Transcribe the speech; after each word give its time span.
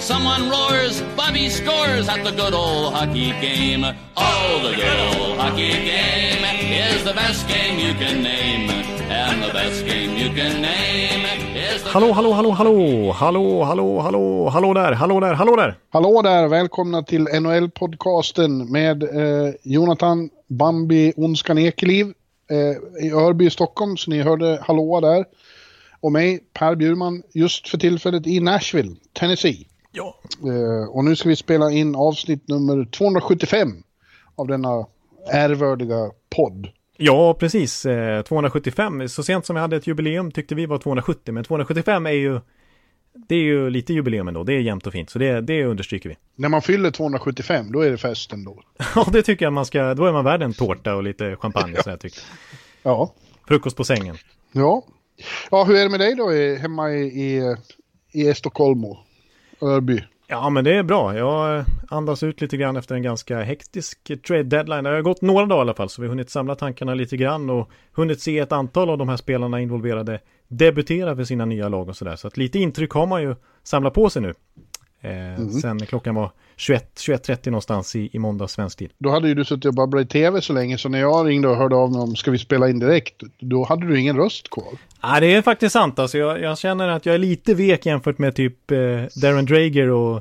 Someone 0.00 0.48
roars, 0.48 1.02
Bobby 1.14 1.50
scores 1.50 2.08
at 2.08 2.24
the 2.24 2.30
good 2.30 2.54
old 2.54 2.94
hockey 2.94 3.32
game. 3.40 3.84
Oh, 4.16 4.60
the 4.62 4.74
good 4.74 5.00
old 5.20 5.38
hockey 5.38 5.72
game 5.72 6.42
is 6.72 7.04
the 7.04 7.12
best 7.12 7.46
game 7.46 7.78
you 7.78 7.92
can 7.94 8.22
name. 8.22 8.70
And 9.10 9.42
the 9.42 9.52
best 9.52 9.84
game 9.84 10.16
you 10.16 10.30
can 10.34 10.62
name 10.62 11.26
is 11.54 11.82
the 11.82 11.90
Hallå, 11.90 12.12
hallå, 12.12 12.32
hallå, 12.32 12.50
hallå, 12.50 13.12
hallå, 13.12 13.62
hallå, 13.64 14.00
hallå, 14.00 14.48
hallå 14.48 14.74
där, 14.74 14.92
hallå 14.92 15.20
där, 15.20 15.34
hallå 15.34 15.56
där. 15.56 15.78
Hallå 15.90 16.22
där, 16.22 16.48
välkomna 16.48 17.02
till 17.02 17.28
NHL-podcasten 17.28 18.70
med 18.70 19.02
eh, 19.02 19.54
Jonathan 19.62 20.30
Bambi 20.48 21.12
Ondskan 21.16 21.58
Ekeliv 21.58 22.06
eh, 22.50 23.04
i 23.06 23.10
Örby, 23.12 23.50
Stockholm, 23.50 23.96
så 23.96 24.10
ni 24.10 24.22
hörde 24.22 24.58
hallå 24.62 25.00
där. 25.00 25.24
Och 26.00 26.12
mig, 26.12 26.40
Per 26.54 26.74
Bjurman, 26.74 27.22
just 27.34 27.68
för 27.68 27.78
tillfället 27.78 28.26
i 28.26 28.40
Nashville, 28.40 28.96
Tennessee. 29.12 29.66
Ja. 29.92 30.16
Eh, 30.44 30.88
och 30.88 31.04
nu 31.04 31.16
ska 31.16 31.28
vi 31.28 31.36
spela 31.36 31.70
in 31.70 31.94
avsnitt 31.94 32.48
nummer 32.48 32.84
275 32.84 33.82
av 34.34 34.46
denna 34.46 34.86
ärvördiga 35.32 36.10
podd. 36.36 36.68
Ja, 36.96 37.34
precis. 37.34 37.86
Eh, 37.86 38.22
275. 38.22 39.08
Så 39.08 39.22
sent 39.22 39.46
som 39.46 39.56
jag 39.56 39.60
hade 39.60 39.76
ett 39.76 39.86
jubileum 39.86 40.32
tyckte 40.32 40.54
vi 40.54 40.66
var 40.66 40.78
270, 40.78 41.34
men 41.34 41.44
275 41.44 42.06
är 42.06 42.10
ju 42.10 42.40
det 43.12 43.34
är 43.34 43.42
ju 43.42 43.70
lite 43.70 43.92
jubileum 43.92 44.28
ändå. 44.28 44.44
Det 44.44 44.52
är 44.52 44.60
jämnt 44.60 44.86
och 44.86 44.92
fint, 44.92 45.10
så 45.10 45.18
det, 45.18 45.40
det 45.40 45.64
understryker 45.64 46.08
vi. 46.08 46.16
När 46.36 46.48
man 46.48 46.62
fyller 46.62 46.90
275, 46.90 47.72
då 47.72 47.80
är 47.80 47.90
det 47.90 47.98
festen 47.98 48.44
då. 48.44 48.62
Ja, 48.94 49.06
det 49.12 49.22
tycker 49.22 49.46
jag 49.46 49.52
man 49.52 49.66
ska. 49.66 49.94
Då 49.94 50.04
är 50.04 50.12
man 50.12 50.24
värd 50.24 50.42
en 50.42 50.54
tårta 50.54 50.94
och 50.94 51.02
lite 51.02 51.36
champagne, 51.36 51.82
så 51.82 51.90
jag 51.90 52.00
tycker. 52.00 52.22
Ja. 52.82 53.12
Frukost 53.48 53.76
på 53.76 53.84
sängen. 53.84 54.16
Ja. 54.52 54.82
Ja, 55.50 55.64
hur 55.64 55.76
är 55.76 55.82
det 55.82 55.88
med 55.88 56.00
dig 56.00 56.14
då 56.14 56.30
hemma 56.60 56.90
i, 56.90 57.02
i, 57.02 57.56
i 58.12 58.28
Estocolmo? 58.28 58.98
Örby? 59.62 60.04
Ja, 60.26 60.50
men 60.50 60.64
det 60.64 60.74
är 60.74 60.82
bra. 60.82 61.16
Jag 61.16 61.64
andas 61.88 62.22
ut 62.22 62.40
lite 62.40 62.56
grann 62.56 62.76
efter 62.76 62.94
en 62.94 63.02
ganska 63.02 63.42
hektisk 63.42 64.22
trade 64.26 64.42
deadline. 64.42 64.84
Det 64.84 64.90
har 64.90 65.02
gått 65.02 65.22
några 65.22 65.46
dagar 65.46 65.60
i 65.60 65.60
alla 65.60 65.74
fall, 65.74 65.88
så 65.88 66.02
vi 66.02 66.08
har 66.08 66.10
hunnit 66.10 66.30
samla 66.30 66.54
tankarna 66.54 66.94
lite 66.94 67.16
grann 67.16 67.50
och 67.50 67.70
hunnit 67.92 68.20
se 68.20 68.38
ett 68.38 68.52
antal 68.52 68.90
av 68.90 68.98
de 68.98 69.08
här 69.08 69.16
spelarna 69.16 69.60
involverade 69.60 70.20
debutera 70.48 71.16
för 71.16 71.24
sina 71.24 71.44
nya 71.44 71.68
lag 71.68 71.88
och 71.88 71.96
sådär. 71.96 72.16
Så 72.16 72.26
att 72.28 72.36
lite 72.36 72.58
intryck 72.58 72.90
har 72.90 73.06
man 73.06 73.22
ju 73.22 73.36
samlat 73.62 73.94
på 73.94 74.10
sig 74.10 74.22
nu. 74.22 74.34
Eh, 75.00 75.48
Sen 75.62 75.86
klockan 75.86 76.14
var 76.14 76.30
21, 76.56 76.90
21.30 76.96 77.50
någonstans 77.50 77.96
i, 77.96 78.10
i 78.12 78.18
måndag 78.18 78.48
svensk 78.48 78.78
tid. 78.78 78.90
Då 78.98 79.10
hade 79.10 79.28
ju 79.28 79.34
du 79.34 79.44
suttit 79.44 79.64
och 79.64 79.74
babblat 79.74 80.02
i 80.04 80.08
tv 80.08 80.40
så 80.40 80.52
länge 80.52 80.78
så 80.78 80.88
när 80.88 81.00
jag 81.00 81.28
ringde 81.28 81.48
och 81.48 81.56
hörde 81.56 81.76
av 81.76 81.92
mig 81.92 82.00
om 82.00 82.16
ska 82.16 82.30
vi 82.30 82.38
spela 82.38 82.68
in 82.68 82.78
direkt, 82.78 83.14
då 83.38 83.64
hade 83.64 83.86
du 83.86 84.00
ingen 84.00 84.16
röst 84.16 84.50
kvar. 84.50 84.66
Ja, 85.02 85.20
det 85.20 85.34
är 85.34 85.42
faktiskt 85.42 85.72
sant. 85.72 85.98
Alltså, 85.98 86.18
jag, 86.18 86.40
jag 86.40 86.58
känner 86.58 86.88
att 86.88 87.06
jag 87.06 87.14
är 87.14 87.18
lite 87.18 87.54
vek 87.54 87.86
jämfört 87.86 88.18
med 88.18 88.34
typ 88.34 88.70
eh, 88.70 88.78
Darren 89.22 89.46
Drager 89.46 89.90
och, 89.90 90.16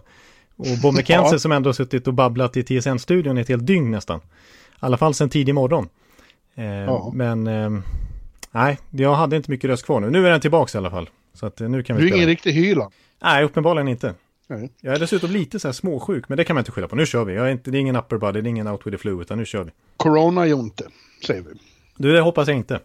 och 0.56 0.66
Bob 0.82 0.94
McKenzie 0.98 1.34
Ja. 1.36 1.40
som 1.40 1.52
ändå 1.52 1.74
suttit 1.74 2.08
och 2.08 2.14
babblat 2.14 2.58
i 2.58 2.64
TSN-studion 2.64 3.38
ett 3.38 3.50
helt 3.50 3.66
dygn 3.68 3.92
nästan. 3.92 4.20
I 4.20 4.22
alla 4.80 4.98
fall 4.98 5.14
sen 5.14 5.30
tidig 5.30 5.56
morgon. 5.56 5.90
Eh, 6.56 6.66
Ja. 6.66 7.12
Men 7.16 7.48
eh, 7.48 7.70
nej, 8.52 8.78
jag 8.90 9.16
hade 9.16 9.36
inte 9.36 9.52
mycket 9.52 9.70
röst 9.70 9.86
kvar 9.86 10.00
nu. 10.00 10.10
Nu 10.10 10.28
är 10.28 10.32
den 10.32 10.42
tillbaka 10.42 10.78
i 10.78 10.80
alla 10.80 10.90
fall. 10.92 11.10
Så 11.34 11.46
att 11.46 11.62
eh, 11.62 11.70
nu 11.70 11.84
kan 11.84 11.96
vi 11.96 12.02
Du 12.02 12.08
är 12.08 12.12
spela. 12.12 12.18
ingen 12.18 12.30
riktig 12.30 12.52
hyla. 12.52 12.90
Nej, 13.24 13.44
uppenbarligen 13.44 13.88
inte. 13.88 14.14
Nej. 14.50 14.72
Jag 14.82 14.96
är 14.96 15.00
dessutom 15.00 15.32
lite 15.32 15.60
så 15.60 15.68
här 15.68 15.74
småsjuk, 15.74 16.30
men 16.30 16.38
det 16.38 16.44
kan 16.44 16.54
man 16.54 16.62
inte 16.62 16.72
skylla 16.72 16.88
på. 16.88 16.96
Nu 16.96 17.06
kör 17.06 17.26
vi. 17.26 17.34
Jag 17.34 17.48
är 17.48 17.52
inte, 17.52 17.72
det 17.72 17.78
är 17.78 17.80
ingen 17.80 17.96
upper 17.96 18.18
body, 18.18 18.42
det 18.42 18.48
är 18.48 18.50
ingen 18.50 18.68
out 18.68 18.88
with 18.88 18.98
the 18.98 19.02
flu, 19.02 19.22
utan 19.22 19.38
nu 19.38 19.46
kör 19.46 19.64
vi. 19.64 19.72
Corona 19.98 20.46
Jonte, 20.46 20.84
säger 21.28 21.42
vi. 21.42 21.50
Du, 21.98 22.14
det 22.14 22.22
hoppas 22.22 22.48
jag 22.48 22.58
inte. 22.58 22.80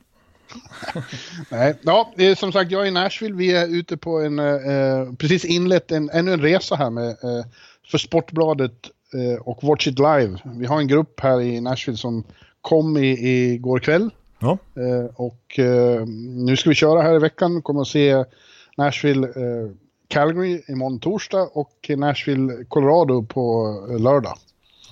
Nej, 1.50 1.74
ja, 1.82 2.12
det 2.16 2.26
är 2.26 2.34
som 2.34 2.52
sagt 2.52 2.70
jag 2.70 2.82
är 2.82 2.86
i 2.86 2.90
Nashville. 2.90 3.34
Vi 3.36 3.52
är 3.52 3.66
ute 3.68 3.96
på 3.96 4.20
en, 4.20 4.38
eh, 4.38 5.12
precis 5.18 5.44
inlett 5.44 5.92
en, 5.92 6.10
ännu 6.10 6.32
en 6.32 6.40
resa 6.40 6.76
här 6.76 6.90
med, 6.90 7.08
eh, 7.08 7.46
för 7.90 7.98
Sportbladet 7.98 8.90
eh, 9.14 9.40
och 9.40 9.58
Watch 9.62 9.86
It 9.86 9.98
Live. 9.98 10.38
Vi 10.44 10.66
har 10.66 10.78
en 10.78 10.88
grupp 10.88 11.20
här 11.20 11.40
i 11.40 11.60
Nashville 11.60 11.98
som 11.98 12.24
kom 12.60 12.96
i, 12.96 13.08
i 13.08 13.58
går 13.58 13.78
kväll. 13.78 14.10
Ja, 14.38 14.58
Eh, 14.74 15.14
och 15.14 15.58
eh, 15.58 16.06
nu 16.46 16.56
ska 16.56 16.68
vi 16.68 16.74
köra 16.74 17.02
här 17.02 17.16
i 17.16 17.18
veckan. 17.18 17.62
Kommer 17.62 17.80
att 17.80 17.88
se 17.88 18.24
Nashville 18.76 19.26
eh, 19.26 19.70
Calgary 20.08 20.62
imorgon 20.68 20.98
torsdag 20.98 21.48
och 21.52 21.90
Nashville 21.96 22.64
Colorado 22.68 23.22
på 23.22 23.74
eh, 23.90 24.00
lördag. 24.00 24.38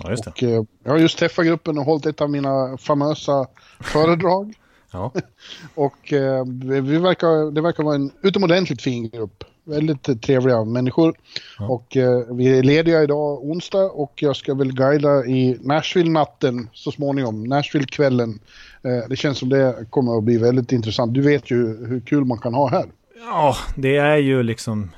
ja 0.02 0.10
just. 0.10 0.26
Och, 0.26 0.42
eh, 0.42 0.64
jag 0.84 0.92
har 0.92 0.98
just 0.98 1.18
träffat 1.18 1.46
gruppen 1.46 1.78
och 1.78 1.84
hållit 1.84 2.06
ett 2.06 2.20
av 2.20 2.30
mina 2.30 2.78
famösa 2.78 3.46
föredrag. 3.80 4.54
Ja. 4.92 5.12
Och 5.74 6.12
eh, 6.12 6.44
vi 6.82 6.98
verkar, 6.98 7.50
det 7.50 7.60
verkar 7.60 7.84
vara 7.84 7.94
en 7.94 8.10
utomordentligt 8.22 8.82
fin 8.82 9.08
grupp. 9.08 9.44
Väldigt 9.64 10.22
trevliga 10.22 10.64
människor. 10.64 11.14
Ja. 11.58 11.68
Och 11.68 11.96
eh, 11.96 12.18
vi 12.30 12.58
är 12.58 12.62
lediga 12.62 13.02
idag 13.02 13.44
onsdag 13.44 13.84
och 13.84 14.12
jag 14.16 14.36
ska 14.36 14.54
väl 14.54 14.72
guida 14.72 15.24
i 15.26 15.58
Nashville-natten 15.60 16.68
så 16.72 16.90
småningom. 16.90 17.44
Nashville-kvällen. 17.44 18.38
Eh, 18.84 19.08
det 19.08 19.16
känns 19.16 19.38
som 19.38 19.48
det 19.48 19.86
kommer 19.90 20.18
att 20.18 20.24
bli 20.24 20.38
väldigt 20.38 20.72
intressant. 20.72 21.14
Du 21.14 21.20
vet 21.20 21.50
ju 21.50 21.86
hur 21.86 22.00
kul 22.00 22.24
man 22.24 22.38
kan 22.38 22.54
ha 22.54 22.68
här. 22.68 22.86
Ja, 23.26 23.56
det 23.76 23.96
är 23.96 24.16
ju 24.16 24.42
liksom 24.42 24.90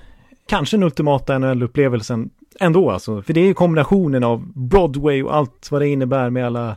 kanske 0.47 0.77
den 0.77 0.85
ultimata 0.85 1.39
NHL-upplevelsen 1.39 2.31
ändå 2.61 2.91
alltså. 2.91 3.23
För 3.23 3.33
det 3.33 3.41
är 3.41 3.45
ju 3.45 3.55
kombinationen 3.55 4.25
av 4.25 4.53
Broadway 4.55 5.23
och 5.23 5.37
allt 5.37 5.71
vad 5.71 5.81
det 5.81 5.89
innebär 5.89 6.31
med 6.31 6.47
alla 6.47 6.77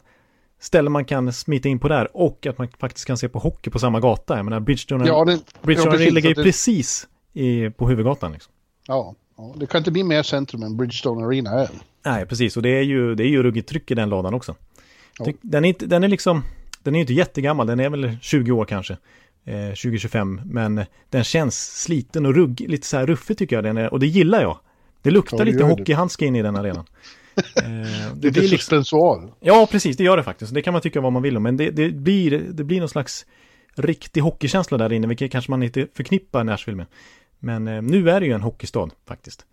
ställen 0.59 0.91
man 0.91 1.05
kan 1.05 1.33
smita 1.33 1.69
in 1.69 1.79
på 1.79 1.87
där 1.87 2.17
och 2.17 2.45
att 2.45 2.57
man 2.57 2.67
faktiskt 2.79 3.07
kan 3.07 3.17
se 3.17 3.29
på 3.29 3.39
hockey 3.39 3.69
på 3.69 3.79
samma 3.79 3.99
gata. 3.99 4.35
Jag 4.35 4.45
menar, 4.45 4.59
Bridgestone, 4.59 5.07
Ja, 5.07 5.25
det, 5.25 5.39
Bridgestone 5.61 6.03
ja, 6.03 6.11
ligger 6.11 6.29
ju 6.29 6.35
precis 6.35 7.07
i, 7.33 7.69
på 7.69 7.87
huvudgatan 7.87 8.31
liksom. 8.31 8.53
Ja, 8.87 9.15
ja, 9.37 9.53
det 9.57 9.65
kan 9.65 9.79
inte 9.79 9.91
bli 9.91 10.03
mer 10.03 10.23
centrum 10.23 10.63
än 10.63 10.77
Bridgestone 10.77 11.25
Arena 11.25 11.49
är. 11.49 11.69
Nej, 12.05 12.25
precis. 12.25 12.57
Och 12.57 12.63
det 12.63 12.69
är 12.69 12.81
ju, 12.81 13.15
det 13.15 13.23
är 13.23 13.27
ju 13.27 13.43
ruggigt 13.43 13.69
tryck 13.69 13.91
i 13.91 13.95
den 13.95 14.09
lådan 14.09 14.33
också. 14.33 14.55
Ja. 15.19 15.25
Den, 15.41 15.65
är 15.65 15.75
den 15.79 16.03
är 16.03 16.07
liksom, 16.07 16.43
den 16.83 16.95
är 16.95 16.99
inte 16.99 17.13
jättegammal, 17.13 17.67
den 17.67 17.79
är 17.79 17.89
väl 17.89 18.17
20 18.21 18.51
år 18.51 18.65
kanske. 18.65 18.97
Eh, 19.47 19.53
20-25, 19.53 20.41
men 20.45 20.85
den 21.09 21.23
känns 21.23 21.81
sliten 21.83 22.25
och 22.25 22.35
rugg, 22.35 22.65
lite 22.67 22.87
så 22.87 22.97
här 22.97 23.05
ruffig 23.05 23.37
tycker 23.37 23.55
jag 23.55 23.63
den 23.63 23.77
är, 23.77 23.93
och 23.93 23.99
det 23.99 24.07
gillar 24.07 24.41
jag. 24.41 24.59
Det 25.01 25.11
luktar 25.11 25.37
Ja, 25.37 25.45
det 25.45 25.51
lite 25.51 25.63
det. 25.63 25.69
hockeyhandske 25.69 26.25
in 26.25 26.35
i 26.35 26.41
den 26.41 26.55
arenan. 26.55 26.85
Eh, 27.37 27.63
det 27.63 28.27
Lite 28.27 28.31
blir 28.31 28.41
liksom, 28.41 28.57
suspensoar. 28.57 29.31
ja, 29.39 29.67
precis, 29.71 29.97
det 29.97 30.03
gör 30.03 30.17
det 30.17 30.23
faktiskt. 30.23 30.53
Det 30.53 30.61
kan 30.61 30.73
man 30.73 30.81
tycka 30.81 31.01
vad 31.01 31.13
man 31.13 31.21
vill 31.21 31.37
om, 31.37 31.43
men 31.43 31.57
det, 31.57 31.69
det, 31.71 31.89
blir, 31.89 32.39
det 32.49 32.63
blir 32.63 32.79
någon 32.79 32.89
slags 32.89 33.25
riktig 33.75 34.21
hockeykänsla 34.21 34.77
där 34.77 34.93
inne, 34.93 35.07
vilket 35.07 35.31
kanske 35.31 35.51
man 35.51 35.63
inte 35.63 35.87
förknippar 35.95 36.43
Nashville 36.43 36.77
med. 36.77 36.85
Men 37.39 37.67
eh, 37.67 37.81
nu 37.81 38.09
är 38.09 38.19
det 38.19 38.25
ju 38.25 38.31
en 38.33 38.41
hockeystad 38.41 38.89
faktiskt. 39.07 39.45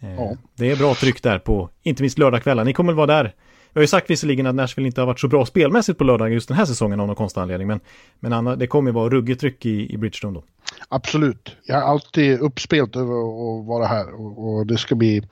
Eh, 0.00 0.14
Ja. 0.14 0.36
Det 0.56 0.70
är 0.70 0.76
bra 0.76 0.94
tryck 0.94 1.22
där 1.22 1.38
på, 1.38 1.70
inte 1.82 2.02
minst 2.02 2.18
lördagskvällar. 2.18 2.64
Ni 2.64 2.72
kommer 2.72 2.92
vara 2.92 3.06
där. 3.06 3.34
Jag 3.72 3.80
har 3.80 3.82
ju 3.82 3.88
sagt 3.88 4.10
visserligen 4.10 4.46
att 4.46 4.54
Nashville 4.54 4.86
inte 4.86 5.00
har 5.00 5.06
varit 5.06 5.20
så 5.20 5.28
bra 5.28 5.46
spelmässigt 5.46 5.98
på 5.98 6.04
lördag 6.04 6.32
just 6.32 6.48
den 6.48 6.56
här 6.56 6.64
säsongen 6.64 7.00
av 7.00 7.06
någon 7.06 7.16
konstig 7.16 7.40
anledning. 7.40 7.68
Men, 7.68 7.80
men 8.20 8.32
Anna, 8.32 8.56
det 8.56 8.66
kommer 8.66 8.90
ju 8.90 8.94
vara 8.94 9.08
ruggigt 9.08 9.40
tryck 9.40 9.66
i, 9.66 9.94
i 9.94 9.96
Bridgestone 9.96 10.34
då. 10.34 10.44
Absolut. 10.88 11.56
Jag 11.64 11.78
är 11.78 11.82
alltid 11.82 12.40
uppspelt 12.40 12.96
över 12.96 13.12
att 13.12 13.66
vara 13.66 13.86
här 13.86 14.20
och, 14.20 14.48
och 14.48 14.66
det, 14.66 14.78
ska 14.78 14.94
bli, 14.94 15.22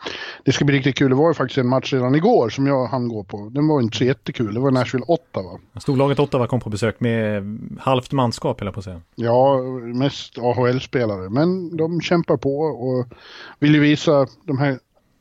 det 0.45 0.53
ska 0.53 0.65
bli 0.65 0.77
riktigt 0.77 0.97
kul. 0.97 1.11
Det 1.11 1.17
var 1.17 1.29
ju 1.29 1.35
faktiskt 1.35 1.59
en 1.59 1.69
match 1.69 1.93
redan 1.93 2.15
igår 2.15 2.49
som 2.49 2.67
jag 2.67 2.87
hann 2.87 3.09
gå 3.09 3.25
på. 3.25 3.49
Den 3.55 3.69
var 3.69 3.81
inte 3.81 3.97
så 3.97 4.05
jättekul. 4.05 4.55
Det 4.55 4.61
var 4.61 4.71
Nashville 4.71 5.05
8 5.09 5.23
va? 5.35 5.81
Storlaget 5.81 6.19
Ottawa 6.19 6.47
kom 6.47 6.61
på 6.61 6.71
besök 6.71 7.01
med 7.01 7.43
halvt 7.81 8.13
manskap, 8.13 8.61
eller 8.61 8.73
på 8.73 8.79
att 8.79 8.85
säga. 8.85 9.01
Ja, 9.15 9.61
mest 9.95 10.39
AHL-spelare. 10.39 11.31
Men 11.31 11.77
de 11.77 12.01
kämpar 12.01 12.37
på 12.37 12.59
och 12.60 13.07
vill 13.59 13.75
ju 13.75 13.81
visa 13.81 14.27
de 14.45 14.59
här 14.59 14.78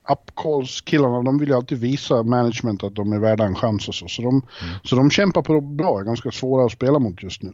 upcalls-killarna, 0.07 1.23
de 1.23 1.37
vill 1.37 1.49
ju 1.49 1.55
alltid 1.55 1.77
visa 1.77 2.23
management 2.23 2.83
att 2.83 2.95
de 2.95 3.13
är 3.13 3.19
värda 3.19 3.43
en 3.43 3.55
chans 3.55 3.87
och 3.87 3.95
så. 3.95 4.07
Så 4.07 4.21
de, 4.21 4.41
så 4.83 4.95
de 4.95 5.11
kämpar 5.11 5.41
på 5.41 5.61
bra, 5.61 5.99
är 5.99 6.03
ganska 6.03 6.31
svåra 6.31 6.65
att 6.65 6.71
spela 6.71 6.99
mot 6.99 7.23
just 7.23 7.43
nu. 7.43 7.51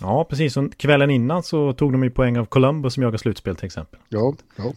Ja, 0.00 0.24
precis. 0.24 0.56
Och 0.56 0.76
kvällen 0.76 1.10
innan 1.10 1.42
så 1.42 1.72
tog 1.72 1.92
de 1.92 2.04
ju 2.04 2.10
poäng 2.10 2.38
av 2.38 2.44
Columbus 2.44 2.94
som 2.94 3.02
jagar 3.02 3.18
slutspel 3.18 3.56
till 3.56 3.66
exempel. 3.66 4.00
Ja, 4.08 4.34
ja. 4.56 4.72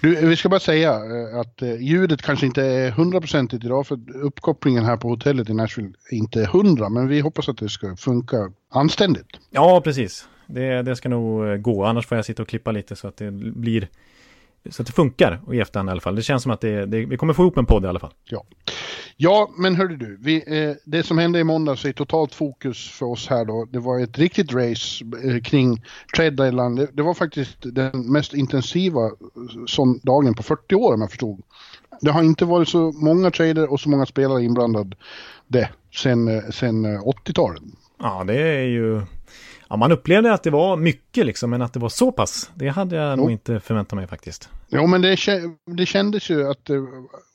Du, 0.00 0.26
vi 0.26 0.36
ska 0.36 0.48
bara 0.48 0.60
säga 0.60 0.90
eh, 0.90 1.40
att 1.40 1.62
eh, 1.62 1.82
ljudet 1.82 2.22
kanske 2.22 2.46
inte 2.46 2.62
är 2.62 2.90
hundraprocentigt 2.90 3.64
idag 3.64 3.86
för 3.86 3.98
uppkopplingen 4.14 4.84
här 4.84 4.96
på 4.96 5.08
hotellet 5.08 5.50
i 5.50 5.54
Nashville 5.54 5.92
är 6.10 6.16
inte 6.16 6.48
hundra 6.52 6.88
men 6.88 7.08
vi 7.08 7.20
hoppas 7.20 7.48
att 7.48 7.58
det 7.58 7.68
ska 7.68 7.96
funka 7.96 8.52
anständigt. 8.70 9.26
Ja, 9.50 9.80
precis. 9.84 10.28
Det, 10.46 10.82
det 10.82 10.96
ska 10.96 11.08
nog 11.08 11.48
eh, 11.48 11.56
gå. 11.56 11.84
Annars 11.84 12.06
får 12.06 12.18
jag 12.18 12.24
sitta 12.24 12.42
och 12.42 12.48
klippa 12.48 12.72
lite 12.72 12.96
så 12.96 13.08
att 13.08 13.16
det 13.16 13.30
blir 13.30 13.88
så 14.68 14.82
att 14.82 14.86
det 14.86 14.92
funkar 14.92 15.40
i 15.52 15.60
efterhand 15.60 15.88
i 15.88 15.92
alla 15.92 16.00
fall. 16.00 16.14
Det 16.14 16.22
känns 16.22 16.42
som 16.42 16.52
att 16.52 16.60
det, 16.60 16.86
det, 16.86 17.06
vi 17.06 17.16
kommer 17.16 17.34
få 17.34 17.42
ihop 17.42 17.56
en 17.56 17.66
podd 17.66 17.84
i 17.84 17.86
alla 17.86 18.00
fall. 18.00 18.12
Ja, 18.24 18.44
ja 19.16 19.50
men 19.58 19.76
hörde 19.76 19.96
du, 19.96 20.18
vi, 20.20 20.62
eh, 20.62 20.76
det 20.84 21.02
som 21.02 21.18
hände 21.18 21.38
i 21.38 21.44
måndags 21.44 21.84
är 21.84 21.92
totalt 21.92 22.34
fokus 22.34 22.90
för 22.90 23.06
oss 23.06 23.28
här 23.28 23.44
då. 23.44 23.68
Det 23.70 23.78
var 23.78 24.00
ett 24.00 24.18
riktigt 24.18 24.52
race 24.52 25.04
eh, 25.24 25.40
kring 25.42 25.82
trade 26.16 26.30
deadline. 26.30 26.76
Det, 26.76 26.88
det, 26.92 27.02
var 27.02 27.14
faktiskt 27.14 27.56
den 27.60 28.12
mest 28.12 28.34
intensiva 28.34 29.04
eh, 29.04 29.12
som 29.66 30.00
dagen 30.02 30.34
på 30.34 30.42
40 30.42 30.74
år 30.74 30.94
om 30.94 31.00
jag 31.00 31.10
förstod. 31.10 31.42
Det 32.00 32.10
har 32.10 32.22
inte 32.22 32.44
varit 32.44 32.68
så 32.68 32.92
många 32.92 33.30
trader 33.30 33.72
och 33.72 33.80
så 33.80 33.88
många 33.88 34.06
spelare 34.06 34.44
inblandade 34.44 34.96
sen, 35.94 36.28
eh, 36.28 36.50
sen 36.50 36.86
80-talet. 36.86 37.62
Eh, 37.62 37.68
ja, 37.98 38.24
det 38.24 38.40
är 38.40 38.64
ju 38.64 39.02
Ja, 39.70 39.76
man 39.76 39.92
upplevde 39.92 40.32
att 40.32 40.42
det 40.42 40.50
var 40.50 40.76
mycket 40.76 41.26
liksom, 41.26 41.50
men 41.50 41.62
att 41.62 41.72
det 41.72 41.80
var 41.80 41.88
så 41.88 42.12
pass, 42.12 42.50
det 42.54 42.68
hade 42.68 42.96
jag 42.96 43.10
jo. 43.10 43.16
nog 43.16 43.30
inte 43.30 43.60
förväntat 43.60 43.96
mig 43.96 44.06
faktiskt. 44.06 44.48
Jo, 44.68 44.86
men 44.86 45.02
det, 45.02 45.16
det 45.66 45.86
kändes 45.86 46.30
ju 46.30 46.50
att, 46.50 46.70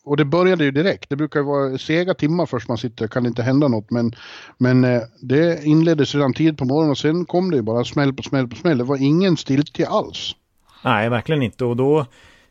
och 0.06 0.18
det 0.18 0.26
började 0.26 0.64
ju 0.64 0.72
direkt. 0.72 1.10
Det 1.10 1.16
brukar 1.16 1.40
ju 1.40 1.46
vara 1.46 1.78
sega 1.78 2.14
timmar 2.14 2.46
först 2.46 2.68
man 2.68 2.78
sitter, 2.78 3.08
kan 3.08 3.24
det 3.24 3.30
inte 3.30 3.44
hända 3.44 3.68
något, 3.68 3.92
men, 3.92 4.16
men 4.58 4.84
eh, 4.84 5.02
det 5.22 5.66
inleddes 5.66 6.16
redan 6.16 6.34
tid 6.34 6.58
på 6.58 6.66
morgonen 6.66 6.92
och 6.92 6.98
sen 6.98 7.26
kom 7.26 7.52
det 7.52 7.56
ju 7.58 7.64
bara 7.64 7.84
smäll 7.84 8.14
på 8.14 8.24
smäll 8.24 8.48
på 8.48 8.56
smäll. 8.56 8.78
Det 8.78 8.84
var 8.84 8.98
ingen 8.98 9.38
stiltje 9.38 9.88
alls. 9.88 10.36
Nej, 10.84 11.10
verkligen 11.10 11.44
inte, 11.44 11.66
och 11.66 11.78
då 11.78 12.06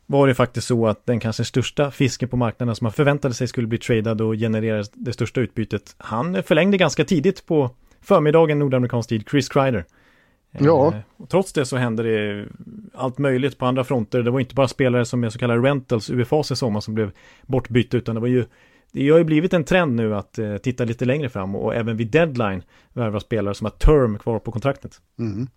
var 0.07 0.29
det 0.29 0.35
faktiskt 0.35 0.67
så 0.67 0.87
att 0.87 1.07
den 1.07 1.21
kanske 1.21 1.45
största 1.45 1.91
fisken 1.91 2.29
på 2.29 2.37
marknaden 2.37 2.77
som 2.77 2.85
man 2.85 2.93
förväntade 2.93 3.35
sig 3.35 3.49
skulle 3.49 3.67
bli 3.67 3.79
tradad 3.79 4.21
och 4.21 4.35
generera 4.35 4.85
det 4.95 5.13
största 5.13 5.41
utbytet, 5.41 5.95
han 5.99 6.43
förlängde 6.43 6.77
ganska 6.77 7.05
tidigt 7.05 7.47
på 7.47 7.71
förmiddagen 8.03 8.59
nordamerikansk 8.59 9.09
tid, 9.09 9.25
Chris 9.31 9.49
Kreider. 9.49 9.85
Ja. 10.51 10.95
Eh, 10.95 11.27
trots 11.27 11.53
det 11.53 11.65
så 11.65 11.77
hände 11.77 12.03
det 12.03 12.49
allt 12.95 13.19
möjligt 13.19 13.59
på 13.59 13.67
andra 13.67 13.85
fronter. 13.85 14.23
Det 14.23 14.31
var 14.31 14.41
inte 14.41 14.55
bara 14.55 14.69
spelare 14.69 15.05
som 15.05 15.25
är 15.25 15.31
så 15.31 15.39
kallade 15.39 15.69
rentals, 15.69 16.11
UFAs 16.11 16.51
i 16.51 16.57
sommar, 16.57 16.81
som 16.81 16.95
blev 16.95 17.11
bortbytta, 17.43 17.97
utan 17.97 18.15
det 18.15 18.21
var 18.21 18.29
ju 18.29 18.45
det 18.93 19.11
har 19.11 19.19
ju 19.19 19.25
blivit 19.25 19.53
en 19.53 19.65
trend 19.65 19.97
nu 19.97 20.17
att 20.17 20.39
eh, 20.39 20.57
titta 20.57 20.85
lite 20.85 21.05
längre 21.05 21.29
fram 21.29 21.57
och 21.57 21.75
även 21.75 21.97
vid 21.97 22.11
deadline 22.11 22.63
värva 22.93 23.21
spelare 23.21 23.55
som 23.55 23.65
har 23.65 23.71
term 23.71 24.19
kvar 24.19 24.39
på 24.39 24.53
kontraktet. 24.53 25.01
Mm. 25.19 25.49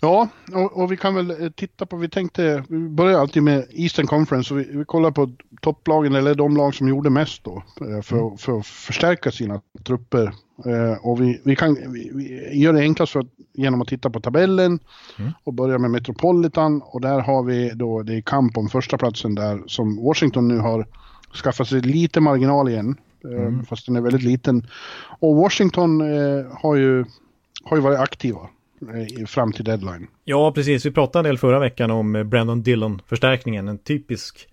Ja, 0.00 0.28
och, 0.52 0.82
och, 0.82 0.92
vi 0.92 0.96
kan 0.96 1.14
väl 1.14 1.30
eh, 1.30 1.50
titta 1.50 1.86
på, 1.86 1.96
vi 1.96 2.08
tänkte, 2.08 2.64
vi 2.68 2.88
börjar 2.88 3.20
alltid 3.20 3.42
med 3.42 3.66
Eastern 3.70 4.06
Conference 4.06 4.54
och 4.54 4.60
vi, 4.60 4.64
vi 4.72 4.84
kollar 4.84 5.10
på 5.10 5.30
topplagen 5.60 6.14
eller 6.14 6.34
de 6.34 6.56
lag 6.56 6.74
som 6.74 6.88
gjorde 6.88 7.10
mest 7.10 7.44
då 7.44 7.62
eh, 7.80 8.02
för, 8.02 8.18
mm. 8.18 8.38
för 8.38 8.58
att 8.58 8.66
förstärka 8.66 9.30
sina 9.30 9.60
trupper. 9.84 10.32
Eh, 10.66 11.06
och 11.06 11.20
vi, 11.20 11.40
vi 11.44 11.56
kan 11.56 11.74
vi, 11.74 12.10
vi 12.14 12.58
gör 12.58 12.72
det 12.72 12.80
enklast 12.80 13.12
för, 13.12 13.26
genom 13.52 13.82
att 13.82 13.88
titta 13.88 14.10
på 14.10 14.20
tabellen 14.20 14.78
mm. 15.18 15.32
och 15.44 15.54
börja 15.54 15.78
med 15.78 15.90
Metropolitan 15.90 16.82
och 16.84 17.00
där 17.00 17.20
har 17.20 17.42
vi 17.42 17.70
då, 17.74 18.02
det 18.02 18.14
är 18.14 18.20
kamp 18.20 18.56
om 18.56 18.68
första 18.68 18.98
platsen 18.98 19.34
där 19.34 19.62
som 19.66 20.04
Washington 20.04 20.48
nu 20.48 20.58
har 20.58 20.86
skaffat 21.42 21.68
sig 21.68 21.80
lite 21.80 22.20
marginal 22.20 22.68
igen. 22.68 22.96
Mm. 23.24 23.64
Fast 23.64 23.86
den 23.86 23.96
är 23.96 24.00
väldigt 24.00 24.22
liten. 24.22 24.66
Och 25.18 25.36
Washington 25.36 26.00
har 26.52 26.76
ju 26.76 27.04
har 27.64 27.76
ju 27.76 27.82
varit 27.82 27.98
aktiva 27.98 28.48
fram 29.26 29.52
till 29.52 29.64
deadline. 29.64 30.06
Ja, 30.24 30.52
precis. 30.52 30.86
Vi 30.86 30.90
pratade 30.90 31.20
en 31.20 31.30
del 31.30 31.38
förra 31.38 31.58
veckan 31.58 31.90
om 31.90 32.12
Brandon 32.30 32.62
Dillon-förstärkningen. 32.62 33.68
En 33.68 33.78
typisk 33.78 34.48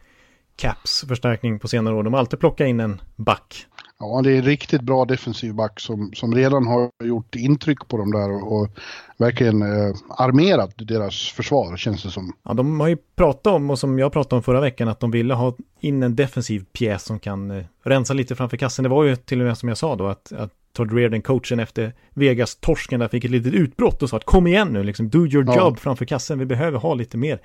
Caps-förstärkning 0.56 1.60
på 1.60 1.68
senare 1.68 1.96
år. 1.96 2.04
De 2.04 2.14
har 2.14 2.20
alltid 2.20 2.40
plockat 2.40 2.68
in 2.68 2.80
en 2.80 3.02
back. 3.16 3.68
Ja, 4.00 4.22
det 4.22 4.32
är 4.32 4.38
en 4.38 4.46
riktigt 4.46 4.82
bra 4.82 5.06
defensiv 5.06 5.54
back 5.54 5.80
som, 5.80 6.12
som 6.14 6.36
redan 6.36 6.68
har 6.68 6.90
gjort 7.04 7.36
intryck 7.36 7.88
på 7.88 7.98
dem 7.98 8.12
där 8.12 8.32
och, 8.32 8.58
och 8.58 8.70
verkligen 9.18 9.62
eh, 9.62 9.96
armerat 10.10 10.74
deras 10.78 11.28
försvar 11.28 11.78
känns 11.78 12.04
det 12.04 12.10
som. 12.10 12.34
Ja, 12.44 12.54
de 12.54 12.80
har 12.80 12.88
ju 12.88 12.98
pratat 13.16 13.54
om, 13.54 13.70
och 13.70 13.80
som 13.80 14.00
jag 14.00 14.14
pratade 14.14 14.36
om 14.36 14.44
förra 14.44 14.62
veckan, 14.62 14.88
att 14.88 15.00
de 15.00 15.12
ville 15.12 15.34
ha 15.34 15.56
in 15.80 16.04
en 16.04 16.16
defensiv 16.16 16.66
pjäs 16.74 17.04
som 17.04 17.20
kan 17.20 17.52
eh, 17.52 17.66
rensa 17.84 18.14
lite 18.14 18.36
framför 18.36 18.58
kassen. 18.58 18.84
Det 18.84 18.90
var 18.90 19.04
ju 19.04 19.16
till 19.16 19.42
och 19.42 19.48
med 19.48 19.58
som 19.58 19.70
jag 19.70 19.78
sa 19.78 19.96
då, 19.96 20.08
att, 20.08 20.32
att 20.32 20.54
Todd 20.74 20.94
Reardon, 20.94 21.22
coachen 21.22 21.60
efter 21.60 21.94
Vegas-torsken, 22.14 23.00
där 23.00 23.08
fick 23.08 23.26
ett 23.26 23.32
litet 23.32 23.54
utbrott 23.54 24.04
och 24.04 24.10
sa 24.10 24.18
att 24.18 24.26
kom 24.26 24.48
igen 24.48 24.74
nu, 24.74 24.84
liksom, 24.84 25.10
do 25.10 25.28
your 25.28 25.46
ja. 25.48 25.58
job 25.58 25.80
framför 25.80 26.06
kassen, 26.06 26.40
vi 26.40 26.46
behöver 26.46 26.80
ha 26.80 26.94
lite 26.94 27.18
mer 27.18 27.40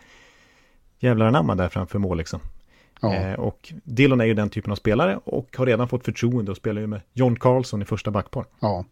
jävlar 0.98 1.26
anamma 1.26 1.54
där 1.54 1.68
framför 1.68 1.98
mål 1.98 2.18
liksom. 2.18 2.40
Ja. 3.00 3.14
Eh, 3.14 3.34
och 3.34 3.72
Dillon 3.84 4.20
är 4.20 4.24
ju 4.24 4.34
den 4.34 4.50
typen 4.50 4.72
av 4.72 4.76
spelare 4.76 5.20
och 5.24 5.56
har 5.56 5.66
redan 5.66 5.88
fått 5.88 6.04
förtroende 6.04 6.50
och 6.50 6.56
spelar 6.56 6.80
ju 6.80 6.86
med 6.86 7.00
John 7.12 7.36
Carlson 7.36 7.82
i 7.82 7.84
första 7.84 8.10
backpar. 8.10 8.44
Ja, 8.60 8.84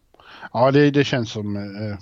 ja 0.52 0.70
det, 0.70 0.90
det 0.90 1.04
känns 1.04 1.30
som, 1.30 1.56
eh, 1.56 1.98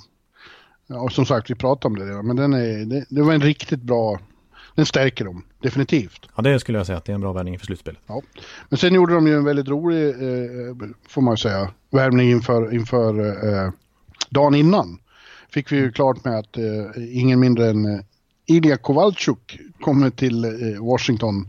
ja, 0.87 1.09
som 1.09 1.27
sagt 1.27 1.51
vi 1.51 1.55
pratade 1.55 1.87
om 1.87 1.99
det 1.99 2.11
redan, 2.11 2.27
men 2.27 2.37
den 2.37 2.53
är, 2.53 2.85
det, 2.85 3.07
det 3.09 3.23
var 3.23 3.33
en 3.33 3.41
riktigt 3.41 3.83
bra 3.83 4.21
den 4.75 4.87
stärker 4.87 5.25
dem, 5.25 5.45
definitivt. 5.63 6.29
Ja, 6.37 6.43
det 6.43 6.61
skulle 6.61 6.79
jag 6.79 6.87
säga 6.87 6.99
att 6.99 7.05
det 7.05 7.13
är 7.13 7.15
en 7.15 7.21
bra 7.21 7.33
värvning 7.33 7.59
för 7.59 7.67
slutspelet. 7.67 8.01
Ja. 8.07 8.23
Men 8.69 8.79
sen 8.79 8.95
gjorde 8.95 9.15
de 9.15 9.27
ju 9.27 9.35
en 9.35 9.45
väldigt 9.45 9.69
rolig, 9.69 10.09
eh, 10.09 10.89
får 11.09 11.23
man 11.23 11.37
säga, 11.37 11.71
värvning 11.91 12.31
inför, 12.31 12.75
inför 12.75 13.21
eh, 13.49 13.71
dagen 14.31 14.55
innan. 14.55 14.99
Fick 15.51 15.73
vi 15.73 15.77
ju 15.77 15.93
klart 15.93 16.25
med 16.25 16.39
att 16.39 16.57
eh, 16.57 17.19
ingen 17.21 17.41
mindre 17.41 17.71
än 17.71 17.85
eh, 17.85 18.01
Ilja 18.47 18.77
Kowalczuk 18.77 19.61
kommer 19.81 20.11
till 20.11 20.45
eh, 20.45 20.51
Washington. 20.81 21.49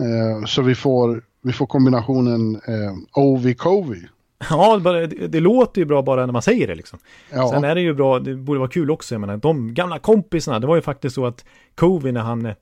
Eh, 0.00 0.46
så 0.46 0.62
vi 0.62 0.74
får, 0.74 1.22
vi 1.42 1.52
får 1.52 1.66
kombinationen 1.66 2.54
eh, 2.54 3.20
Ovi-Covi. 3.22 4.08
Ja, 4.50 4.76
det, 4.76 5.06
det, 5.06 5.40
låter 5.40 5.80
ju 5.80 5.84
bra 5.84 6.02
bara 6.02 6.26
när 6.26 6.32
man 6.32 6.42
säger 6.42 6.66
det 6.66 6.74
liksom. 6.74 6.98
Ja. 7.30 7.50
Sen 7.50 7.64
är 7.64 7.74
det 7.74 7.80
ju 7.80 7.94
bra, 7.94 8.18
det 8.18 8.36
borde 8.36 8.58
vara 8.58 8.70
kul 8.70 8.90
också, 8.90 9.14
jag 9.14 9.20
menar, 9.20 9.36
de 9.36 9.74
gamla 9.74 9.98
kompisarna, 9.98 10.58
det 10.58 10.66
var 10.66 10.76
ju 10.76 10.82
faktiskt 10.82 11.14
så 11.14 11.26
att 11.26 11.44
Covi 11.74 12.12
när 12.12 12.20
han 12.20 12.46
eh, 12.46 12.54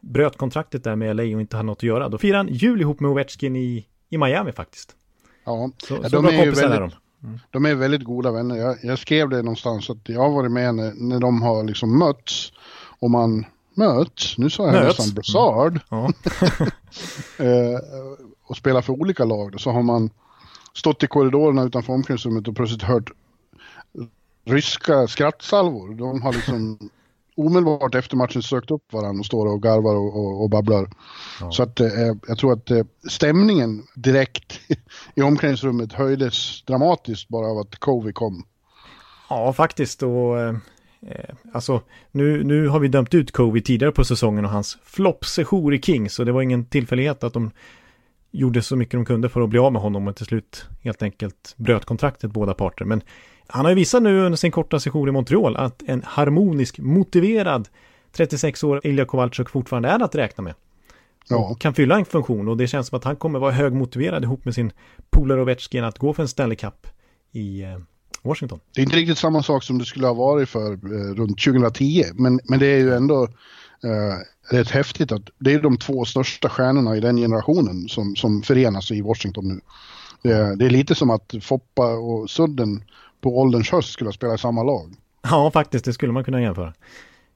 bröt 0.00 0.36
kontraktet 0.36 0.84
där 0.84 0.96
med 0.96 1.16
LA 1.16 1.22
och 1.22 1.40
inte 1.40 1.56
hade 1.56 1.66
något 1.66 1.78
att 1.78 1.82
göra, 1.82 2.08
då 2.08 2.18
firade 2.18 2.38
han 2.38 2.54
jul 2.54 2.80
ihop 2.80 3.00
med 3.00 3.10
Ovechkin 3.10 3.56
i, 3.56 3.86
i 4.08 4.18
Miami 4.18 4.52
faktiskt. 4.52 4.96
Ja, 5.44 5.70
så, 5.78 5.98
ja, 6.02 6.08
så 6.08 6.22
de, 6.22 6.26
är 6.26 6.44
ju 6.44 6.50
väldigt, 6.50 6.80
de. 6.80 6.90
Mm. 7.24 7.38
de 7.50 7.66
är 7.66 7.74
väldigt 7.74 8.04
goda 8.04 8.32
vänner. 8.32 8.56
Jag, 8.56 8.76
jag, 8.82 8.98
skrev 8.98 9.28
det 9.28 9.42
någonstans 9.42 9.90
att 9.90 10.08
jag 10.08 10.20
har 10.20 10.30
varit 10.30 10.52
med 10.52 10.74
när, 10.74 10.92
när 10.94 11.20
de 11.20 11.42
har 11.42 11.64
liksom 11.64 11.98
mötts 11.98 12.52
och 12.98 13.10
man 13.10 13.46
möts, 13.74 14.38
nu 14.38 14.50
sa 14.50 14.66
jag 14.66 14.72
möts. 14.72 14.98
nästan 14.98 15.14
Brassard, 15.14 15.80
mm. 15.90 16.12
ja. 16.58 16.66
Eh, 17.38 17.80
och 18.46 18.56
spelar 18.56 18.82
för 18.82 18.92
olika 18.92 19.24
lag, 19.24 19.60
så 19.60 19.70
har 19.70 19.82
man 19.82 20.10
stått 20.76 21.02
i 21.02 21.06
korridorerna 21.06 21.62
utanför 21.62 21.92
omklädningsrummet 21.92 22.48
och 22.48 22.56
plötsligt 22.56 22.82
hört 22.82 23.10
ryska 24.44 25.06
skrattsalvor. 25.06 25.94
De 25.94 26.22
har 26.22 26.32
liksom 26.32 26.78
omedelbart 27.36 27.94
efter 27.94 28.16
matchen 28.16 28.42
sökt 28.42 28.70
upp 28.70 28.92
varandra 28.92 29.20
och 29.20 29.26
står 29.26 29.46
och 29.46 29.62
garvar 29.62 29.94
och, 29.94 30.16
och, 30.16 30.42
och 30.42 30.50
babblar. 30.50 30.90
Ja. 31.40 31.50
Så 31.50 31.62
att 31.62 31.80
eh, 31.80 31.88
jag 32.28 32.38
tror 32.38 32.52
att 32.52 32.70
eh, 32.70 32.84
stämningen 33.08 33.82
direkt 33.94 34.60
i 35.14 35.22
omklädningsrummet 35.22 35.92
höjdes 35.92 36.62
dramatiskt 36.64 37.28
bara 37.28 37.46
av 37.46 37.58
att 37.58 37.76
Covi 37.76 38.12
kom. 38.12 38.44
Ja, 39.30 39.52
faktiskt. 39.52 40.02
Och, 40.02 40.40
eh, 40.40 40.54
alltså, 41.52 41.82
nu, 42.12 42.44
nu 42.44 42.68
har 42.68 42.80
vi 42.80 42.88
dömt 42.88 43.14
ut 43.14 43.32
Covi 43.32 43.62
tidigare 43.62 43.92
på 43.92 44.04
säsongen 44.04 44.44
och 44.44 44.50
hans 44.50 44.78
floppsession 44.84 45.74
i 45.74 45.80
Kings. 45.80 46.14
Så 46.14 46.24
det 46.24 46.32
var 46.32 46.42
ingen 46.42 46.64
tillfällighet 46.64 47.24
att 47.24 47.32
de 47.32 47.50
gjorde 48.30 48.62
så 48.62 48.76
mycket 48.76 48.92
de 48.92 49.04
kunde 49.04 49.28
för 49.28 49.40
att 49.40 49.48
bli 49.48 49.58
av 49.58 49.72
med 49.72 49.82
honom 49.82 50.08
och 50.08 50.16
till 50.16 50.26
slut 50.26 50.64
helt 50.80 51.02
enkelt 51.02 51.54
bröt 51.56 51.84
kontraktet 51.84 52.30
båda 52.30 52.54
parter. 52.54 52.84
Men 52.84 53.02
han 53.46 53.64
har 53.64 53.72
ju 53.72 53.74
visat 53.74 54.02
nu 54.02 54.20
under 54.20 54.36
sin 54.36 54.50
korta 54.50 54.80
session 54.80 55.08
i 55.08 55.12
Montreal 55.12 55.56
att 55.56 55.82
en 55.86 56.02
harmonisk, 56.06 56.78
motiverad 56.78 57.68
36 58.12 58.64
år 58.64 58.80
Ilja 58.84 59.04
Kowalczyk 59.04 59.48
fortfarande 59.48 59.88
är 59.88 60.02
att 60.02 60.14
räkna 60.14 60.44
med. 60.44 60.54
Ja. 61.28 61.54
kan 61.54 61.74
fylla 61.74 61.96
en 61.96 62.04
funktion 62.04 62.48
och 62.48 62.56
det 62.56 62.66
känns 62.66 62.88
som 62.88 62.96
att 62.96 63.04
han 63.04 63.16
kommer 63.16 63.38
vara 63.38 63.52
högmotiverad 63.52 64.24
ihop 64.24 64.44
med 64.44 64.54
sin 64.54 64.72
polare 65.10 65.42
Ovechkin 65.42 65.84
att 65.84 65.98
gå 65.98 66.12
för 66.12 66.22
en 66.22 66.28
Stanley 66.28 66.56
Cup 66.56 66.86
i 67.32 67.62
eh, 67.62 67.78
Washington. 68.22 68.60
Det 68.74 68.80
är 68.80 68.82
inte 68.82 68.96
riktigt 68.96 69.18
samma 69.18 69.42
sak 69.42 69.62
som 69.62 69.78
det 69.78 69.84
skulle 69.84 70.06
ha 70.06 70.14
varit 70.14 70.48
för 70.48 70.72
eh, 70.72 71.14
runt 71.14 71.44
2010 71.44 72.04
men, 72.14 72.40
men 72.44 72.58
det 72.58 72.66
är 72.66 72.78
ju 72.78 72.94
ändå 72.94 73.28
eh, 73.84 74.56
rätt 74.56 74.70
häftigt 74.70 75.12
att 75.12 75.30
det 75.38 75.52
är 75.52 75.60
de 75.60 75.76
två 75.76 76.04
största 76.04 76.48
stjärnorna 76.48 76.96
i 76.96 77.00
den 77.00 77.16
generationen 77.16 77.88
som, 77.88 78.16
som 78.16 78.42
förenas 78.42 78.90
i 78.90 79.00
Washington 79.00 79.48
nu. 79.48 79.60
Det 80.22 80.32
är, 80.32 80.56
det 80.56 80.64
är 80.64 80.70
lite 80.70 80.94
som 80.94 81.10
att 81.10 81.34
Foppa 81.42 81.86
och 81.86 82.30
Sudden 82.30 82.84
på 83.20 83.38
ålderns 83.38 83.70
höst 83.70 83.92
skulle 83.92 84.08
ha 84.08 84.12
spelat 84.12 84.38
i 84.38 84.42
samma 84.42 84.62
lag. 84.62 84.94
Ja, 85.22 85.50
faktiskt, 85.50 85.84
det 85.84 85.92
skulle 85.92 86.12
man 86.12 86.24
kunna 86.24 86.42
jämföra. 86.42 86.72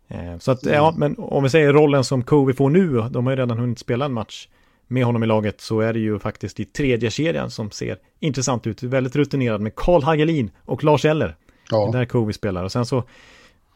Eh, 0.09 0.39
så 0.39 0.51
att, 0.51 0.65
ja, 0.65 0.95
men 0.97 1.15
om 1.19 1.43
vi 1.43 1.51
säger 1.51 1.73
rollen 1.73 2.05
som 2.05 2.23
Kovi 2.23 2.55
får 2.55 2.71
nu, 2.71 3.03
de 3.11 3.27
har 3.27 3.33
ju 3.33 3.37
redan 3.37 3.59
hunnit 3.59 3.79
spela 3.79 4.05
en 4.05 4.13
match 4.13 4.49
med 4.87 5.05
honom 5.05 5.23
i 5.23 5.27
laget, 5.27 5.61
så 5.61 5.81
är 5.81 5.93
det 5.93 5.99
ju 5.99 6.19
faktiskt 6.19 6.61
i 6.61 6.65
tredje 6.65 7.11
kedjan 7.11 7.51
som 7.51 7.71
ser 7.71 7.99
intressant 8.21 8.67
ut. 8.67 8.83
Väldigt 8.83 9.17
rutinerad 9.17 9.61
med 9.61 9.75
Karl 9.75 10.03
Hagelin 10.03 10.51
och 10.65 10.85
Lars 10.85 11.05
Eller. 11.05 11.37
Ja. 11.71 11.87
Det 11.87 11.99
där 11.99 12.05
Kovi 12.05 12.33
spelar. 12.33 12.65
Och 12.65 12.73
sen 12.73 12.87
så 12.87 13.05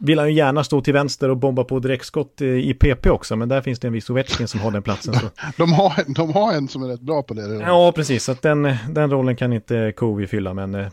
vill 0.05 0.19
han 0.19 0.29
ju 0.29 0.35
gärna 0.35 0.65
stå 0.65 0.81
till 0.81 0.93
vänster 0.93 1.29
och 1.29 1.37
bomba 1.37 1.65
på 1.65 1.79
direktskott 1.79 2.41
i 2.41 2.75
PP 2.75 3.11
också, 3.11 3.37
men 3.37 3.49
där 3.49 3.63
finns 3.63 3.79
det 3.79 3.87
en 3.87 3.93
viss 3.93 4.11
Ovechkin 4.11 4.49
som 4.49 4.61
har 4.61 4.71
den 4.71 4.83
platsen. 4.83 5.15
Så. 5.15 5.27
de, 5.57 5.73
har, 5.73 6.15
de 6.15 6.33
har 6.33 6.53
en 6.53 6.69
som 6.69 6.83
är 6.83 6.89
rätt 6.89 7.01
bra 7.01 7.23
på 7.23 7.35
det. 7.35 7.43
Redan. 7.43 7.61
Ja, 7.61 7.93
precis, 7.93 8.25
så 8.25 8.33
att 8.33 8.43
den, 8.43 8.63
den 8.91 9.11
rollen 9.11 9.37
kan 9.37 9.53
inte 9.53 9.93
Kovi 9.97 10.27
fylla, 10.27 10.55
men... 10.55 10.75
Äh, 10.75 10.89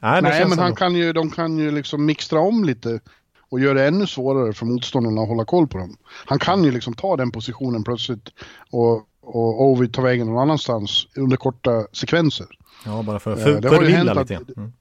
Nej, 0.00 0.46
men 0.48 0.58
han 0.58 0.74
kan 0.74 0.94
ju, 0.94 1.12
de 1.12 1.30
kan 1.30 1.58
ju 1.58 1.70
liksom 1.70 2.06
mixtra 2.06 2.40
om 2.40 2.64
lite 2.64 3.00
och 3.48 3.60
gör 3.60 3.74
det 3.74 3.86
ännu 3.86 4.06
svårare 4.06 4.52
för 4.52 4.66
motståndarna 4.66 5.22
att 5.22 5.28
hålla 5.28 5.44
koll 5.44 5.66
på 5.66 5.78
dem. 5.78 5.96
Han 6.26 6.38
kan 6.38 6.64
ju 6.64 6.70
liksom 6.70 6.94
ta 6.94 7.16
den 7.16 7.30
positionen 7.30 7.84
plötsligt 7.84 8.28
och, 8.70 8.96
och 9.22 9.62
Ovid 9.62 9.94
tar 9.94 10.02
vägen 10.02 10.26
någon 10.26 10.38
annanstans 10.38 11.06
under 11.16 11.36
korta 11.36 11.86
sekvenser. 11.92 12.46
Ja, 12.84 13.02
bara 13.02 13.18
för, 13.18 13.36
för, 13.36 13.62
för 13.62 13.68
förvilla 13.68 14.14
lite. 14.14 14.34
Mm. 14.34 14.72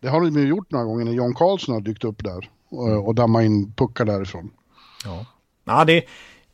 Det 0.00 0.08
har 0.08 0.20
de 0.20 0.40
ju 0.40 0.46
gjort 0.48 0.70
några 0.70 0.84
gånger 0.84 1.04
när 1.04 1.12
John 1.12 1.34
Carlson 1.34 1.74
har 1.74 1.80
dykt 1.80 2.04
upp 2.04 2.24
där 2.24 2.48
och, 2.70 3.06
och 3.08 3.14
dammat 3.14 3.42
in 3.42 3.72
puckar 3.72 4.04
därifrån. 4.04 4.50
Ja, 5.04 5.26
ja 5.64 5.84
det 5.84 6.04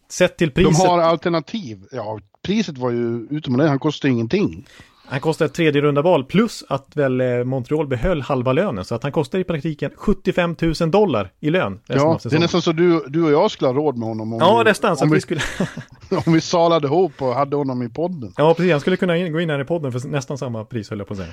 sett 0.09 0.37
till 0.37 0.51
priset. 0.51 0.85
De 0.85 0.89
har 0.89 0.99
alternativ. 0.99 1.87
Ja, 1.93 2.19
priset 2.43 2.79
var 2.79 2.91
ju 2.91 3.27
utomordentligt. 3.31 3.69
Han 3.69 3.79
kostade 3.79 4.13
ingenting. 4.13 4.67
Han 5.09 5.21
kostade 5.21 5.47
ett 5.47 5.55
tredje 5.55 5.83
runda 5.83 6.03
val 6.03 6.25
plus 6.25 6.65
att 6.69 6.97
väl 6.97 7.21
eh, 7.21 7.45
Montreal 7.45 7.87
behöll 7.87 8.23
halva 8.23 8.53
lönen. 8.53 8.85
Så 8.85 8.95
att 8.95 9.03
han 9.03 9.13
kostar 9.13 9.39
i 9.39 9.45
praktiken 9.45 9.91
75 9.97 10.57
000 10.81 10.91
dollar 10.91 11.33
i 11.41 11.51
lön. 11.51 11.81
Ja, 11.87 12.19
det 12.23 12.33
är 12.33 12.39
nästan 12.39 12.63
så 12.63 12.73
du, 12.73 13.05
du 13.09 13.25
och 13.25 13.31
jag 13.31 13.51
skulle 13.51 13.69
ha 13.69 13.75
råd 13.75 13.99
med 13.99 14.09
honom. 14.09 14.33
Om 14.33 14.39
ja, 14.41 14.59
vi, 14.59 14.65
nästan. 14.65 14.97
Så 14.97 15.05
om, 15.05 15.11
vi, 15.11 15.21
skulle... 15.21 15.41
om 16.27 16.33
vi 16.33 16.41
salade 16.41 16.87
ihop 16.87 17.23
och 17.23 17.35
hade 17.35 17.57
honom 17.57 17.83
i 17.83 17.89
podden. 17.89 18.33
Ja, 18.37 18.55
precis. 18.55 18.73
Han 18.73 18.81
skulle 18.81 18.97
kunna 18.97 19.29
gå 19.29 19.41
in 19.41 19.51
här 19.51 19.61
i 19.61 19.65
podden 19.65 19.93
för 19.93 20.09
nästan 20.09 20.39
samma 20.39 20.65
pris 20.65 20.91
höll 20.91 20.99
jag 20.99 21.09
på 21.09 21.15
att 21.15 21.19
säga. 21.19 21.33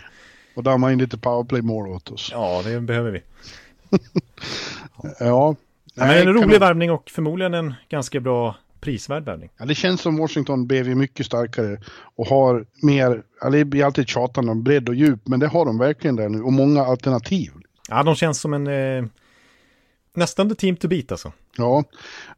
Och 0.56 0.64
damma 0.64 0.92
in 0.92 1.00
lite 1.00 1.18
powerplay 1.18 1.62
more 1.62 1.90
åt 1.90 2.12
oss. 2.12 2.30
Ja, 2.32 2.62
det 2.66 2.82
behöver 2.82 3.12
vi. 3.12 3.22
ja. 5.02 5.16
ja. 5.20 5.56
men 5.96 6.28
en 6.28 6.34
rolig 6.34 6.60
värvning 6.60 6.92
och 6.92 7.10
förmodligen 7.10 7.54
en 7.54 7.74
ganska 7.90 8.20
bra 8.20 8.56
prisvärd 8.84 9.26
värvning. 9.26 9.50
Ja, 9.58 9.66
det 9.66 9.76
känns 9.76 10.02
som 10.02 10.18
Washington 10.18 10.68
blev 10.68 10.88
mycket 10.88 11.26
starkare 11.26 11.78
och 12.16 12.28
har 12.28 12.66
mer, 12.82 13.24
ja, 13.42 13.50
det 13.50 13.66
blir 13.66 13.86
alltid 13.86 14.08
tjatande 14.08 14.52
om 14.52 14.64
bredd 14.64 14.90
och 14.90 14.96
djup, 14.96 15.28
men 15.28 15.40
det 15.40 15.48
har 15.48 15.66
de 15.66 15.78
verkligen 15.78 16.16
där 16.16 16.30
nu 16.30 16.42
och 16.42 16.54
många 16.54 16.86
alternativ. 16.86 17.52
Ja, 17.90 18.04
de 18.04 18.16
känns 18.16 18.40
som 18.40 18.54
en 18.54 18.68
eh, 18.68 19.06
nästan 20.16 20.50
the 20.50 20.56
team 20.56 20.76
to 20.76 20.88
beat 20.88 21.12
alltså. 21.12 21.32
Ja, 21.58 21.84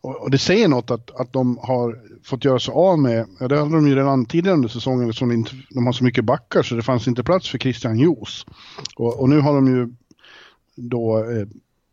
och, 0.01 0.15
och, 0.15 0.31
det 0.31 0.37
säger 0.37 0.67
något 0.67 0.91
att, 0.91 1.19
att 1.19 1.33
de 1.33 1.57
har 1.57 1.99
fått 2.23 2.45
göra 2.45 2.59
sig 2.59 2.73
av 2.73 2.99
med, 2.99 3.27
ja, 3.39 3.47
det 3.47 3.57
hade 3.57 3.75
de 3.75 3.87
ju 3.87 3.95
redan 3.95 4.25
tidigare 4.25 4.55
under 4.55 4.69
säsongen 4.69 5.13
som 5.13 5.31
inte, 5.31 5.51
de 5.69 5.85
har 5.85 5.93
så 5.93 6.03
mycket 6.03 6.25
backar 6.25 6.63
så 6.63 6.75
det 6.75 6.83
fanns 6.83 7.07
inte 7.07 7.23
plats 7.23 7.49
för 7.49 7.57
Christian 7.57 7.99
Jos. 7.99 8.45
Och, 8.95 9.19
och 9.19 9.29
nu 9.29 9.39
har 9.39 9.53
de 9.53 9.67
ju 9.67 9.89
då 10.75 11.17
eh, 11.17 11.47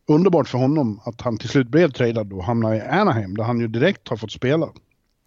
underbart 0.09 0.49
för 0.49 0.59
honom 0.59 1.01
att 1.05 1.21
han 1.21 1.39
till 1.39 1.49
slut 1.49 1.69
blev 1.69 1.91
tradad 1.91 2.33
och 2.33 2.45
hamnade 2.45 2.77
i 2.77 2.81
Anaheim 2.81 3.37
där 3.37 3.45
han 3.45 3.61
ju 3.61 3.69
direkt 3.69 4.09
har 4.09 4.17
fått 4.17 4.33
spela. 4.33 4.69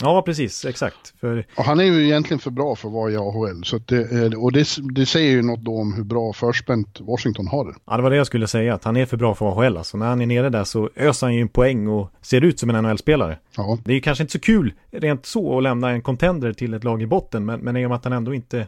Ja, 0.01 0.21
precis, 0.21 0.65
exakt. 0.65 1.13
För... 1.19 1.45
Och 1.57 1.63
han 1.63 1.79
är 1.79 1.83
ju 1.83 2.05
egentligen 2.05 2.39
för 2.39 2.51
bra 2.51 2.75
för 2.75 2.87
att 2.87 2.93
vara 2.93 3.11
i 3.11 3.15
AHL. 3.17 3.63
Så 3.63 3.77
det, 3.77 4.35
och 4.35 4.51
det, 4.51 4.67
det, 4.95 5.05
säger 5.05 5.31
ju 5.31 5.41
något 5.41 5.59
då 5.59 5.77
om 5.77 5.93
hur 5.93 6.03
bra 6.03 6.33
förspänt 6.33 6.99
Washington 6.99 7.47
har 7.47 7.65
det. 7.65 7.73
Ja, 7.85 7.97
det 7.97 8.03
var 8.03 8.09
det 8.09 8.15
jag 8.15 8.27
skulle 8.27 8.47
säga, 8.47 8.73
att 8.73 8.83
han 8.83 8.97
är 8.97 9.05
för 9.05 9.17
bra 9.17 9.35
för 9.35 9.45
AHL. 9.45 9.77
Alltså 9.77 9.97
när 9.97 10.05
han 10.05 10.21
är 10.21 10.25
nere 10.25 10.49
där 10.49 10.63
så 10.63 10.89
öser 10.95 11.27
han 11.27 11.35
ju 11.35 11.41
en 11.41 11.49
poäng 11.49 11.87
och 11.87 12.11
ser 12.21 12.41
ut 12.41 12.59
som 12.59 12.69
en 12.69 12.83
NHL-spelare. 12.83 13.37
Ja. 13.57 13.77
Det 13.83 13.91
är 13.91 13.95
ju 13.95 14.01
kanske 14.01 14.23
inte 14.23 14.31
så 14.31 14.39
kul 14.39 14.73
rent 14.91 15.25
så 15.25 15.57
att 15.57 15.63
lämna 15.63 15.89
en 15.89 16.01
contender 16.01 16.53
till 16.53 16.73
ett 16.73 16.83
lag 16.83 17.01
i 17.01 17.07
botten, 17.07 17.45
men, 17.45 17.59
men 17.59 17.77
i 17.77 17.85
och 17.85 17.89
med 17.89 17.95
att 17.95 18.03
han 18.03 18.13
ändå 18.13 18.33
inte 18.33 18.67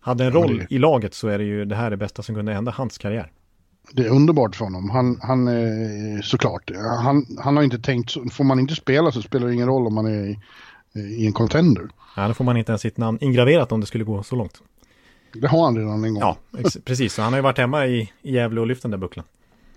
hade 0.00 0.24
en 0.24 0.32
roll 0.32 0.58
ja, 0.58 0.66
det... 0.68 0.74
i 0.74 0.78
laget 0.78 1.14
så 1.14 1.28
är 1.28 1.38
det 1.38 1.44
ju 1.44 1.64
det 1.64 1.76
här 1.76 1.90
det 1.90 1.96
bästa 1.96 2.22
som 2.22 2.34
kunde 2.34 2.52
hända 2.52 2.72
hans 2.76 2.98
karriär 2.98 3.30
det 3.92 4.02
är 4.02 4.10
underbart 4.10 4.56
för 4.56 4.64
honom. 4.64 4.90
Han, 4.90 5.20
han 5.22 5.48
såklart, 6.22 6.70
han, 7.02 7.26
han 7.38 7.56
har 7.56 7.64
inte 7.64 7.78
tänkt, 7.78 8.12
får 8.32 8.44
man 8.44 8.60
inte 8.60 8.74
spela 8.74 9.12
så 9.12 9.22
spelar 9.22 9.46
det 9.46 9.54
ingen 9.54 9.68
roll 9.68 9.86
om 9.86 9.94
man 9.94 10.06
är 10.06 10.26
i, 10.26 10.38
i 11.00 11.26
en 11.26 11.32
contender. 11.32 11.88
Ja, 12.16 12.28
då 12.28 12.34
får 12.34 12.44
man 12.44 12.56
inte 12.56 12.72
ens 12.72 12.82
sitt 12.82 12.96
namn 12.96 13.18
ingraverat 13.20 13.72
om 13.72 13.80
det 13.80 13.86
skulle 13.86 14.04
gå 14.04 14.22
så 14.22 14.36
långt. 14.36 14.62
Det 15.32 15.48
har 15.48 15.64
han 15.64 15.76
redan 15.76 16.04
en 16.04 16.14
gång. 16.14 16.20
Ja, 16.20 16.36
precis. 16.84 17.14
Så 17.14 17.22
han 17.22 17.32
har 17.32 17.38
ju 17.38 17.42
varit 17.42 17.58
hemma 17.58 17.86
i, 17.86 18.12
i 18.22 18.34
Gävle 18.34 18.60
och 18.60 18.66
lyft 18.66 18.82
den 18.82 18.90
där 18.90 18.98
bucklan. 18.98 19.24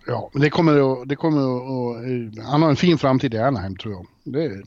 Ja, 0.07 0.29
men 0.33 0.41
det 0.41 0.49
kommer 0.49 1.01
att, 1.01 1.09
det 1.09 1.15
kommer 1.15 1.41
att, 1.41 2.45
han 2.45 2.61
har 2.61 2.69
en 2.69 2.75
fin 2.75 2.97
framtid 2.97 3.33
i 3.33 3.37
Anaheim 3.37 3.75
tror 3.75 3.93
jag. 3.93 4.07
Det 4.23 4.45
är 4.45 4.63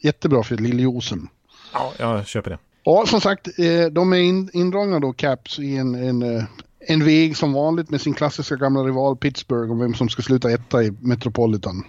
jättebra 0.00 0.42
för 0.42 0.56
Liljosen. 0.56 1.28
Ja, 1.72 1.92
jag 1.98 2.26
köper 2.26 2.50
det. 2.50 2.58
Ja, 2.84 3.04
som 3.06 3.20
sagt, 3.20 3.58
eh, 3.58 3.86
de 3.92 4.12
är 4.12 4.56
indragna 4.56 5.00
då, 5.00 5.12
Caps, 5.12 5.58
i 5.58 5.76
en, 5.76 5.94
en 5.94 6.22
eh, 6.22 6.44
en 6.80 7.04
väg 7.04 7.36
som 7.36 7.52
vanligt 7.52 7.90
med 7.90 8.00
sin 8.00 8.14
klassiska 8.14 8.56
gamla 8.56 8.80
rival 8.80 9.16
Pittsburgh 9.16 9.72
om 9.72 9.78
vem 9.78 9.94
som 9.94 10.08
ska 10.08 10.22
sluta 10.22 10.50
etta 10.50 10.82
i 10.82 10.92
Metropolitan. 11.00 11.84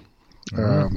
Mm. 0.57 0.69
Uh, 0.69 0.91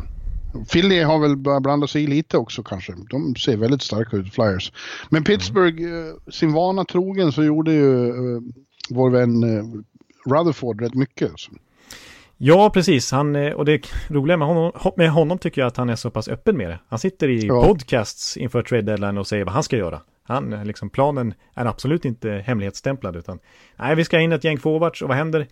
Philly 0.73 1.03
har 1.03 1.19
väl 1.19 1.37
börjat 1.37 1.63
blanda 1.63 1.87
sig 1.87 2.03
i 2.03 2.07
lite 2.07 2.39
också 2.39 2.63
kanske. 2.63 2.93
De 3.11 3.37
ser 3.37 3.57
väldigt 3.57 3.83
starka 3.83 4.17
ut, 4.17 4.35
Flyers. 4.35 4.73
Men 5.11 5.25
Pittsburgh, 5.25 5.83
mm. 5.83 6.17
sin 6.33 6.53
vana 6.53 6.85
trogen 6.85 7.33
så 7.33 7.45
gjorde 7.45 7.73
ju 7.73 8.13
uh, 8.13 8.43
vår 8.91 9.11
vän 9.11 9.45
uh, 9.45 9.65
Rutherford 10.27 10.81
rätt 10.81 10.95
mycket. 10.95 11.31
Alltså. 11.31 11.51
Ja, 12.37 12.71
precis. 12.71 13.11
Han, 13.11 13.37
och 13.37 13.65
det 13.65 13.87
roliga 14.09 14.37
med 14.37 14.49
honom, 14.49 14.73
med 14.97 15.11
honom 15.11 15.39
tycker 15.39 15.61
jag 15.61 15.69
att 15.69 15.77
han 15.77 15.91
är 15.91 15.97
så 15.97 16.11
pass 16.11 16.29
öppen 16.29 16.57
med 16.57 16.71
det. 16.71 16.79
Han 16.89 16.99
sitter 16.99 17.29
i 17.29 17.47
ja. 17.47 17.65
podcasts 17.65 18.37
inför 18.37 18.63
trade 18.63 18.83
deadline 18.83 19.19
och 19.19 19.27
säger 19.27 19.45
vad 19.45 19.55
han 19.55 19.63
ska 19.63 19.77
göra. 19.77 20.01
Han, 20.27 20.51
liksom, 20.51 20.91
planen 20.91 21.35
är 21.55 21.65
absolut 21.65 22.05
inte 22.05 22.31
hemlighetsstämplad 22.31 23.17
utan 23.17 23.39
nej, 23.77 23.95
vi 23.95 24.05
ska 24.05 24.21
in 24.21 24.33
ett 24.33 24.45
gäng 24.45 24.59
forwards 24.59 25.03
och 25.03 25.09
vad 25.09 25.17
händer? 25.17 25.47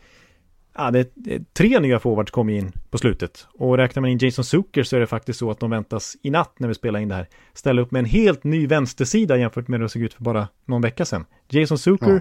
Ja, 0.76 0.90
det, 0.90 1.12
det, 1.14 1.54
tre 1.54 1.80
nya 1.80 1.98
forwards 1.98 2.30
kom 2.30 2.48
in 2.48 2.72
på 2.90 2.98
slutet 2.98 3.46
och 3.58 3.76
räknar 3.76 4.00
man 4.00 4.10
in 4.10 4.18
Jason 4.18 4.44
Zucker 4.44 4.82
så 4.82 4.96
är 4.96 5.00
det 5.00 5.06
faktiskt 5.06 5.38
så 5.38 5.50
att 5.50 5.60
de 5.60 5.70
väntas 5.70 6.16
i 6.22 6.30
natt 6.30 6.54
när 6.58 6.68
vi 6.68 6.74
spelar 6.74 7.00
in 7.00 7.08
det 7.08 7.14
här 7.14 7.28
ställa 7.52 7.82
upp 7.82 7.90
med 7.90 7.98
en 7.98 8.04
helt 8.04 8.44
ny 8.44 8.66
vänstersida 8.66 9.36
jämfört 9.36 9.68
med 9.68 9.80
hur 9.80 9.84
det 9.84 9.88
såg 9.88 10.02
ut 10.02 10.14
för 10.14 10.22
bara 10.22 10.48
någon 10.64 10.82
vecka 10.82 11.04
sedan. 11.04 11.24
Jason 11.48 11.78
Zucker, 11.78 12.12
ja. 12.12 12.20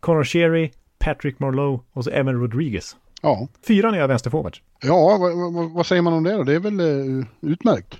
Connor 0.00 0.24
Sherry, 0.24 0.70
Patrick 0.98 1.38
Marlowe 1.38 1.80
och 1.92 2.04
så 2.04 2.10
Evan 2.10 2.40
Rodriguez. 2.40 2.96
Ja. 3.22 3.48
Fyra 3.66 3.90
nya 3.90 4.06
vänsterforwards. 4.06 4.62
Ja, 4.82 5.18
vad, 5.20 5.52
vad, 5.54 5.70
vad, 5.70 5.86
säger 5.86 6.02
man 6.02 6.12
om 6.12 6.24
det 6.24 6.32
då? 6.32 6.42
Det 6.42 6.54
är 6.54 6.60
väl 6.60 6.80
uh, 6.80 7.24
utmärkt? 7.40 7.98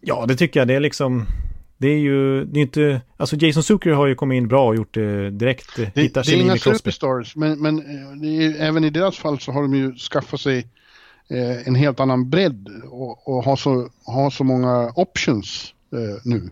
Ja, 0.00 0.24
det 0.28 0.36
tycker 0.36 0.60
jag. 0.60 0.68
Det 0.68 0.74
är 0.74 0.80
liksom 0.80 1.26
det 1.78 1.88
är 1.88 1.98
ju, 1.98 2.44
det 2.44 2.60
är 2.60 2.62
inte, 2.62 3.00
alltså 3.16 3.36
Jason 3.36 3.62
Zucker 3.62 3.90
har 3.90 4.06
ju 4.06 4.14
kommit 4.14 4.36
in 4.36 4.48
bra 4.48 4.66
och 4.66 4.76
gjort 4.76 4.94
det 4.94 5.30
direkt. 5.30 5.76
Det, 5.76 5.94
det 5.94 6.16
är 6.16 6.40
inga 6.40 6.56
superstars, 6.56 7.36
men, 7.36 7.58
men 7.58 7.78
eh, 7.78 8.44
är, 8.44 8.60
även 8.60 8.84
i 8.84 8.90
deras 8.90 9.18
fall 9.18 9.40
så 9.40 9.52
har 9.52 9.62
de 9.62 9.74
ju 9.74 9.94
skaffat 9.94 10.40
sig 10.40 10.58
eh, 11.30 11.68
en 11.68 11.74
helt 11.74 12.00
annan 12.00 12.30
bredd 12.30 12.68
och, 12.84 13.28
och 13.28 13.44
har, 13.44 13.56
så, 13.56 13.88
har 14.04 14.30
så 14.30 14.44
många 14.44 14.92
options 14.96 15.74
eh, 15.92 15.98
nu. 16.24 16.50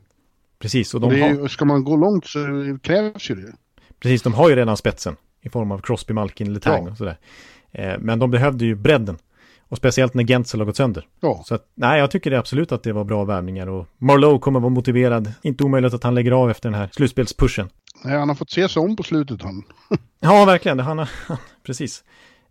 Precis, 0.59 0.95
och 0.95 1.01
de 1.01 1.07
och 1.07 1.13
har... 1.13 1.49
ska 1.49 1.65
man 1.65 1.85
gå 1.85 1.97
långt 1.97 2.27
så 2.27 2.39
krävs 2.83 3.31
ju 3.31 3.35
det. 3.35 3.53
Precis, 4.01 4.23
de 4.23 4.35
har 4.35 4.51
ju 4.51 4.57
redan 4.57 4.77
spetsen 4.77 5.17
i 5.43 5.49
form 5.49 5.73
av 5.73 5.79
Crosby, 5.79 6.15
Malkin, 6.15 6.55
Letang 6.55 6.85
ja. 6.85 6.91
och 6.91 6.97
sådär. 6.97 7.19
Eh, 7.73 7.95
men 7.99 8.19
de 8.19 8.31
behövde 8.31 8.65
ju 8.65 8.75
bredden. 8.75 9.19
Och 9.69 9.77
speciellt 9.77 10.15
när 10.15 10.25
Gentzel 10.25 10.61
har 10.61 10.67
gått 10.67 10.77
sönder. 10.77 11.07
Ja. 11.21 11.43
Så 11.47 11.55
att, 11.55 11.67
nej, 11.75 12.01
jag 12.01 12.11
tycker 12.11 12.31
det 12.31 12.39
absolut 12.39 12.73
att 12.73 12.83
det 12.83 12.93
var 12.93 13.05
bra 13.05 13.25
värvningar 13.25 13.67
och 13.67 13.87
Marlowe 13.99 14.39
kommer 14.39 14.61
vara 14.61 14.71
motiverad. 14.71 15.33
Inte 15.43 15.65
omöjligt 15.65 15.95
att 15.95 16.03
han 16.05 16.15
lägger 16.15 16.33
av 16.33 16.51
efter 16.51 16.71
den 16.71 16.81
här 16.81 16.89
slutspelspushen. 16.93 17.69
Nej, 18.05 18.19
han 18.19 18.29
har 18.29 18.37
fått 18.37 18.51
se 18.51 18.69
sig 18.69 18.81
om 18.83 18.97
på 18.97 19.03
slutet 19.03 19.43
han. 19.43 19.63
ja, 20.21 20.45
verkligen. 20.45 20.79
Han 20.79 20.99
har, 20.99 21.09
precis. 21.67 22.05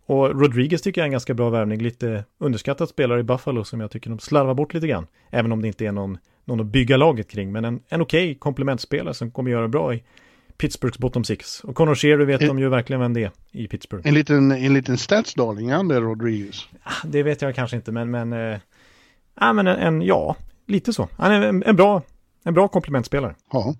Och 0.06 0.40
Rodriguez 0.40 0.82
tycker 0.82 1.00
jag 1.00 1.04
är 1.04 1.08
en 1.08 1.12
ganska 1.12 1.34
bra 1.34 1.50
värvning. 1.50 1.82
Lite 1.82 2.24
underskattad 2.38 2.88
spelare 2.88 3.20
i 3.20 3.22
Buffalo 3.22 3.64
som 3.64 3.80
jag 3.80 3.90
tycker 3.90 4.10
de 4.10 4.18
slarvar 4.18 4.54
bort 4.54 4.74
lite 4.74 4.86
grann. 4.86 5.06
Även 5.30 5.52
om 5.52 5.62
det 5.62 5.68
inte 5.68 5.86
är 5.86 5.92
någon, 5.92 6.18
någon 6.44 6.60
att 6.60 6.66
bygga 6.66 6.96
laget 6.96 7.30
kring. 7.30 7.52
Men 7.52 7.64
en, 7.64 7.80
en 7.88 8.00
okej 8.00 8.30
okay 8.30 8.34
komplementspelare 8.38 9.14
som 9.14 9.30
kommer 9.30 9.50
göra 9.50 9.68
bra 9.68 9.94
i 9.94 10.02
Pittsburghs 10.58 10.98
bottom 10.98 11.24
six. 11.24 11.64
Och 11.64 11.74
Connor 11.74 11.94
Sherry 11.94 12.24
vet 12.24 12.42
en, 12.42 12.48
de 12.48 12.58
ju 12.58 12.68
verkligen 12.68 13.00
vem 13.00 13.14
det 13.14 13.22
är 13.22 13.30
i 13.52 13.68
Pittsburgh. 13.68 14.08
En 14.08 14.14
liten, 14.14 14.52
en 14.52 14.74
liten 14.74 14.98
statsdarling, 14.98 15.72
han 15.72 15.88
det, 15.88 16.00
Rodriguez? 16.00 16.68
Ah, 16.82 16.92
det 17.04 17.22
vet 17.22 17.42
jag 17.42 17.54
kanske 17.54 17.76
inte, 17.76 17.92
men, 17.92 18.10
men, 18.10 18.32
äh, 18.32 18.58
ah, 19.34 19.52
men 19.52 19.66
en, 19.66 19.76
en, 19.76 20.02
ja, 20.02 20.36
lite 20.66 20.92
så. 20.92 21.08
Han 21.16 21.32
är 21.32 21.40
en, 21.42 21.62
en 21.62 21.76
bra, 21.76 22.02
en 22.44 22.54
bra 22.54 22.68
komplementspelare. 22.68 23.34
Ja. 23.52 23.74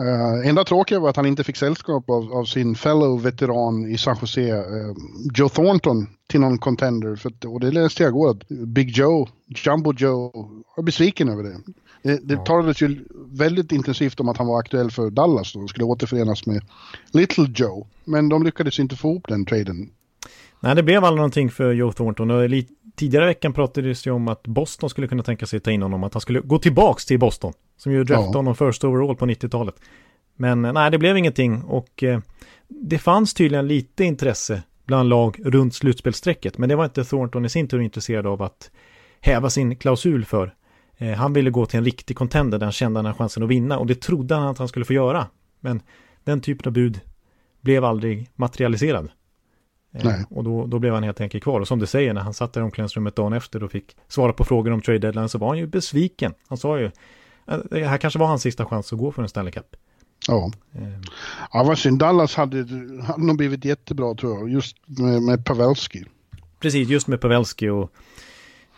Uh, 0.00 0.48
enda 0.48 0.64
tråkiga 0.64 1.00
var 1.00 1.10
att 1.10 1.16
han 1.16 1.26
inte 1.26 1.44
fick 1.44 1.56
sällskap 1.56 2.10
av, 2.10 2.32
av 2.32 2.44
sin 2.44 2.74
fellow 2.74 3.22
veteran 3.22 3.90
i 3.90 3.98
San 3.98 4.16
Jose, 4.20 4.52
uh, 4.52 4.94
Joe 5.34 5.48
Thornton, 5.48 6.06
till 6.26 6.40
någon 6.40 6.58
contender. 6.58 7.16
För 7.16 7.28
att, 7.28 7.44
och 7.44 7.60
det 7.60 7.70
läste 7.70 8.02
jag 8.02 8.10
igår, 8.10 8.30
att 8.30 8.48
Big 8.48 8.90
Joe, 8.90 9.28
Jumbo 9.46 9.92
Joe, 9.92 10.32
var 10.76 10.84
besviken 10.84 11.28
över 11.28 11.42
det. 11.42 11.56
Det, 12.04 12.28
det 12.28 12.34
ja. 12.34 12.44
talades 12.44 12.82
ju 12.82 13.04
väldigt 13.32 13.72
intensivt 13.72 14.20
om 14.20 14.28
att 14.28 14.36
han 14.36 14.46
var 14.46 14.58
aktuell 14.58 14.90
för 14.90 15.10
Dallas 15.10 15.56
och 15.56 15.70
skulle 15.70 15.84
återförenas 15.84 16.46
med 16.46 16.62
Little 17.12 17.46
Joe. 17.54 17.86
Men 18.04 18.28
de 18.28 18.42
lyckades 18.42 18.78
inte 18.78 18.96
få 18.96 19.10
ihop 19.10 19.28
den 19.28 19.46
traden. 19.46 19.90
Nej, 20.60 20.74
det 20.74 20.82
blev 20.82 21.04
aldrig 21.04 21.16
någonting 21.16 21.50
för 21.50 21.72
Joe 21.72 21.92
Thornton. 21.92 22.30
Och 22.30 22.50
tidigare 22.96 23.24
i 23.24 23.26
veckan 23.26 23.52
pratades 23.52 24.02
det 24.02 24.10
ju 24.10 24.14
om 24.14 24.28
att 24.28 24.42
Boston 24.42 24.90
skulle 24.90 25.08
kunna 25.08 25.22
tänka 25.22 25.46
sig 25.46 25.60
ta 25.60 25.70
in 25.70 25.82
honom, 25.82 26.04
att 26.04 26.14
han 26.14 26.20
skulle 26.20 26.40
gå 26.40 26.58
tillbaks 26.58 27.06
till 27.06 27.18
Boston. 27.18 27.52
Som 27.76 27.92
ju 27.92 28.04
draftade 28.04 28.30
ja. 28.32 28.38
honom 28.38 28.54
first 28.54 28.84
overall 28.84 29.16
på 29.16 29.26
90-talet. 29.26 29.74
Men 30.36 30.64
eh, 30.64 30.72
nej, 30.72 30.90
det 30.90 30.98
blev 30.98 31.16
ingenting 31.16 31.62
och 31.62 32.02
eh, 32.02 32.20
det 32.68 32.98
fanns 32.98 33.34
tydligen 33.34 33.68
lite 33.68 34.04
intresse 34.04 34.62
bland 34.86 35.08
lag 35.08 35.40
runt 35.44 35.74
slutspelsträcket. 35.74 36.58
Men 36.58 36.68
det 36.68 36.76
var 36.76 36.84
inte 36.84 37.04
Thornton 37.04 37.44
i 37.44 37.48
sin 37.48 37.68
tur 37.68 37.80
intresserad 37.80 38.26
av 38.26 38.42
att 38.42 38.70
häva 39.20 39.50
sin 39.50 39.76
klausul 39.76 40.24
för. 40.24 40.54
Eh, 40.98 41.12
han 41.12 41.32
ville 41.32 41.50
gå 41.50 41.66
till 41.66 41.78
en 41.78 41.84
riktig 41.84 42.16
contender 42.16 42.58
där 42.58 42.66
han 42.66 42.72
kände 42.72 42.98
han 42.98 43.04
hade 43.04 43.18
chansen 43.18 43.42
att 43.42 43.48
vinna 43.48 43.78
och 43.78 43.86
det 43.86 44.00
trodde 44.00 44.34
han 44.34 44.48
att 44.48 44.58
han 44.58 44.68
skulle 44.68 44.84
få 44.84 44.92
göra. 44.92 45.26
Men 45.60 45.82
den 46.24 46.40
typen 46.40 46.68
av 46.68 46.72
bud 46.72 47.00
blev 47.60 47.84
aldrig 47.84 48.30
materialiserad. 48.34 49.08
Nej. 50.02 50.24
Och 50.30 50.44
då, 50.44 50.66
då 50.66 50.78
blev 50.78 50.94
han 50.94 51.02
helt 51.02 51.20
enkelt 51.20 51.42
kvar. 51.44 51.60
Och 51.60 51.68
som 51.68 51.78
du 51.78 51.86
säger, 51.86 52.14
när 52.14 52.20
han 52.20 52.34
satt 52.34 52.52
där 52.52 52.60
i 52.60 52.64
omklädningsrummet 52.64 53.16
dagen 53.16 53.32
efter 53.32 53.64
och 53.64 53.70
fick 53.70 53.96
svara 54.08 54.32
på 54.32 54.44
frågor 54.44 54.70
om 54.70 54.80
trade 54.80 54.98
deadline 54.98 55.28
så 55.28 55.38
var 55.38 55.48
han 55.48 55.58
ju 55.58 55.66
besviken. 55.66 56.34
Han 56.48 56.58
sa 56.58 56.78
ju, 56.78 56.90
det 57.70 57.84
här 57.84 57.98
kanske 57.98 58.18
var 58.18 58.26
hans 58.26 58.42
sista 58.42 58.66
chans 58.66 58.92
att 58.92 58.98
gå 58.98 59.12
för 59.12 59.22
en 59.22 59.28
Stanley 59.28 59.52
Cup. 59.52 59.76
Ja. 60.28 60.52
Ja, 61.52 61.64
vad 61.64 61.78
synd. 61.78 61.98
Dallas 61.98 62.34
hade, 62.34 62.56
hade 63.02 63.26
nog 63.26 63.36
blivit 63.36 63.64
jättebra 63.64 64.14
tror 64.14 64.38
jag, 64.38 64.48
just 64.48 64.76
med, 64.86 65.22
med 65.22 65.44
Pavelski. 65.44 66.04
Precis, 66.60 66.88
just 66.88 67.06
med 67.06 67.20
Pavelski 67.20 67.68
och 67.68 67.92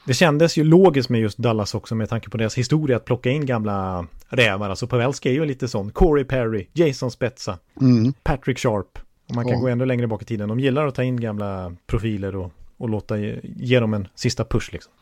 det 0.07 0.15
kändes 0.15 0.57
ju 0.57 0.65
logiskt 0.65 1.09
med 1.09 1.21
just 1.21 1.39
Dallas 1.39 1.75
också 1.75 1.95
med 1.95 2.09
tanke 2.09 2.31
på 2.31 2.37
deras 2.37 2.59
historia 2.59 2.97
att 2.97 3.05
plocka 3.05 3.31
in 3.31 3.47
gamla 3.47 4.07
rävar. 4.29 4.71
Alltså 4.71 4.87
Pavelski 4.87 5.29
är 5.29 5.33
ju 5.33 5.45
lite 5.45 5.69
sån. 5.69 5.91
Corey 5.91 6.25
Perry, 6.25 6.67
Jason 6.73 7.11
Spezza, 7.11 7.59
mm. 7.81 8.13
Patrick 8.23 8.59
Sharp. 8.59 8.99
Och 9.29 9.35
man 9.35 9.45
kan 9.45 9.55
ja. 9.55 9.61
gå 9.61 9.69
ännu 9.69 9.87
längre 9.87 10.07
bak 10.07 10.23
i 10.23 10.25
tiden. 10.25 10.49
De 10.49 10.61
gillar 10.61 10.87
att 10.87 10.95
ta 10.95 11.03
in 11.03 11.21
gamla 11.21 11.73
profiler 11.87 12.37
och, 12.37 12.53
och 12.77 12.89
låta 12.89 13.19
ge, 13.19 13.41
ge 13.43 13.81
dem 13.81 13.95
en 13.95 14.09
sista 14.15 14.45
push 14.45 14.73
liksom. 14.73 14.93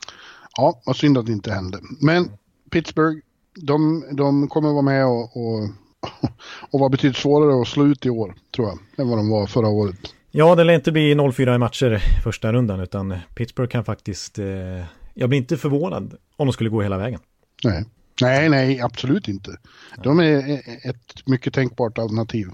Ja, 0.56 0.80
vad 0.86 0.96
synd 0.96 1.18
att 1.18 1.26
det 1.26 1.32
inte 1.32 1.52
hände. 1.52 1.78
Men 2.00 2.30
Pittsburgh, 2.70 3.18
de, 3.60 4.04
de 4.12 4.48
kommer 4.48 4.72
vara 4.72 4.82
med 4.82 5.06
och, 5.06 5.36
och, 5.36 5.68
och 6.70 6.80
vara 6.80 6.88
betydligt 6.88 7.16
svårare 7.16 7.62
att 7.62 7.68
slå 7.68 7.86
ut 7.86 8.06
i 8.06 8.10
år, 8.10 8.34
tror 8.56 8.68
jag, 8.68 8.78
än 8.98 9.08
vad 9.08 9.18
de 9.18 9.28
var 9.28 9.46
förra 9.46 9.68
året. 9.68 10.14
Ja, 10.36 10.54
det 10.54 10.64
lär 10.64 10.74
inte 10.74 10.92
bli 10.92 11.14
0-4 11.14 11.54
i 11.54 11.58
matcher 11.58 12.02
första 12.22 12.52
rundan, 12.52 12.80
utan 12.80 13.18
Pittsburgh 13.34 13.70
kan 13.70 13.84
faktiskt... 13.84 14.38
Eh, 14.38 14.84
jag 15.14 15.28
blir 15.28 15.38
inte 15.38 15.56
förvånad 15.56 16.16
om 16.36 16.46
de 16.46 16.52
skulle 16.52 16.70
gå 16.70 16.82
hela 16.82 16.98
vägen. 16.98 17.20
Nej, 17.64 17.84
nej, 18.20 18.48
nej 18.48 18.80
absolut 18.80 19.28
inte. 19.28 19.56
De 20.02 20.20
är 20.20 20.62
ett 20.88 21.26
mycket 21.26 21.54
tänkbart 21.54 21.98
alternativ. 21.98 22.48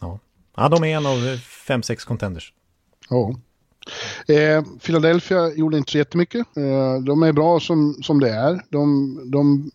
Ja, 0.00 0.18
ja 0.56 0.68
de 0.68 0.84
är 0.84 0.96
en 0.96 1.06
av 1.06 1.36
fem, 1.38 1.82
sex 1.82 2.04
contenders. 2.04 2.52
Ja. 3.10 3.34
Eh, 4.34 4.64
Philadelphia 4.84 5.54
gjorde 5.54 5.78
inte 5.78 5.92
så 5.92 5.98
jättemycket. 5.98 6.56
Eh, 6.56 7.02
de 7.06 7.22
är 7.22 7.32
bra 7.32 7.60
som, 7.60 7.94
som 8.02 8.20
det 8.20 8.30
är. 8.30 8.60
De, 8.70 9.20
de 9.30 9.70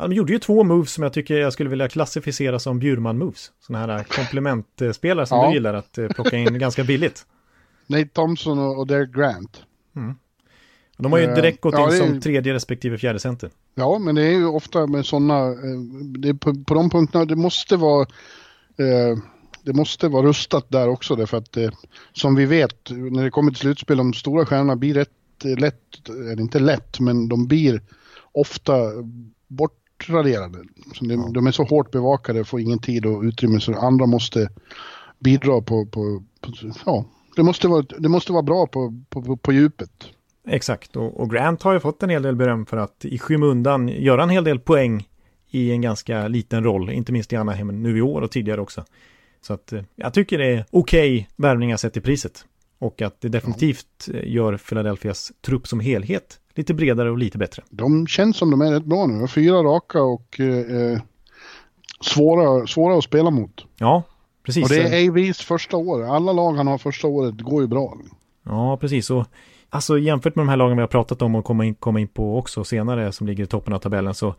de 0.00 0.12
gjorde 0.12 0.32
ju 0.32 0.38
två 0.38 0.64
moves 0.64 0.92
som 0.92 1.04
jag 1.04 1.12
tycker 1.12 1.34
jag 1.34 1.52
skulle 1.52 1.70
vilja 1.70 1.88
klassificera 1.88 2.58
som 2.58 2.80
Bjurman-moves. 2.80 3.50
Sådana 3.60 3.86
här 3.86 4.04
komplementspelare 4.04 5.26
som 5.26 5.38
ja. 5.38 5.48
du 5.48 5.54
gillar 5.54 5.74
att 5.74 5.98
eh, 5.98 6.08
plocka 6.08 6.36
in 6.36 6.58
ganska 6.58 6.84
billigt. 6.84 7.26
Nate 7.86 8.08
Thompson 8.08 8.58
och 8.58 8.86
Derek 8.86 9.14
Grant. 9.14 9.62
Mm. 9.96 10.14
De 10.96 11.12
har 11.12 11.18
ju 11.18 11.26
direkt 11.26 11.60
gått 11.60 11.74
ja, 11.74 11.92
in 11.92 11.98
som 11.98 12.20
tredje 12.20 12.54
respektive 12.54 12.98
fjärde 12.98 13.18
center. 13.18 13.50
Ja, 13.74 13.98
men 13.98 14.14
det 14.14 14.22
är 14.22 14.30
ju 14.30 14.46
ofta 14.46 14.86
med 14.86 15.06
sådana, 15.06 15.46
eh, 15.46 16.36
på, 16.36 16.64
på 16.64 16.74
de 16.74 16.90
punkterna, 16.90 17.24
det 17.24 17.36
måste 17.36 17.76
vara 17.76 18.02
eh, 18.76 19.18
det 19.62 19.72
måste 19.72 20.08
vara 20.08 20.26
rustat 20.26 20.66
där 20.68 20.88
också 20.88 21.16
därför 21.16 21.36
att 21.36 21.56
eh, 21.56 21.70
som 22.12 22.34
vi 22.34 22.46
vet 22.46 22.90
när 22.90 23.24
det 23.24 23.30
kommer 23.30 23.50
till 23.50 23.60
slutspel 23.60 23.96
de 23.96 24.14
stora 24.14 24.46
stjärnorna 24.46 24.76
blir 24.76 24.94
rätt 24.94 25.10
lätt, 25.44 26.08
eller 26.08 26.40
inte 26.40 26.58
lätt 26.58 27.00
men 27.00 27.28
de 27.28 27.46
blir 27.46 27.82
ofta 28.32 28.74
bort 29.48 29.79
bortraderade. 30.00 30.58
Så 30.94 31.04
de, 31.04 31.14
ja. 31.14 31.30
de 31.34 31.46
är 31.46 31.50
så 31.52 31.64
hårt 31.64 31.90
bevakade, 31.90 32.44
får 32.44 32.60
ingen 32.60 32.78
tid 32.78 33.06
och 33.06 33.22
utrymme 33.22 33.60
så 33.60 33.74
andra 33.74 34.06
måste 34.06 34.48
bidra 35.18 35.60
på, 35.60 35.86
på, 35.86 36.22
på 36.40 36.52
ja, 36.86 37.04
det 37.36 37.42
måste 37.42 37.68
vara, 37.68 37.84
det 37.98 38.08
måste 38.08 38.32
vara 38.32 38.42
bra 38.42 38.66
på, 38.66 39.02
på, 39.08 39.36
på 39.36 39.52
djupet. 39.52 39.90
Exakt, 40.48 40.96
och, 40.96 41.20
och, 41.20 41.30
Grant 41.30 41.62
har 41.62 41.72
ju 41.72 41.80
fått 41.80 42.02
en 42.02 42.10
hel 42.10 42.22
del 42.22 42.36
beröm 42.36 42.66
för 42.66 42.76
att 42.76 43.04
i 43.04 43.18
skymundan 43.18 43.88
göra 43.88 44.22
en 44.22 44.28
hel 44.28 44.44
del 44.44 44.60
poäng 44.60 45.08
i 45.50 45.72
en 45.72 45.80
ganska 45.80 46.28
liten 46.28 46.64
roll, 46.64 46.90
inte 46.90 47.12
minst 47.12 47.32
i 47.32 47.36
Anaheim 47.36 47.82
nu 47.82 47.98
i 47.98 48.02
år 48.02 48.20
och 48.20 48.30
tidigare 48.30 48.60
också. 48.60 48.84
Så 49.42 49.52
att 49.52 49.72
eh, 49.72 49.82
jag 49.96 50.14
tycker 50.14 50.38
det 50.38 50.46
är 50.46 50.64
okej 50.70 51.14
okay 51.14 51.26
värvningar 51.36 51.76
sett 51.76 51.96
i 51.96 52.00
priset. 52.00 52.44
Och 52.80 53.02
att 53.02 53.20
det 53.20 53.28
definitivt. 53.28 54.08
Eh, 54.14 54.32
gör 54.32 54.56
Philadelphias 54.56 55.32
trupp 55.40 55.66
som 55.66 55.80
helhet 55.80 56.40
lite 56.54 56.74
bredare 56.74 57.10
och 57.10 57.18
lite 57.18 57.38
bättre. 57.38 57.62
De 57.70 58.06
känns 58.06 58.36
som 58.36 58.50
de 58.50 58.60
är 58.60 58.72
rätt 58.72 58.84
bra 58.84 59.06
nu. 59.06 59.28
Fyra 59.28 59.62
raka 59.62 60.02
och 60.02 60.40
eh, 60.40 60.76
eh, 60.76 61.00
svåra, 62.00 62.66
svåra 62.66 62.98
att 62.98 63.04
spela 63.04 63.30
mot. 63.30 63.64
Ja, 63.76 64.02
precis. 64.46 64.64
Och 64.64 64.68
det 64.68 64.82
är 64.82 65.10
AVs 65.10 65.40
första 65.40 65.76
år. 65.76 66.02
Alla 66.02 66.32
lag 66.32 66.52
han 66.52 66.66
har 66.66 66.78
första 66.78 67.08
året 67.08 67.40
går 67.40 67.62
ju 67.62 67.68
bra. 67.68 67.96
Ja, 68.42 68.76
precis. 68.76 69.10
Och 69.10 69.26
alltså 69.70 69.98
jämfört 69.98 70.36
med 70.36 70.46
de 70.46 70.48
här 70.48 70.56
lagen 70.56 70.76
vi 70.76 70.80
har 70.80 70.88
pratat 70.88 71.22
om 71.22 71.34
och 71.34 71.44
komma 71.44 71.64
in, 71.64 71.74
komma 71.74 72.00
in 72.00 72.08
på 72.08 72.38
också 72.38 72.64
senare 72.64 73.12
som 73.12 73.26
ligger 73.26 73.44
i 73.44 73.46
toppen 73.46 73.72
av 73.72 73.78
tabellen 73.78 74.14
så 74.14 74.34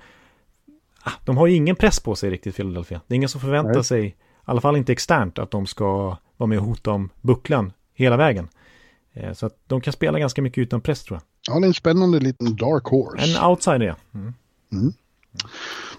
ah, 1.04 1.12
de 1.26 1.38
har 1.38 1.48
ju 1.48 1.56
ingen 1.56 1.76
press 1.76 2.00
på 2.00 2.16
sig 2.16 2.30
riktigt 2.30 2.56
Philadelphia. 2.56 3.02
Det 3.08 3.14
är 3.14 3.16
ingen 3.16 3.30
som 3.30 3.42
förväntar 3.42 3.74
Nej. 3.74 3.84
sig, 3.84 4.06
i 4.06 4.14
alla 4.46 4.62
fall 4.62 4.78
inte 4.78 4.92
externt, 4.92 5.40
att 5.40 5.52
de 5.52 5.66
ska 5.66 6.18
vara 6.38 6.48
med 6.48 6.60
och 6.60 6.66
hota 6.66 6.92
om 6.92 7.10
bucklan 7.22 7.74
hela 8.02 8.18
vägen. 8.18 8.48
Eh, 9.14 9.34
så 9.34 9.46
att 9.46 9.58
de 9.68 9.82
kan 9.82 9.94
spela 9.94 10.20
ganska 10.20 10.42
mycket 10.42 10.62
utan 10.62 10.82
press 10.82 11.04
tror 11.04 11.16
jag. 11.16 11.54
Ja, 11.56 11.60
det 11.60 11.66
är 11.66 11.68
en 11.68 11.74
spännande 11.74 12.20
liten 12.20 12.56
dark 12.56 12.86
horse. 12.86 13.38
En 13.38 13.50
outsider, 13.50 13.86
ja. 13.86 13.96
Mm. 14.14 14.34
Mm. 14.72 14.94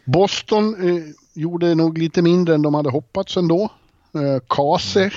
Boston 0.05 0.89
eh, 0.89 1.03
gjorde 1.35 1.75
nog 1.75 1.99
lite 1.99 2.23
mindre 2.23 2.55
än 2.55 2.63
de 2.63 2.75
hade 2.75 2.91
hoppats 2.91 3.37
ändå. 3.37 3.69
Eh, 4.15 4.43
Kase 4.49 5.01
mm. 5.01 5.13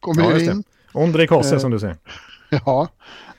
kom 0.00 0.18
ja, 0.18 0.40
in. 0.40 0.64
Ondrej 0.92 1.28
Kase 1.28 1.54
eh, 1.54 1.60
som 1.60 1.70
du 1.70 1.78
säger. 1.78 1.96
Ja, 2.50 2.88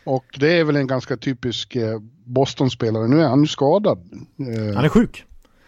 och 0.04 0.26
det 0.40 0.60
är 0.60 0.64
väl 0.64 0.76
en 0.76 0.88
ganska 0.88 1.18
typisk 1.18 1.76
eh, 1.76 2.00
Boston-spelare. 2.24 3.08
Nu 3.08 3.22
är 3.22 3.28
han 3.28 3.42
ju 3.42 3.48
skadad. 3.48 3.98
Eh, 4.40 4.76
han 4.76 4.86
är 4.86 4.90
sjuk. 4.90 5.26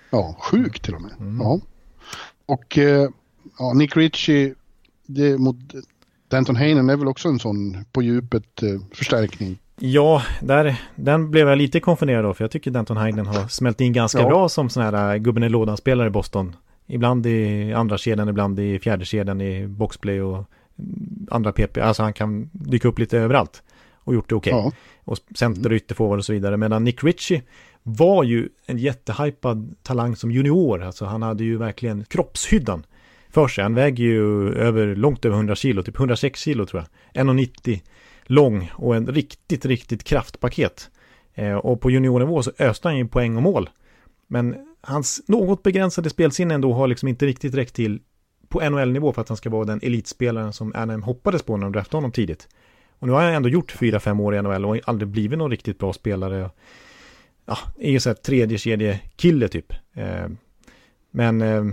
Ja, 0.09 0.35
sjuk 0.39 0.79
till 0.79 0.95
och 0.95 1.01
med. 1.01 1.11
Mm. 1.19 1.41
Ja. 1.41 1.59
Och 2.45 2.77
ja, 3.57 3.73
Nick 3.73 3.97
Ritchie, 3.97 4.53
det, 5.05 5.37
mot 5.37 5.55
Danton 6.29 6.55
Heinen 6.55 6.89
är 6.89 6.97
väl 6.97 7.07
också 7.07 7.27
en 7.27 7.39
sån 7.39 7.85
på 7.91 8.01
djupet 8.01 8.63
eh, 8.63 8.69
förstärkning. 8.93 9.57
Ja, 9.79 10.23
där, 10.41 10.81
den 10.95 11.31
blev 11.31 11.49
jag 11.49 11.57
lite 11.57 11.79
konfunderad 11.79 12.25
av 12.25 12.33
för 12.33 12.43
jag 12.43 12.51
tycker 12.51 12.71
Danton 12.71 12.97
Heinen 12.97 13.25
har 13.25 13.47
smält 13.47 13.81
in 13.81 13.93
ganska 13.93 14.19
ja. 14.19 14.27
bra 14.27 14.49
som 14.49 14.69
sån 14.69 14.83
här 14.83 15.13
eh, 15.13 15.17
gubben 15.17 15.43
i 15.43 15.49
lådan-spelare 15.49 16.07
i 16.07 16.11
Boston. 16.11 16.55
Ibland 16.87 17.25
i 17.25 17.73
andra 17.73 17.97
kedjan, 17.97 18.29
ibland 18.29 18.59
i 18.59 18.79
fjärde 18.79 19.05
kedjan 19.05 19.41
i 19.41 19.67
boxplay 19.67 20.21
och 20.21 20.49
andra 21.31 21.51
PP. 21.51 21.77
Alltså 21.77 22.03
han 22.03 22.13
kan 22.13 22.49
dyka 22.53 22.87
upp 22.87 22.99
lite 22.99 23.17
överallt 23.17 23.63
och 23.93 24.13
gjort 24.13 24.29
det 24.29 24.35
okej. 24.35 24.53
Okay. 24.53 24.63
Ja. 24.65 24.71
Och 25.03 25.17
center 25.35 25.69
och 25.69 25.75
ytterforward 25.75 26.19
och 26.19 26.25
så 26.25 26.33
vidare. 26.33 26.57
Medan 26.57 26.83
Nick 26.83 27.03
Ritchie 27.03 27.41
var 27.83 28.23
ju 28.23 28.49
en 28.65 28.77
jättehypad 28.77 29.75
talang 29.83 30.15
som 30.15 30.31
junior. 30.31 30.83
Alltså 30.83 31.05
han 31.05 31.21
hade 31.21 31.43
ju 31.43 31.57
verkligen 31.57 32.05
kroppshyddan 32.05 32.83
för 33.29 33.47
sig. 33.47 33.63
Han 33.63 33.75
väger 33.75 34.03
ju 34.03 34.53
över, 34.53 34.95
långt 34.95 35.25
över 35.25 35.35
100 35.35 35.55
kilo, 35.55 35.83
typ 35.83 35.99
106 35.99 36.39
kilo 36.39 36.65
tror 36.65 36.85
jag. 37.13 37.25
1,90 37.25 37.81
lång 38.23 38.71
och 38.75 38.95
en 38.95 39.07
riktigt, 39.07 39.65
riktigt 39.65 40.03
kraftpaket. 40.03 40.89
Eh, 41.33 41.55
och 41.55 41.81
på 41.81 41.91
juniornivå 41.91 42.43
så 42.43 42.51
öste 42.59 42.87
han 42.87 42.97
ju 42.97 43.07
poäng 43.07 43.35
och 43.35 43.43
mål. 43.43 43.69
Men 44.27 44.55
hans 44.81 45.21
något 45.27 45.63
begränsade 45.63 46.09
spelsinne 46.09 46.53
ändå 46.53 46.73
har 46.73 46.87
liksom 46.87 47.07
inte 47.07 47.25
riktigt 47.25 47.55
räckt 47.55 47.75
till 47.75 47.99
på 48.47 48.69
NHL-nivå 48.69 49.13
för 49.13 49.21
att 49.21 49.27
han 49.27 49.37
ska 49.37 49.49
vara 49.49 49.65
den 49.65 49.79
elitspelaren 49.83 50.53
som 50.53 50.73
Anaheim 50.75 51.03
hoppades 51.03 51.43
på 51.43 51.57
när 51.57 51.63
de 51.65 51.71
draftade 51.71 51.97
honom 51.97 52.11
tidigt. 52.11 52.47
Och 52.99 53.07
nu 53.07 53.13
har 53.13 53.21
han 53.21 53.33
ändå 53.33 53.49
gjort 53.49 53.75
4-5 53.75 54.21
år 54.21 54.35
i 54.35 54.41
NHL 54.41 54.65
och 54.65 54.79
aldrig 54.85 55.09
blivit 55.09 55.39
någon 55.39 55.51
riktigt 55.51 55.79
bra 55.79 55.93
spelare. 55.93 56.49
Ja, 57.45 57.57
är 57.79 57.91
ju 57.91 57.99
så 57.99 58.09
här 58.09 58.13
tredje 58.13 58.57
kedje 58.57 58.99
kille 59.15 59.47
typ. 59.47 59.73
Eh, 59.93 60.27
men 61.11 61.41
eh, 61.41 61.63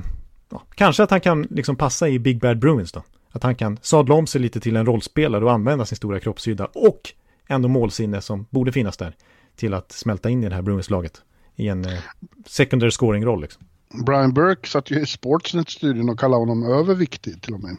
ja, 0.57 0.63
kanske 0.75 1.03
att 1.03 1.11
han 1.11 1.21
kan 1.21 1.43
liksom 1.51 1.77
passa 1.77 2.09
i 2.09 2.19
Big 2.19 2.41
Bad 2.41 2.59
Bruins 2.59 2.93
då. 2.93 3.03
Att 3.33 3.43
han 3.43 3.55
kan 3.55 3.79
sadla 3.83 4.15
om 4.15 4.27
sig 4.27 4.41
lite 4.41 4.61
till 4.61 4.77
en 4.77 4.87
rollspelare 4.87 5.45
och 5.45 5.53
använda 5.53 5.85
sin 5.85 5.97
stora 5.97 6.21
kroppshydda 6.21 6.69
och 6.75 7.01
ändå 7.49 7.69
målsinne 7.69 8.21
som 8.21 8.47
borde 8.51 8.73
finnas 8.73 8.97
där 8.97 9.17
till 9.57 9.75
att 9.75 9.93
smälta 9.93 10.31
in 10.31 10.45
i 10.45 10.49
det 10.49 10.55
här 10.55 10.63
Bruins-laget 10.63 11.23
i 11.57 11.69
en 11.69 11.85
eh, 11.85 11.99
secondary 12.47 12.91
scoring-roll. 12.91 13.41
Liksom. 13.41 13.63
Brian 14.07 14.35
Burke 14.35 14.69
satt 14.69 14.91
ju 14.91 15.01
i 15.01 15.07
Sportsnet-studion 15.07 16.09
och 16.09 16.21
kallade 16.21 16.43
honom 16.43 16.63
överviktig 16.63 17.43
till 17.43 17.55
och 17.55 17.61
med. 17.61 17.77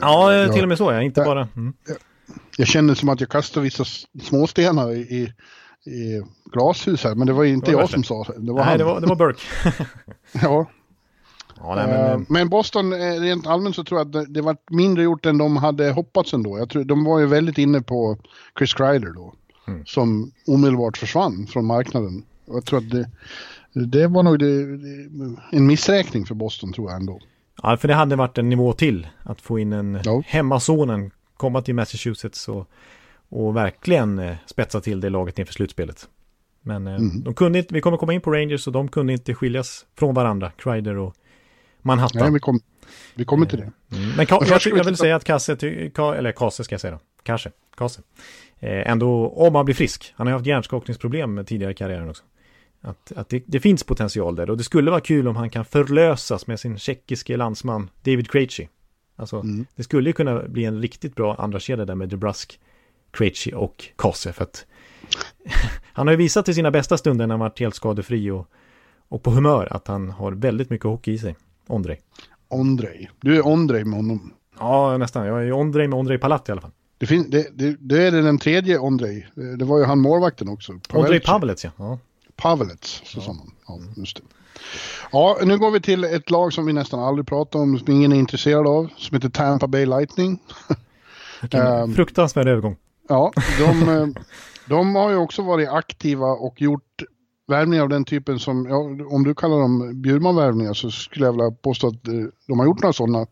Ja, 0.00 0.34
jag, 0.34 0.52
till 0.52 0.62
och 0.62 0.68
med 0.68 0.78
så, 0.78 0.92
ja. 0.92 1.02
Inte 1.02 1.20
jag, 1.20 1.26
bara... 1.26 1.48
Mm. 1.56 1.72
Jag, 1.86 1.96
jag 2.56 2.68
känner 2.68 2.94
som 2.94 3.08
att 3.08 3.20
jag 3.20 3.30
kastar 3.30 3.60
vissa 3.60 3.84
småstenar 4.22 4.92
i, 4.92 5.00
i, 5.00 5.32
i 5.90 6.22
glashus 6.52 7.04
här, 7.04 7.14
men 7.14 7.26
det 7.26 7.32
var 7.32 7.44
inte 7.44 7.70
det 7.70 7.74
var 7.74 7.82
jag 7.82 7.90
som 7.90 8.04
sa 8.04 8.24
det. 8.24 8.52
var 8.52 8.58
Nej, 8.58 8.64
han. 8.64 8.78
Det 8.78 8.84
var, 8.84 9.00
det 9.00 9.06
var 9.06 9.16
Burke. 9.16 9.40
ja, 10.32 10.66
Ja, 11.60 11.74
nej, 11.74 11.86
men, 11.86 12.20
uh, 12.20 12.26
men, 12.28 12.48
Boston, 12.48 12.92
eh, 12.92 13.20
rent 13.20 13.46
allmänt 13.46 13.76
så 13.76 13.84
tror 13.84 14.00
jag 14.00 14.16
att 14.16 14.34
det, 14.34 14.40
var 14.40 14.56
mindre 14.70 15.02
gjort 15.02 15.26
än 15.26 15.38
de 15.38 15.56
hade 15.56 15.90
hoppats 15.90 16.34
ändå. 16.34 16.58
Jag 16.58 16.70
tror, 16.70 16.84
de 16.84 17.04
var 17.04 17.18
ju 17.18 17.26
väldigt 17.26 17.58
inne 17.58 17.80
på 17.80 18.18
Chris 18.58 18.74
Kreider 18.74 19.12
då. 19.12 19.34
Mm. 19.68 19.86
Som 19.86 20.32
omedelbart 20.46 20.96
försvann 20.96 21.46
från 21.46 21.66
marknaden. 21.66 22.22
Jag 22.46 22.64
tror 22.64 22.78
att 22.78 22.90
det, 22.90 23.10
det 23.86 24.06
var 24.06 24.22
nog 24.22 24.38
det, 24.38 24.62
en 25.52 25.66
missräkning 25.66 26.26
för 26.26 26.34
Boston 26.34 26.72
tror 26.72 26.90
jag 26.90 27.00
ändå. 27.00 27.20
Ja, 27.62 27.76
för 27.76 27.88
det 27.88 27.94
hade 27.94 28.16
varit 28.16 28.38
en 28.38 28.48
nivå 28.48 28.72
till. 28.72 29.06
Att 29.22 29.40
få 29.40 29.58
in 29.58 29.72
en 29.72 30.00
ja. 30.04 30.22
hemmasonen, 30.26 31.10
komma 31.36 31.62
till 31.62 31.74
Massachusetts 31.74 32.48
och, 32.48 32.68
och 33.28 33.56
verkligen 33.56 34.18
eh, 34.18 34.36
spetsa 34.46 34.80
till 34.80 35.00
det 35.00 35.10
laget 35.10 35.38
inför 35.38 35.52
slutspelet. 35.52 36.08
Men 36.62 36.86
mm. 36.86 37.22
de 37.22 37.34
kunde 37.34 37.58
inte, 37.58 37.74
vi 37.74 37.80
kommer 37.80 37.96
komma 37.96 38.12
in 38.12 38.20
på 38.20 38.30
Rangers 38.30 38.66
och 38.66 38.72
de 38.72 38.88
kunde 38.88 39.12
inte 39.12 39.34
skiljas 39.34 39.86
från 39.98 40.14
varandra, 40.14 40.50
Kreider 40.56 40.96
och 40.96 41.14
Manhattan. 41.88 42.22
Nej, 42.22 42.32
vi, 42.32 42.38
kom, 42.38 42.60
vi 43.14 43.24
kommer 43.24 43.46
till 43.46 43.58
det. 43.58 43.96
Mm. 43.96 44.16
Men 44.16 44.26
Ka 44.26 44.44
jag, 44.48 44.60
jag, 44.64 44.84
vill 44.84 44.96
säga 44.96 45.16
att 45.16 45.24
Kasse, 45.24 45.56
Ka 45.94 46.14
eller 46.14 46.32
Kase 46.32 46.64
ska 46.64 46.72
jag 46.72 46.80
säga 46.80 46.92
då, 46.92 47.00
kanske, 47.22 47.50
Kase. 47.76 48.02
Eh, 48.60 48.90
ändå, 48.90 49.28
om 49.28 49.54
han 49.54 49.64
blir 49.64 49.74
frisk, 49.74 50.14
han 50.16 50.26
har 50.26 50.34
haft 50.34 50.46
hjärnskakningsproblem 50.46 51.44
tidigare 51.44 51.72
i 51.72 51.74
karriären 51.74 52.10
också. 52.10 52.22
Att, 52.80 53.12
att 53.12 53.28
det, 53.28 53.42
det, 53.46 53.60
finns 53.60 53.84
potential 53.84 54.36
där 54.36 54.50
och 54.50 54.56
det 54.56 54.64
skulle 54.64 54.90
vara 54.90 55.00
kul 55.00 55.28
om 55.28 55.36
han 55.36 55.50
kan 55.50 55.64
förlösas 55.64 56.46
med 56.46 56.60
sin 56.60 56.78
tjeckiske 56.78 57.36
landsman 57.36 57.90
David 58.02 58.30
Krejci. 58.30 58.68
Alltså, 59.16 59.36
mm. 59.36 59.66
det 59.76 59.82
skulle 59.82 60.08
ju 60.08 60.12
kunna 60.12 60.42
bli 60.42 60.64
en 60.64 60.82
riktigt 60.82 61.14
bra 61.14 61.34
andra 61.34 61.60
kedja 61.60 61.84
där 61.84 61.94
med 61.94 62.08
Dubrusk, 62.08 62.60
Krejci 63.10 63.52
och 63.54 63.84
Kase 63.96 64.32
för 64.32 64.42
att 64.42 64.66
han 65.92 66.06
har 66.06 66.12
ju 66.12 66.18
visat 66.18 66.48
i 66.48 66.54
sina 66.54 66.70
bästa 66.70 66.98
stunder 66.98 67.26
när 67.26 67.32
han 67.32 67.40
varit 67.40 67.60
helt 67.60 67.74
skadefri 67.74 68.30
och, 68.30 68.48
och 69.08 69.22
på 69.22 69.30
humör 69.30 69.68
att 69.70 69.88
han 69.88 70.10
har 70.10 70.32
väldigt 70.32 70.70
mycket 70.70 70.86
hockey 70.86 71.12
i 71.12 71.18
sig. 71.18 71.36
Ondrej. 71.68 72.00
Ondrej. 72.48 73.10
Du 73.20 73.36
är 73.36 73.46
Ondrej 73.46 73.84
med 73.84 73.96
honom. 73.96 74.32
Ja, 74.58 74.96
nästan. 74.98 75.26
Jag 75.26 75.46
är 75.46 75.52
Ondrej 75.52 75.88
med 75.88 75.98
Ondrej 75.98 76.18
Palat 76.18 76.48
i 76.48 76.52
alla 76.52 76.60
fall. 76.60 76.70
Det, 76.98 77.06
fin- 77.06 77.30
det, 77.30 77.48
det, 77.58 77.76
det 77.80 78.02
är 78.02 78.12
den 78.12 78.38
tredje 78.38 78.78
Ondrej. 78.78 79.28
Det 79.34 79.64
var 79.64 79.78
ju 79.78 79.84
han 79.84 80.00
målvakten 80.00 80.48
också. 80.48 80.72
Ondrej 80.92 81.20
Pavelec, 81.20 81.64
ja. 81.64 81.70
ja. 81.78 81.98
Pavelec, 82.36 83.02
så 83.04 83.18
ja. 83.18 83.22
sa 83.22 83.32
man. 83.32 83.50
Ja, 83.66 83.78
just 83.96 84.16
det. 84.16 84.22
Ja, 85.12 85.38
nu 85.44 85.58
går 85.58 85.70
vi 85.70 85.80
till 85.80 86.04
ett 86.04 86.30
lag 86.30 86.52
som 86.52 86.66
vi 86.66 86.72
nästan 86.72 87.00
aldrig 87.00 87.26
pratar 87.26 87.58
om, 87.58 87.78
som 87.78 87.92
ingen 87.92 88.12
är 88.12 88.16
intresserad 88.16 88.66
av, 88.66 88.88
som 88.96 89.14
heter 89.14 89.28
Tampa 89.28 89.66
Bay 89.66 89.86
Lightning. 89.86 90.38
um, 91.52 91.94
fruktansvärd 91.94 92.48
övergång. 92.48 92.76
Ja, 93.08 93.32
de, 93.58 93.88
eh, 93.88 94.06
de 94.66 94.94
har 94.94 95.10
ju 95.10 95.16
också 95.16 95.42
varit 95.42 95.68
aktiva 95.68 96.26
och 96.26 96.62
gjort 96.62 97.02
värvningar 97.48 97.82
av 97.82 97.88
den 97.88 98.04
typen 98.04 98.38
som, 98.38 98.66
ja, 98.66 98.76
om 99.14 99.24
du 99.24 99.34
kallar 99.34 99.60
dem 99.60 100.02
Bjurman-värvningar 100.02 100.74
så 100.74 100.90
skulle 100.90 101.24
jag 101.24 101.32
vilja 101.32 101.50
påstå 101.50 101.86
att 101.86 102.08
eh, 102.08 102.14
de 102.46 102.58
har 102.58 102.66
gjort 102.66 102.82
några 102.82 102.92
sådana. 102.92 103.26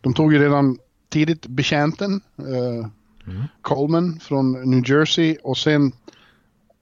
De 0.00 0.14
tog 0.14 0.32
ju 0.32 0.38
redan 0.38 0.78
tidigt 1.08 1.46
betjänten, 1.46 2.20
eh, 2.38 2.88
mm. 3.32 3.44
Coleman 3.62 4.20
från 4.20 4.70
New 4.70 4.90
Jersey 4.90 5.36
och 5.42 5.58
sen, 5.58 5.92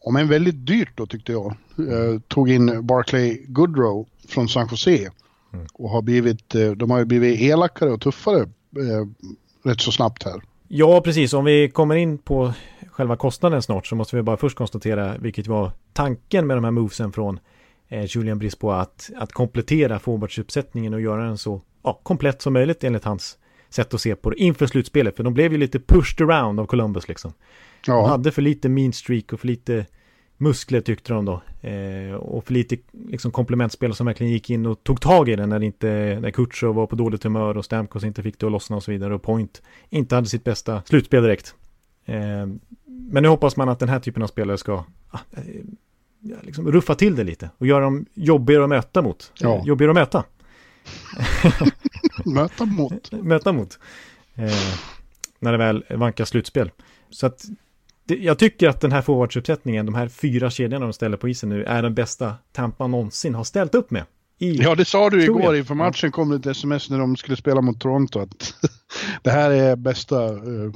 om 0.01 0.17
än 0.17 0.29
väldigt 0.29 0.67
dyrt 0.67 0.91
då 0.95 1.07
tyckte 1.07 1.33
jag, 1.33 1.47
eh, 1.79 2.21
tog 2.29 2.51
in 2.51 2.87
Barclay 2.87 3.45
Goodrow 3.49 4.07
från 4.29 4.49
San 4.49 4.69
Jose. 4.71 5.11
Mm. 5.53 5.67
Och 5.75 5.91
har 5.91 6.03
blivit, 6.03 6.55
eh, 6.55 6.71
de 6.71 6.91
har 6.91 6.99
ju 6.99 7.05
blivit 7.05 7.41
elakare 7.41 7.91
och 7.91 8.01
tuffare 8.01 8.41
eh, 8.77 9.07
rätt 9.63 9.81
så 9.81 9.93
snabbt 9.93 10.23
här. 10.23 10.43
Ja, 10.69 11.01
precis. 11.01 11.33
Om 11.33 11.45
vi 11.45 11.69
kommer 11.69 11.95
in 11.95 12.19
på 12.19 12.53
själva 12.97 13.17
kostnaden 13.17 13.63
snart 13.63 13.87
så 13.87 13.97
måste 13.97 14.17
vi 14.17 14.23
bara 14.23 14.37
först 14.37 14.59
konstatera 14.59 15.19
vilket 15.19 15.47
var 15.47 15.71
tanken 15.93 16.47
med 16.47 16.57
de 16.57 16.65
här 16.65 16.71
movesen 16.71 17.13
från 17.13 17.41
eh, 17.89 18.05
Julian 18.05 18.39
Brisbois 18.39 18.83
att, 18.83 19.11
att 19.17 19.33
komplettera 19.33 19.99
forwardsuppsättningen 19.99 20.95
och 20.95 21.01
göra 21.01 21.25
den 21.25 21.39
så 21.39 21.63
ja, 21.83 22.01
komplett 22.03 22.43
som 22.43 22.53
möjligt 22.53 22.85
enligt 22.85 23.05
hans 23.05 23.39
sätt 23.69 23.95
att 23.95 24.01
se 24.01 24.17
på 24.17 24.31
det 24.31 24.37
inför 24.37 24.67
slutspelet. 24.67 25.17
För 25.17 25.25
de 25.25 25.35
blev 25.35 25.53
ju 25.53 25.59
lite 25.59 25.81
pushed 25.81 26.31
around 26.31 26.61
av 26.61 26.67
Columbus 26.67 27.09
liksom. 27.09 27.33
Ja. 27.87 27.95
De 27.95 28.09
hade 28.09 28.33
för 28.33 28.43
lite 28.43 28.69
mean 28.69 28.93
streak 28.93 29.33
och 29.33 29.41
för 29.41 29.47
lite 29.47 29.87
muskler 30.37 30.81
tyckte 30.81 31.13
de 31.13 31.25
då. 31.25 31.43
Eh, 31.69 32.15
och 32.15 32.45
för 32.45 32.53
lite 32.53 32.77
liksom, 33.09 33.31
komplementspel 33.31 33.95
som 33.95 34.07
verkligen 34.07 34.33
gick 34.33 34.51
in 34.51 34.67
och 34.67 34.85
tog 34.85 35.01
tag 35.01 35.29
i 35.29 35.37
det 35.37 35.47
när, 35.47 35.63
inte, 35.63 36.19
när 36.21 36.31
Kutjov 36.31 36.75
var 36.75 36.87
på 36.87 36.97
dåligt 36.97 37.25
humör 37.25 37.57
och 37.57 37.65
Stamkos 37.65 38.05
inte 38.05 38.23
fick 38.23 38.39
det 38.39 38.47
att 38.47 38.53
lossna 38.53 38.77
och 38.77 38.83
så 38.83 38.91
vidare. 38.91 39.15
Och 39.15 39.23
Point 39.23 39.63
inte 39.91 40.15
hade 40.15 40.29
sitt 40.29 40.45
bästa 40.45 40.83
slutspel 40.83 41.23
direkt. 41.23 41.55
Eh, 42.07 42.47
men 42.85 43.23
nu 43.23 43.29
hoppas 43.29 43.57
man 43.57 43.69
att 43.69 43.79
den 43.79 43.89
här 43.89 44.01
typen 44.01 44.23
av 44.23 44.27
spelare 44.27 44.59
ska 44.59 44.85
ah, 45.11 45.19
eh, 45.31 45.43
liksom 46.43 46.73
ruffa 46.73 46.95
till 46.95 47.17
det 47.17 47.25
lite 47.25 47.51
och 47.59 47.67
göra 47.67 47.85
dem 47.85 48.07
jobbigare 48.15 48.63
att 48.63 48.69
möta 48.69 49.03
mot. 49.03 49.33
Ja. 49.39 49.63
Jobbigare 49.65 49.91
att 49.91 49.95
möta. 49.95 50.25
möta 52.25 52.65
mot. 52.65 53.13
möta 53.13 53.53
mot. 53.53 53.79
Eh, 54.35 54.79
när 55.39 55.53
det 55.53 55.59
väl 55.59 55.85
vankar 55.91 56.25
slutspel. 56.25 56.71
Så 57.11 57.27
att 57.27 57.45
det, 58.05 58.17
jag 58.17 58.39
tycker 58.39 58.69
att 58.69 58.81
den 58.81 58.93
här 58.93 59.03
forwardsuppsättningen, 59.03 59.87
de 59.87 59.95
här 59.95 60.09
fyra 60.09 60.51
kedjorna 60.51 60.87
de 60.87 60.93
ställer 60.93 61.17
på 61.17 61.29
isen 61.29 61.49
nu, 61.49 61.65
är 61.65 61.83
den 61.83 61.95
bästa 61.95 62.35
Tampa 62.53 62.87
någonsin 62.87 63.35
har 63.35 63.45
ställt 63.45 63.75
upp 63.75 63.91
med. 63.91 64.05
Ja, 64.39 64.75
det 64.75 64.85
sa 64.85 65.11
du 65.11 65.25
igår 65.25 65.57
inför 65.57 65.75
matchen 65.75 66.11
kom 66.11 66.31
det 66.31 66.37
ett 66.37 66.47
sms 66.47 66.91
när 66.91 66.99
de 66.99 67.17
skulle 67.17 67.37
spela 67.37 67.61
mot 67.61 67.81
Toronto 67.81 68.21
att 68.21 68.55
det 69.23 69.31
här 69.31 69.51
är 69.51 69.77
bästa 69.77 70.33
uh, 70.33 70.73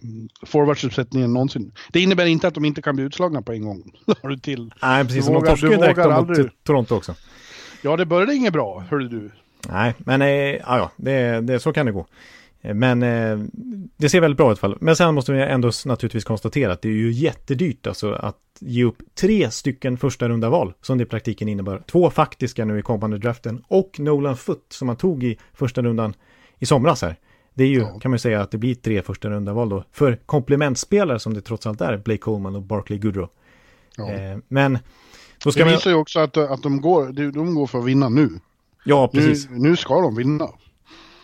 forwardsuppsättningen 0.47 1.33
någonsin. 1.33 1.73
Det 1.93 2.01
innebär 2.01 2.27
inte 2.27 2.49
att 2.49 2.55
de 2.55 2.65
inte 2.65 2.83
kan 2.83 2.97
bli 2.97 3.05
utslagna 3.05 3.43
på 3.43 3.53
en 3.53 3.65
gång. 3.65 3.93
har 4.23 4.29
du 4.29 4.39
till. 4.39 4.73
Nej, 4.83 5.05
precis. 5.05 5.27
Du 5.27 5.33
de 5.33 5.45
torskade 5.45 5.77
direkt 5.77 5.99
aldrig... 5.99 6.39
mot 6.39 6.65
Toronto 6.65 6.95
också. 6.95 7.15
Ja, 7.83 7.97
det 7.97 8.07
började 8.07 8.35
inget 8.35 8.53
bra, 8.53 8.85
hörde 8.91 9.09
du. 9.09 9.31
Nej, 9.69 9.95
men 9.99 10.23
eh, 10.23 10.29
ja, 10.29 10.91
det, 10.97 11.41
det, 11.41 11.61
så 11.61 11.73
kan 11.73 11.87
det 11.87 11.93
gå. 11.93 12.07
Eh, 12.61 12.75
men 12.75 13.03
eh, 13.03 13.39
det 13.97 14.09
ser 14.09 14.21
väldigt 14.21 14.37
bra 14.37 14.53
ut 14.53 14.59
i 14.59 14.67
alla 14.67 14.75
fall. 14.75 14.79
Men 14.81 14.97
sen 14.97 15.15
måste 15.15 15.33
vi 15.33 15.43
ändå 15.43 15.71
naturligtvis 15.87 16.25
konstatera 16.25 16.73
att 16.73 16.83
det 16.83 16.89
är 16.89 16.93
ju 16.93 17.13
jättedyrt 17.13 17.87
alltså 17.87 18.13
att 18.13 18.39
ge 18.61 18.85
upp 18.85 18.97
tre 19.15 19.51
stycken 19.51 19.97
första 19.97 20.29
runda 20.29 20.51
val 20.51 20.73
som 20.81 20.99
det 20.99 21.03
i 21.03 21.07
praktiken 21.07 21.49
innebär. 21.49 21.83
Två 21.91 22.11
faktiska 22.11 22.65
nu 22.65 22.79
i 22.79 22.83
kommande 22.83 23.19
draften 23.19 23.63
och 23.69 24.01
Nolan 24.01 24.37
Foot 24.37 24.67
som 24.69 24.87
man 24.87 24.97
tog 24.97 25.25
i 25.25 25.39
första 25.53 25.83
rundan 25.83 26.15
i 26.59 26.67
somras 26.67 27.03
här. 27.03 27.17
Det 27.55 27.65
är 27.65 27.69
ju, 27.69 27.81
ja. 27.81 27.99
kan 27.99 28.11
man 28.11 28.19
säga, 28.19 28.41
att 28.41 28.51
det 28.51 28.59
blir 28.59 28.75
tre 28.75 29.03
första 29.03 29.31
runda 29.31 29.53
val 29.53 29.69
då. 29.69 29.85
För 29.93 30.17
komplementspelare 30.27 31.19
som 31.19 31.35
det 31.35 31.41
trots 31.41 31.67
allt 31.67 31.81
är, 31.81 31.97
Blake 31.97 32.19
Coleman 32.19 32.57
och 32.57 32.63
Barkley 32.63 32.99
Goodrow. 32.99 33.29
Ja. 33.97 34.13
Eh, 34.13 34.39
men 34.49 34.79
då 35.45 35.53
ska 35.53 35.65
det 35.65 35.71
visar 35.71 35.91
man... 35.91 35.97
ju 35.97 36.01
också 36.01 36.21
att, 36.21 36.37
att 36.37 36.63
de, 36.63 36.81
går, 36.81 37.33
de 37.33 37.55
går 37.55 37.67
för 37.67 37.79
att 37.79 37.85
vinna 37.85 38.09
nu. 38.09 38.31
Ja, 38.85 39.09
precis. 39.09 39.51
Nu, 39.51 39.59
nu 39.59 39.77
ska 39.77 40.01
de 40.01 40.17
vinna. 40.17 40.49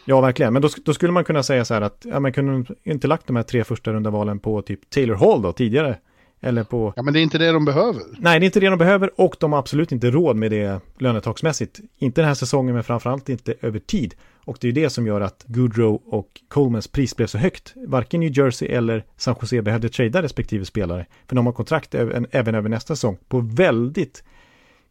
Ja, 0.08 0.20
verkligen. 0.20 0.52
Men 0.52 0.62
då, 0.62 0.68
då, 0.84 0.94
skulle 0.94 1.12
man 1.12 1.24
kunna 1.24 1.42
säga 1.42 1.64
så 1.64 1.74
här 1.74 1.80
att, 1.80 2.06
ja 2.10 2.20
men 2.20 2.32
kunde 2.32 2.52
de 2.52 2.66
inte 2.90 3.06
lagt 3.06 3.26
de 3.26 3.36
här 3.36 3.42
tre 3.42 3.64
första 3.64 3.92
runda 3.92 4.10
valen 4.10 4.38
på 4.38 4.62
typ 4.62 4.90
Taylor 4.90 5.14
Hall 5.14 5.42
då 5.42 5.52
tidigare? 5.52 5.96
Eller 6.40 6.64
på... 6.64 6.92
Ja, 6.96 7.02
men 7.02 7.14
det 7.14 7.20
är 7.20 7.22
inte 7.22 7.38
det 7.38 7.52
de 7.52 7.64
behöver. 7.64 8.02
Nej, 8.18 8.40
det 8.40 8.44
är 8.44 8.46
inte 8.46 8.60
det 8.60 8.68
de 8.68 8.78
behöver 8.78 9.20
och 9.20 9.36
de 9.40 9.52
har 9.52 9.58
absolut 9.58 9.92
inte 9.92 10.10
råd 10.10 10.36
med 10.36 10.50
det 10.50 10.80
lönetaksmässigt. 10.98 11.80
Inte 11.98 12.20
den 12.20 12.28
här 12.28 12.34
säsongen, 12.34 12.74
men 12.74 12.84
framförallt 12.84 13.28
inte 13.28 13.54
över 13.60 13.78
tid. 13.78 14.14
Och 14.44 14.58
det 14.60 14.68
är 14.68 14.72
det 14.72 14.90
som 14.90 15.06
gör 15.06 15.20
att 15.20 15.44
Goodrow 15.46 16.02
och 16.06 16.28
Colemans 16.48 16.88
pris 16.88 17.16
blev 17.16 17.26
så 17.26 17.38
högt. 17.38 17.72
Varken 17.86 18.20
New 18.20 18.38
Jersey 18.38 18.68
eller 18.68 19.04
San 19.16 19.34
Jose 19.42 19.62
behövde 19.62 19.88
trada 19.88 20.22
respektive 20.22 20.64
spelare. 20.64 21.06
För 21.28 21.36
de 21.36 21.46
har 21.46 21.52
kontrakt 21.52 21.94
även, 21.94 22.26
även 22.30 22.54
över 22.54 22.68
nästa 22.68 22.96
säsong 22.96 23.18
på 23.28 23.40
väldigt 23.40 24.24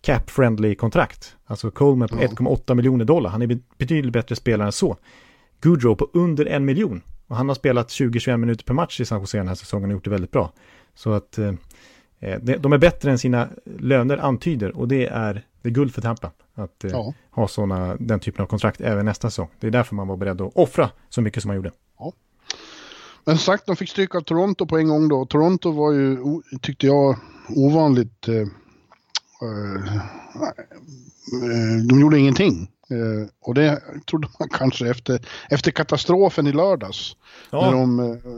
cap-friendly 0.06 0.76
kontrakt. 0.76 1.36
Alltså 1.46 1.72
Coleman 1.72 2.08
på 2.08 2.15
ja. 2.22 2.28
1,8 2.28 2.76
miljoner 2.76 3.06
dollar. 3.06 3.30
Han 3.30 3.41
är 3.41 3.60
betydligt 3.78 4.13
bättre 4.13 4.36
spelare 4.36 4.68
än 4.68 4.72
så. 4.72 4.98
Goodrow 5.62 5.96
på 5.96 6.10
under 6.13 6.46
en 6.46 6.65
miljon. 6.65 7.02
Och 7.28 7.36
han 7.36 7.48
har 7.48 7.56
spelat 7.56 7.88
20-21 7.88 8.38
minuter 8.38 8.65
per 8.65 8.74
match 8.74 9.00
i 9.00 9.06
San 9.06 9.20
Jose 9.20 9.38
den 9.38 9.48
här 9.48 9.56
säsongen 9.56 9.89
och 9.89 9.94
gjort 9.94 10.04
det 10.04 10.10
väldigt 10.10 10.32
bra. 10.32 10.52
Så 10.96 11.12
att 11.12 11.38
eh, 11.38 11.54
eh 12.20 12.39
de 12.39 12.74
är 12.74 12.78
bättre 12.78 13.12
än 13.12 13.20
sina 13.20 13.50
löner 13.80 14.18
antyder 14.18 14.78
och 14.78 14.88
det 14.88 15.08
är, 15.08 15.46
det 15.62 15.70
är 15.70 15.74
guld 15.74 15.94
för 15.94 16.02
Tampa. 16.02 16.32
Att 16.54 16.84
eh, 16.84 16.91
ja. 16.91 17.13
ha 17.32 17.48
såna, 17.48 17.96
den 18.00 18.20
typen 18.20 18.44
av 18.44 18.48
kontrakt 18.48 18.82
även 18.82 19.06
nästa 19.06 19.30
säsong. 19.30 19.50
Det 19.60 19.68
är 19.68 19.72
därför 19.72 19.96
man 19.96 20.08
var 20.08 20.18
beredd 20.18 20.41
att 20.41 20.52
offra 20.56 20.89
så 21.10 21.22
mycket 21.22 21.44
som 21.44 21.50
man 21.50 21.56
gjorde. 21.56 21.72
Ja. 22.00 22.13
Men 23.26 23.38
sagt, 23.38 23.65
de 23.65 23.76
fick 23.76 23.89
stryka 23.89 24.18
av 24.18 24.22
Toronto 24.22 24.65
på 24.65 24.78
en 24.78 24.88
gång 24.88 25.08
då. 25.10 25.26
Toronto 25.26 25.72
var 25.72 25.91
ju, 25.91 26.18
tyckte 26.62 26.88
jag, 26.88 27.18
ovanligt 27.50 28.28
Eh, 28.28 28.48
de 31.89 32.00
gjorde 32.00 32.19
ingenting. 32.19 32.71
Uh, 32.91 33.28
och 33.41 33.54
det 33.54 33.82
trodde 34.10 34.28
man 34.39 34.50
kanske 34.50 34.89
efter, 34.89 35.19
efter 35.50 35.71
katastrofen 35.71 36.48
i 36.48 36.52
lördags. 36.52 37.15
Ja. 37.50 37.62
När, 37.62 37.71
de, 37.71 37.98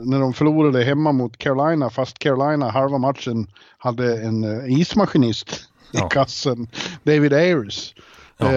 när 0.10 0.20
de 0.20 0.34
förlorade 0.34 0.84
hemma 0.84 1.12
mot 1.12 1.38
Carolina, 1.38 1.90
fast 1.90 2.20
Carolina 2.20 2.72
halva 2.72 2.98
matchen 2.98 3.48
hade 3.78 4.22
en 4.22 4.66
ismaskinist 4.72 5.70
ja. 5.92 6.06
i 6.06 6.10
kassen, 6.10 6.68
David 7.04 7.34
Ayers. 7.34 7.96
Ja. 8.38 8.48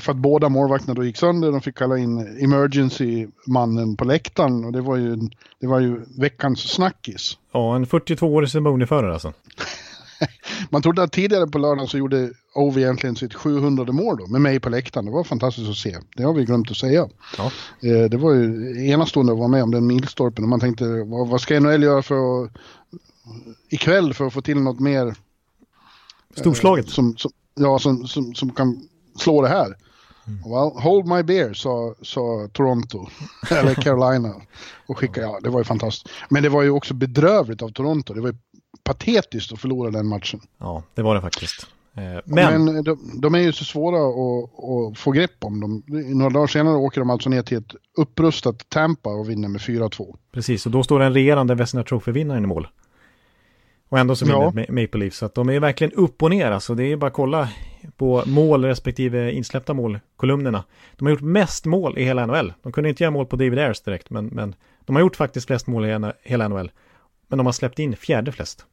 för 0.00 0.10
att 0.10 0.16
båda 0.16 0.48
målvakterna 0.48 0.94
då 0.94 1.04
gick 1.04 1.16
sönder, 1.16 1.52
de 1.52 1.60
fick 1.60 1.78
kalla 1.78 1.98
in 1.98 2.18
emergency-mannen 2.44 3.96
på 3.96 4.04
läktaren 4.04 4.64
och 4.64 4.72
det 4.72 4.80
var 4.80 4.96
ju, 4.96 5.16
det 5.60 5.66
var 5.66 5.80
ju 5.80 6.00
veckans 6.18 6.60
snackis. 6.60 7.38
Ja, 7.52 7.76
en 7.76 7.86
42-årig 7.86 8.50
Simone-förare 8.50 9.12
alltså. 9.12 9.32
Man 10.70 10.82
trodde 10.82 11.02
att 11.02 11.12
tidigare 11.12 11.46
på 11.46 11.58
lördagen 11.58 11.88
så 11.88 11.98
gjorde 11.98 12.30
Ovi 12.54 12.82
egentligen 12.82 13.16
sitt 13.16 13.34
700 13.34 13.92
mål 13.92 14.16
då, 14.16 14.26
med 14.26 14.40
mig 14.40 14.60
på 14.60 14.68
läktaren. 14.68 15.06
Det 15.06 15.12
var 15.12 15.24
fantastiskt 15.24 15.70
att 15.70 15.76
se. 15.76 15.98
Det 16.16 16.22
har 16.22 16.34
vi 16.34 16.44
glömt 16.44 16.70
att 16.70 16.76
säga. 16.76 17.08
Ja. 17.38 17.50
Eh, 17.88 18.10
det 18.10 18.16
var 18.16 18.32
ju 18.32 18.86
enastående 18.88 19.32
att 19.32 19.38
vara 19.38 19.48
med 19.48 19.62
om 19.62 19.70
den 19.70 19.86
milstolpen 19.86 20.44
och 20.44 20.48
man 20.48 20.60
tänkte 20.60 20.84
vad, 20.84 21.28
vad 21.28 21.40
ska 21.40 21.60
NHL 21.60 21.82
göra 21.82 22.02
för 22.02 22.44
att 22.44 22.50
ikväll 23.68 24.14
för 24.14 24.26
att 24.26 24.32
få 24.32 24.42
till 24.42 24.60
något 24.60 24.80
mer 24.80 25.06
eh, 25.06 25.14
Storslaget. 26.36 26.88
som, 26.88 27.16
som, 27.16 27.30
ja, 27.54 27.78
som, 27.78 28.06
som, 28.06 28.34
som 28.34 28.50
kan 28.50 28.88
slå 29.18 29.42
det 29.42 29.48
här. 29.48 29.76
Mm. 30.26 30.50
Well, 30.50 30.82
hold 30.82 31.06
my 31.06 31.22
beer, 31.22 31.54
sa, 31.54 31.94
sa 32.02 32.48
Toronto, 32.52 33.06
eller 33.50 33.74
Carolina. 33.74 34.34
Och 34.86 34.98
skicka, 34.98 35.20
ja, 35.20 35.40
det 35.42 35.50
var 35.50 35.60
ju 35.60 35.64
fantastiskt. 35.64 36.08
Men 36.28 36.42
det 36.42 36.48
var 36.48 36.62
ju 36.62 36.70
också 36.70 36.94
bedrövligt 36.94 37.62
av 37.62 37.68
Toronto. 37.68 38.14
Det 38.14 38.20
var 38.20 38.28
ju 38.28 38.36
patetiskt 38.84 39.52
att 39.52 39.60
förlora 39.60 39.90
den 39.90 40.06
matchen. 40.06 40.40
Ja, 40.58 40.82
det 40.94 41.02
var 41.02 41.14
det 41.14 41.20
faktiskt. 41.20 41.66
Eh, 41.96 42.02
men, 42.24 42.64
Men 42.64 42.84
de, 42.84 42.98
de 43.20 43.34
är 43.34 43.38
ju 43.38 43.52
så 43.52 43.64
svåra 43.64 43.96
att, 44.08 44.60
att 44.92 44.98
få 44.98 45.10
grepp 45.10 45.44
om. 45.44 45.60
De, 45.60 45.82
några 46.18 46.30
dagar 46.30 46.46
senare 46.46 46.76
åker 46.76 47.00
de 47.00 47.10
alltså 47.10 47.30
ner 47.30 47.42
till 47.42 47.58
ett 47.58 47.74
upprustat 47.96 48.68
Tampa 48.68 49.10
och 49.10 49.30
vinner 49.30 49.48
med 49.48 49.60
4-2. 49.60 50.16
precis, 50.32 50.66
och 50.66 50.72
då 50.72 50.82
står 50.82 51.00
en 51.02 51.14
regerande 51.14 51.54
Vesna 51.54 51.82
Trophy-vinnaren 51.84 52.44
i 52.44 52.46
mål. 52.46 52.68
Och 53.88 53.98
ändå 53.98 54.16
så 54.16 54.24
vinner 54.24 54.38
Ja. 54.38 54.50
Ma- 54.50 54.82
Maple 54.82 55.00
Leafs. 55.00 55.16
Så 55.18 55.26
att 55.26 55.34
de 55.34 55.48
är 55.50 55.60
verkligen 55.60 55.92
upp 55.92 56.22
och 56.22 56.30
ner. 56.30 56.50
Alltså 56.50 56.74
det 56.74 56.84
är 56.92 56.96
bara 56.96 57.06
att 57.06 57.12
kolla 57.12 57.48
på 57.96 58.22
mål 58.26 58.64
respektive 58.64 59.32
insläppta 59.32 59.74
mål, 59.74 60.00
kolumnerna. 60.16 60.64
De 60.96 61.04
har 61.06 61.10
gjort 61.12 61.20
mest 61.20 61.66
mål 61.66 61.98
i 61.98 62.04
hela 62.04 62.26
NHL. 62.26 62.52
De 62.62 62.72
kunde 62.72 62.88
inte 62.90 63.02
göra 63.02 63.10
mål 63.10 63.26
på 63.26 63.36
David 63.36 63.58
Ayers 63.58 63.80
direkt, 63.80 64.10
men, 64.10 64.26
men 64.26 64.54
de 64.84 64.96
har 64.96 65.00
gjort 65.02 65.16
faktiskt 65.16 65.46
flest 65.46 65.66
mål 65.66 65.84
i 65.84 66.12
hela 66.22 66.48
NHL. 66.48 66.70
Men 67.28 67.36
de 67.38 67.46
har 67.46 67.52
släppt 67.52 67.78
in 67.78 67.96
fjärde 67.96 68.32
flest. 68.32 68.66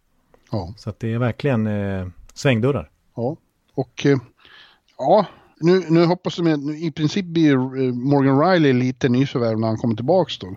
Ja. 0.51 0.73
Så 0.77 0.93
det 0.97 1.13
är 1.13 1.17
verkligen 1.17 1.67
eh, 1.67 2.07
svängdörrar. 2.33 2.89
ja. 3.15 3.37
Och 3.75 4.05
eh, 4.05 4.17
ja, 4.97 5.25
nu, 5.59 5.83
nu 5.89 6.05
hoppas 6.05 6.35
de 6.35 6.53
att 6.53 6.75
i 6.75 6.91
princip 6.91 7.25
blir 7.25 7.53
eh, 7.53 7.93
Morgan 7.93 8.39
Riley 8.41 8.73
lite 8.73 9.09
nyförvärv 9.09 9.59
när 9.59 9.67
han 9.67 9.77
kommer 9.77 9.95
tillbaks 9.95 10.39
då. 10.39 10.55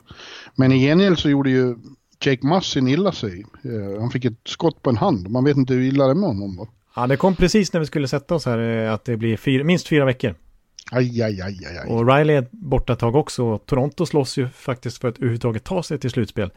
Men 0.54 0.72
i 0.72 0.78
gengäld 0.78 1.18
så 1.18 1.28
gjorde 1.30 1.50
ju 1.50 1.76
Jake 2.24 2.46
Mussin 2.46 2.88
illa 2.88 3.12
sig. 3.12 3.44
Eh, 3.64 4.00
Han 4.00 4.11
fick 4.11 4.24
ett 4.24 4.38
skott 4.44 4.83
på 4.83 4.90
en 4.90 4.96
hand. 4.96 5.30
Man 5.30 5.44
vet 5.44 5.57
inte 5.57 5.74
hur 5.74 5.83
illa 5.83 6.04
det 6.04 6.11
är 6.11 6.14
med 6.14 6.28
honom 6.28 6.57
då. 6.57 6.68
Ja, 6.96 7.07
det 7.07 7.16
kom 7.16 7.37
precis 7.37 7.72
när 7.72 7.80
vi 7.80 7.87
skulle 7.87 8.09
sätta 8.09 8.35
oss 8.35 8.46
här 8.46 8.59
eh, 8.59 8.92
att 8.92 9.04
det 9.04 9.16
blir 9.16 9.37
fyra, 9.37 9.64
minst 9.64 9.88
fyra 9.88 10.04
veckor. 10.04 10.35
Aj, 10.90 11.22
aj, 11.22 11.40
aj, 11.40 11.59
aj, 11.66 11.78
aj. 11.78 11.90
Och 11.90 12.07
Riley 12.14 12.37
är 12.37 12.46
borta 12.50 12.92
ett 12.92 12.98
tag 12.98 13.16
också. 13.16 13.59
Toronto 13.59 14.07
slåss 14.07 14.37
ju 14.38 14.48
faktiskt 14.48 14.98
för 14.98 15.09
att 15.09 15.16
överhuvudtaget 15.16 15.64
ta 15.64 15.83
sig 15.83 15.98
till 15.98 16.11
slutspel. 16.11 16.52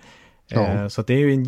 Ja. 0.48 0.62
Eh, 0.68 0.88
så 0.88 1.02
det 1.02 1.14
är 1.14 1.18
ju 1.18 1.34
en 1.34 1.44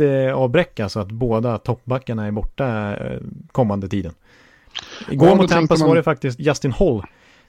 jätteavbräck 0.00 0.80
alltså 0.80 1.00
att 1.00 1.08
båda 1.10 1.58
toppbackarna 1.58 2.26
är 2.26 2.30
borta 2.30 2.96
eh, 2.96 3.20
kommande 3.52 3.88
tiden. 3.88 4.12
Igår 5.10 5.28
Ja, 5.28 5.34
mot 5.34 5.50
Tampa 5.50 5.76
man- 5.78 5.88
var 5.88 5.96
det 5.96 6.02
faktiskt 6.02 6.40
Justin 6.40 6.72
Hall, 6.72 7.02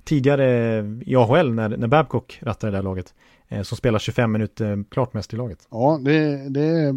tidigare 0.03 0.79
i 1.05 1.15
AHL 1.15 1.53
när, 1.53 1.69
när 1.69 1.87
Babcock 1.87 2.39
rattade 2.41 2.71
det 2.71 2.77
där 2.77 2.83
laget, 2.83 3.13
eh, 3.49 3.61
som 3.61 3.77
spelar 3.77 3.99
25 3.99 4.31
minuter 4.31 4.83
klart 4.91 5.13
mest 5.13 5.33
i 5.33 5.37
laget. 5.37 5.67
Ja, 5.71 5.99
det, 6.01 6.49
det 6.49 6.95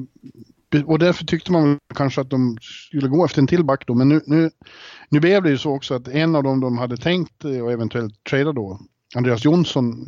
och 0.86 0.98
därför 0.98 1.24
tyckte 1.24 1.52
man 1.52 1.78
kanske 1.94 2.20
att 2.20 2.30
de 2.30 2.58
skulle 2.60 3.08
gå 3.08 3.24
efter 3.24 3.40
en 3.40 3.46
till 3.46 3.64
back 3.64 3.86
då. 3.86 3.94
Men 3.94 4.08
nu, 4.08 4.20
nu, 4.26 4.50
nu 5.08 5.20
blev 5.20 5.42
det 5.42 5.50
ju 5.50 5.58
så 5.58 5.74
också 5.74 5.94
att 5.94 6.08
en 6.08 6.34
av 6.36 6.42
dem 6.42 6.60
de 6.60 6.78
hade 6.78 6.96
tänkt 6.96 7.44
eh, 7.44 7.60
och 7.60 7.72
eventuellt 7.72 8.24
trada 8.30 8.52
då, 8.52 8.80
Andreas 9.16 9.44
Jonsson, 9.44 10.06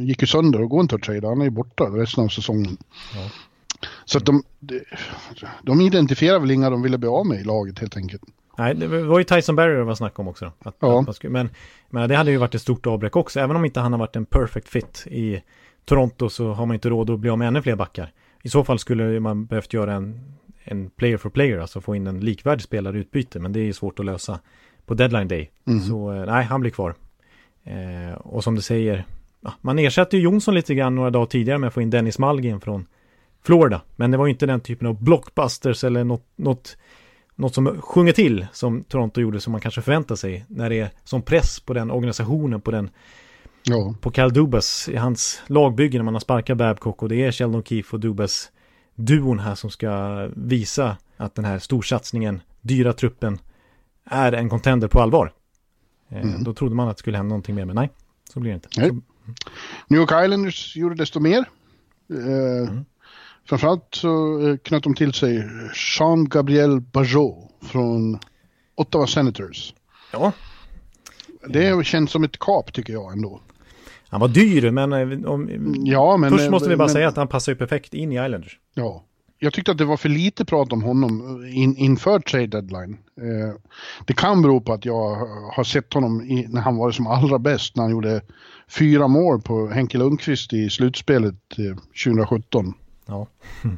gick 0.00 0.20
ju 0.20 0.26
sönder 0.26 0.62
och 0.62 0.70
går 0.70 0.80
inte 0.80 0.94
att 0.94 1.02
trada. 1.02 1.28
Han 1.28 1.40
är 1.40 1.44
ju 1.44 1.50
borta 1.50 1.84
resten 1.84 2.24
av 2.24 2.28
säsongen. 2.28 2.76
Ja. 3.14 3.30
Så 4.08 4.18
att 4.18 4.26
de, 4.26 4.42
de, 4.60 4.80
de 5.62 5.80
identifierar 5.80 6.38
väl 6.38 6.50
inga 6.50 6.70
de 6.70 6.82
ville 6.82 6.98
bli 6.98 7.08
av 7.08 7.26
med 7.26 7.40
i 7.40 7.44
laget 7.44 7.78
helt 7.78 7.96
enkelt. 7.96 8.22
Nej, 8.58 8.74
det 8.74 8.86
var 8.86 9.18
ju 9.18 9.24
Tyson 9.24 9.56
Barrier 9.56 9.76
det 9.76 9.84
var 9.84 9.94
snack 9.94 10.18
om 10.18 10.28
också. 10.28 10.52
Att, 10.58 10.76
Ja. 10.80 11.04
att 11.08 11.16
skulle, 11.16 11.32
men, 11.32 11.50
men 11.90 12.08
det 12.08 12.16
hade 12.16 12.30
ju 12.30 12.36
varit 12.36 12.54
ett 12.54 12.62
stort 12.62 12.86
avbräck 12.86 13.16
också. 13.16 13.40
Även 13.40 13.56
om 13.56 13.64
inte 13.64 13.80
han 13.80 13.92
har 13.92 13.98
varit 13.98 14.16
en 14.16 14.26
perfect 14.26 14.68
fit 14.68 15.06
i 15.06 15.42
Toronto 15.84 16.28
så 16.28 16.52
har 16.52 16.66
man 16.66 16.74
inte 16.74 16.88
råd 16.88 17.10
att 17.10 17.20
bli 17.20 17.30
av 17.30 17.38
med 17.38 17.48
ännu 17.48 17.62
fler 17.62 17.76
backar. 17.76 18.12
I 18.42 18.48
så 18.48 18.64
fall 18.64 18.78
skulle 18.78 19.20
man 19.20 19.46
behövt 19.46 19.72
göra 19.72 19.94
en, 19.94 20.20
en 20.64 20.90
player 20.90 21.16
for 21.16 21.30
player, 21.30 21.58
alltså 21.58 21.80
få 21.80 21.96
in 21.96 22.06
en 22.06 22.20
likvärdig 22.20 22.62
spelare 22.62 22.96
i 22.96 23.00
utbyte. 23.00 23.38
Men 23.38 23.52
det 23.52 23.60
är 23.60 23.64
ju 23.64 23.72
svårt 23.72 23.98
att 23.98 24.06
lösa 24.06 24.40
på 24.86 24.94
deadline 24.94 25.28
day. 25.28 25.50
Mm. 25.66 25.80
Så 25.80 26.12
eh, 26.12 26.26
nej, 26.26 26.44
han 26.44 26.60
blir 26.60 26.70
kvar. 26.70 26.94
Eh, 27.64 28.14
och 28.14 28.44
som 28.44 28.54
du 28.54 28.62
säger, 28.62 29.04
man 29.60 29.78
ersatte 29.78 30.16
ju 30.16 30.22
Jonsson 30.22 30.54
lite 30.54 30.74
grann 30.74 30.94
några 30.94 31.10
dagar 31.10 31.26
tidigare 31.26 31.58
med 31.58 31.68
att 31.68 31.74
få 31.74 31.80
in 31.82 31.90
Dennis 31.90 32.18
Malgin 32.18 32.60
från 32.60 32.86
Florida. 33.46 33.82
Men 33.96 34.10
det 34.10 34.16
var 34.16 34.26
ju 34.26 34.32
inte 34.32 34.46
den 34.46 34.60
typen 34.60 34.88
av 34.88 35.02
blockbusters 35.04 35.84
eller 35.84 36.04
något, 36.04 36.26
något, 36.36 36.76
något 37.34 37.54
som 37.54 37.80
sjunger 37.80 38.12
till 38.12 38.46
som 38.52 38.84
Toronto 38.84 39.20
gjorde 39.20 39.40
som 39.40 39.52
man 39.52 39.60
kanske 39.60 39.82
förväntar 39.82 40.14
sig. 40.14 40.44
När 40.48 40.70
det 40.70 40.80
är 40.80 40.90
som 41.04 41.22
press 41.22 41.60
på 41.60 41.74
den 41.74 41.90
organisationen, 41.90 42.60
på 42.60 42.70
den 42.70 42.90
Ja, 43.68 43.94
på 44.00 44.10
Cal 44.10 44.32
Dubas 44.32 44.88
i 44.88 44.96
hans 44.96 45.42
lagbygge 45.46 45.98
när 45.98 46.04
man 46.04 46.14
har 46.14 46.20
sparkat 46.20 46.58
Babcock 46.58 47.02
och 47.02 47.08
det 47.08 47.16
är 47.24 47.32
Sheldon 47.32 47.62
Keefe 47.62 47.96
och 47.96 48.00
Dubas 48.00 48.50
duon 48.94 49.38
här 49.38 49.54
som 49.54 49.70
ska 49.70 50.26
visa 50.36 50.96
att 51.16 51.34
den 51.34 51.44
här 51.44 51.58
storsatsningen, 51.58 52.40
dyra 52.60 52.92
truppen 52.92 53.38
är 54.04 54.32
en 54.32 54.48
contender 54.48 54.88
på 54.88 55.00
allvar. 55.00 55.32
Eh, 56.08 56.22
Mm. 56.22 56.44
Då 56.44 56.54
trodde 56.54 56.74
man 56.74 56.88
att 56.88 56.96
det 56.96 57.00
skulle 57.00 57.16
hända 57.16 57.28
någonting 57.28 57.54
mer, 57.54 57.64
men 57.64 57.76
nej, 57.76 57.90
så 58.32 58.40
blir 58.40 58.50
det 58.50 58.54
inte. 58.54 58.68
Så, 58.70 58.80
New 59.88 60.00
York 60.00 60.24
Islanders 60.24 60.76
gjorde 60.76 60.94
desto 60.94 61.20
mer. 61.20 61.44
Eh, 62.10 62.68
Mm. 62.70 62.84
Framförallt 63.48 63.94
så 63.94 64.40
eh, 64.48 64.56
knöt 64.56 64.82
de 64.82 64.94
till 64.94 65.12
sig 65.12 65.48
Jean-Gabriel 65.98 66.80
Bajot 66.80 67.50
från 67.62 68.18
Ottawa 68.74 69.06
Senators. 69.06 69.74
ja, 70.12 70.32
Det 71.48 71.86
känns 71.86 72.10
som 72.10 72.24
ett 72.24 72.38
kap 72.38 72.72
tycker 72.72 72.92
jag 72.92 73.12
ändå. 73.12 73.40
han 74.08 74.20
var 74.20 74.28
dyr, 74.28 74.70
men, 74.70 74.92
eh, 74.92 75.30
om, 75.30 75.74
Ja, 75.84 76.16
men... 76.16 76.30
först 76.30 76.50
måste 76.50 76.68
vi 76.68 76.76
bara 76.76 76.86
men, 76.86 76.92
säga 76.92 77.08
att 77.08 77.16
han 77.16 77.28
passar 77.28 77.52
ju 77.52 77.56
perfekt 77.56 77.94
in 77.94 78.12
i 78.12 78.14
Islanders. 78.14 78.58
Ja. 78.74 79.02
Jag 79.38 79.52
tyckte 79.52 79.70
att 79.72 79.78
det 79.78 79.84
var 79.84 79.96
för 79.96 80.08
lite 80.08 80.44
prat 80.44 80.72
om 80.72 80.82
honom 80.82 81.44
in, 81.52 81.76
inför 81.76 82.20
trade 82.20 82.46
deadline. 82.46 82.96
Eh, 83.20 83.54
det 84.06 84.12
kan 84.12 84.42
bero 84.42 84.60
på 84.60 84.72
att 84.72 84.84
jag 84.84 85.16
har 85.52 85.64
sett 85.64 85.94
honom 85.94 86.22
i, 86.22 86.46
när 86.48 86.60
han 86.60 86.76
var 86.76 86.90
som 86.90 87.06
allra 87.06 87.38
bäst, 87.38 87.76
när 87.76 87.82
han 87.82 87.92
gjorde 87.92 88.20
fyra 88.68 89.08
mål 89.08 89.40
på 89.40 89.66
Henke 89.68 89.98
Lundqvist 89.98 90.52
i 90.52 90.70
slutspelet 90.70 91.34
eh, 91.58 91.76
2017. 92.04 92.74
Ja. 93.06 93.26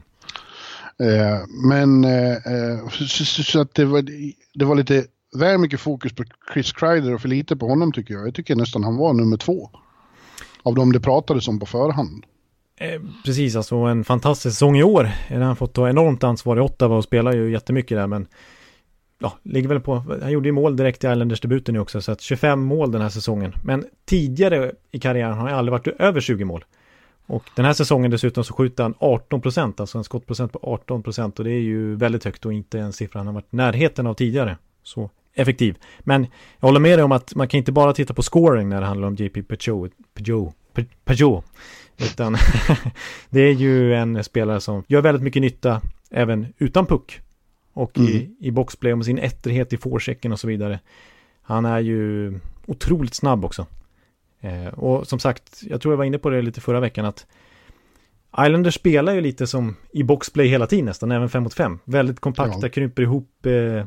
Eh, 1.00 1.46
men 1.68 2.04
eh, 2.04 2.32
eh, 2.32 2.88
så, 2.88 3.24
så, 3.24 3.42
så 3.42 3.60
att 3.60 3.74
det 3.74 3.84
var, 3.84 4.04
det 4.54 4.64
var 4.64 4.74
lite 4.74 5.04
väl 5.38 5.58
mycket 5.58 5.80
fokus 5.80 6.12
på 6.12 6.24
Chris 6.52 6.72
Kreider 6.72 7.14
och 7.14 7.20
för 7.20 7.28
lite 7.28 7.56
på 7.56 7.68
honom 7.68 7.92
tycker 7.92 8.14
jag. 8.14 8.26
Jag 8.26 8.34
tycker 8.34 8.56
nästan 8.56 8.84
han 8.84 8.96
var 8.96 9.12
nummer 9.12 9.36
två. 9.36 9.70
Av 10.62 10.74
dem 10.74 10.92
det 10.92 11.00
pratades 11.00 11.48
om 11.48 11.60
på 11.60 11.66
förhand. 11.66 12.24
Eh, 12.80 13.00
precis, 13.24 13.56
alltså 13.56 13.76
en 13.76 14.04
fantastisk 14.04 14.54
säsong 14.54 14.76
i 14.76 14.82
år. 14.82 15.10
Han 15.28 15.42
har 15.42 15.54
fått 15.54 15.74
ta 15.74 15.88
enormt 15.88 16.24
ansvar 16.24 16.56
i 16.56 16.60
Ottawa 16.60 16.96
och 16.96 17.04
spelar 17.04 17.32
ju 17.32 17.50
jättemycket 17.50 17.96
där, 17.98 18.06
men 18.06 18.26
ja, 19.18 19.32
ligger 19.42 19.68
väl 19.68 19.80
på, 19.80 19.94
han 20.22 20.32
gjorde 20.32 20.48
ju 20.48 20.52
mål 20.52 20.76
direkt 20.76 21.04
i 21.04 21.06
Islanders-debuten 21.06 21.72
nu 21.72 21.80
också, 21.80 22.00
så 22.00 22.12
att 22.12 22.20
25 22.20 22.60
mål 22.60 22.92
den 22.92 23.02
här 23.02 23.08
säsongen. 23.08 23.52
Men 23.64 23.84
tidigare 24.04 24.72
i 24.90 24.98
karriären 24.98 25.38
har 25.38 25.48
han 25.48 25.58
aldrig 25.58 25.72
varit 25.72 26.00
över 26.00 26.20
20 26.20 26.44
mål. 26.44 26.64
Och 27.30 27.44
den 27.56 27.64
här 27.64 27.72
säsongen 27.72 28.10
dessutom 28.10 28.44
så 28.44 28.54
skjuter 28.54 28.82
han 28.82 28.94
18 28.98 29.40
procent, 29.40 29.80
alltså 29.80 29.98
en 29.98 30.04
skottprocent 30.04 30.52
på 30.52 30.58
18 30.62 31.02
procent 31.02 31.38
och 31.38 31.44
det 31.44 31.50
är 31.52 31.60
ju 31.60 31.94
väldigt 31.94 32.24
högt 32.24 32.46
och 32.46 32.52
inte 32.52 32.78
en 32.80 32.92
siffra 32.92 33.20
han 33.20 33.26
har 33.26 33.34
varit 33.34 33.52
i 33.52 33.56
närheten 33.56 34.06
av 34.06 34.14
tidigare. 34.14 34.56
Så 34.82 35.10
effektiv. 35.34 35.76
Men 36.00 36.26
jag 36.60 36.68
håller 36.68 36.80
med 36.80 36.98
dig 36.98 37.04
om 37.04 37.12
att 37.12 37.34
man 37.34 37.48
kan 37.48 37.58
inte 37.58 37.72
bara 37.72 37.92
titta 37.92 38.14
på 38.14 38.22
scoring 38.22 38.68
när 38.68 38.80
det 38.80 38.86
handlar 38.86 39.08
om 39.08 39.14
JP 39.14 39.42
Peugeot, 39.42 39.90
Peugeot, 40.14 40.54
Pe- 40.74 40.86
Peugeot. 41.04 41.44
Utan 41.98 42.36
det 43.30 43.40
är 43.40 43.52
ju 43.52 43.94
en 43.94 44.24
spelare 44.24 44.60
som 44.60 44.82
gör 44.88 45.02
väldigt 45.02 45.22
mycket 45.22 45.42
nytta 45.42 45.80
även 46.10 46.46
utan 46.58 46.86
puck. 46.86 47.20
Och 47.72 47.98
i, 47.98 48.16
Mm. 48.20 48.36
i 48.40 48.50
boxplay 48.50 48.92
och 48.92 48.98
med 48.98 49.04
sin 49.04 49.18
etterhet 49.18 49.72
i 49.72 49.76
forechecken 49.76 50.32
och 50.32 50.40
så 50.40 50.46
vidare. 50.48 50.80
Han 51.42 51.64
är 51.64 51.80
ju 51.80 52.32
otroligt 52.66 53.14
snabb 53.14 53.44
också. 53.44 53.66
Eh, 54.40 54.66
och 54.66 55.06
som 55.08 55.18
sagt, 55.18 55.62
jag 55.62 55.80
tror 55.80 55.92
jag 55.92 55.96
var 55.98 56.04
inne 56.04 56.18
på 56.18 56.30
det 56.30 56.42
lite 56.42 56.60
förra 56.60 56.80
veckan 56.80 57.04
att 57.04 57.26
Islanders 58.40 58.74
spelar 58.74 59.14
ju 59.14 59.20
lite 59.20 59.46
som 59.46 59.76
i 59.92 60.02
boxplay 60.02 60.46
hela 60.46 60.66
tiden 60.66 60.84
nästan, 60.84 61.12
även 61.12 61.28
5 61.28 61.42
mot 61.42 61.54
5. 61.54 61.78
Väldigt 61.84 62.20
kompakta, 62.20 62.58
Ja. 62.62 62.68
kryper 62.68 63.02
ihop 63.02 63.46
eh, 63.46 63.84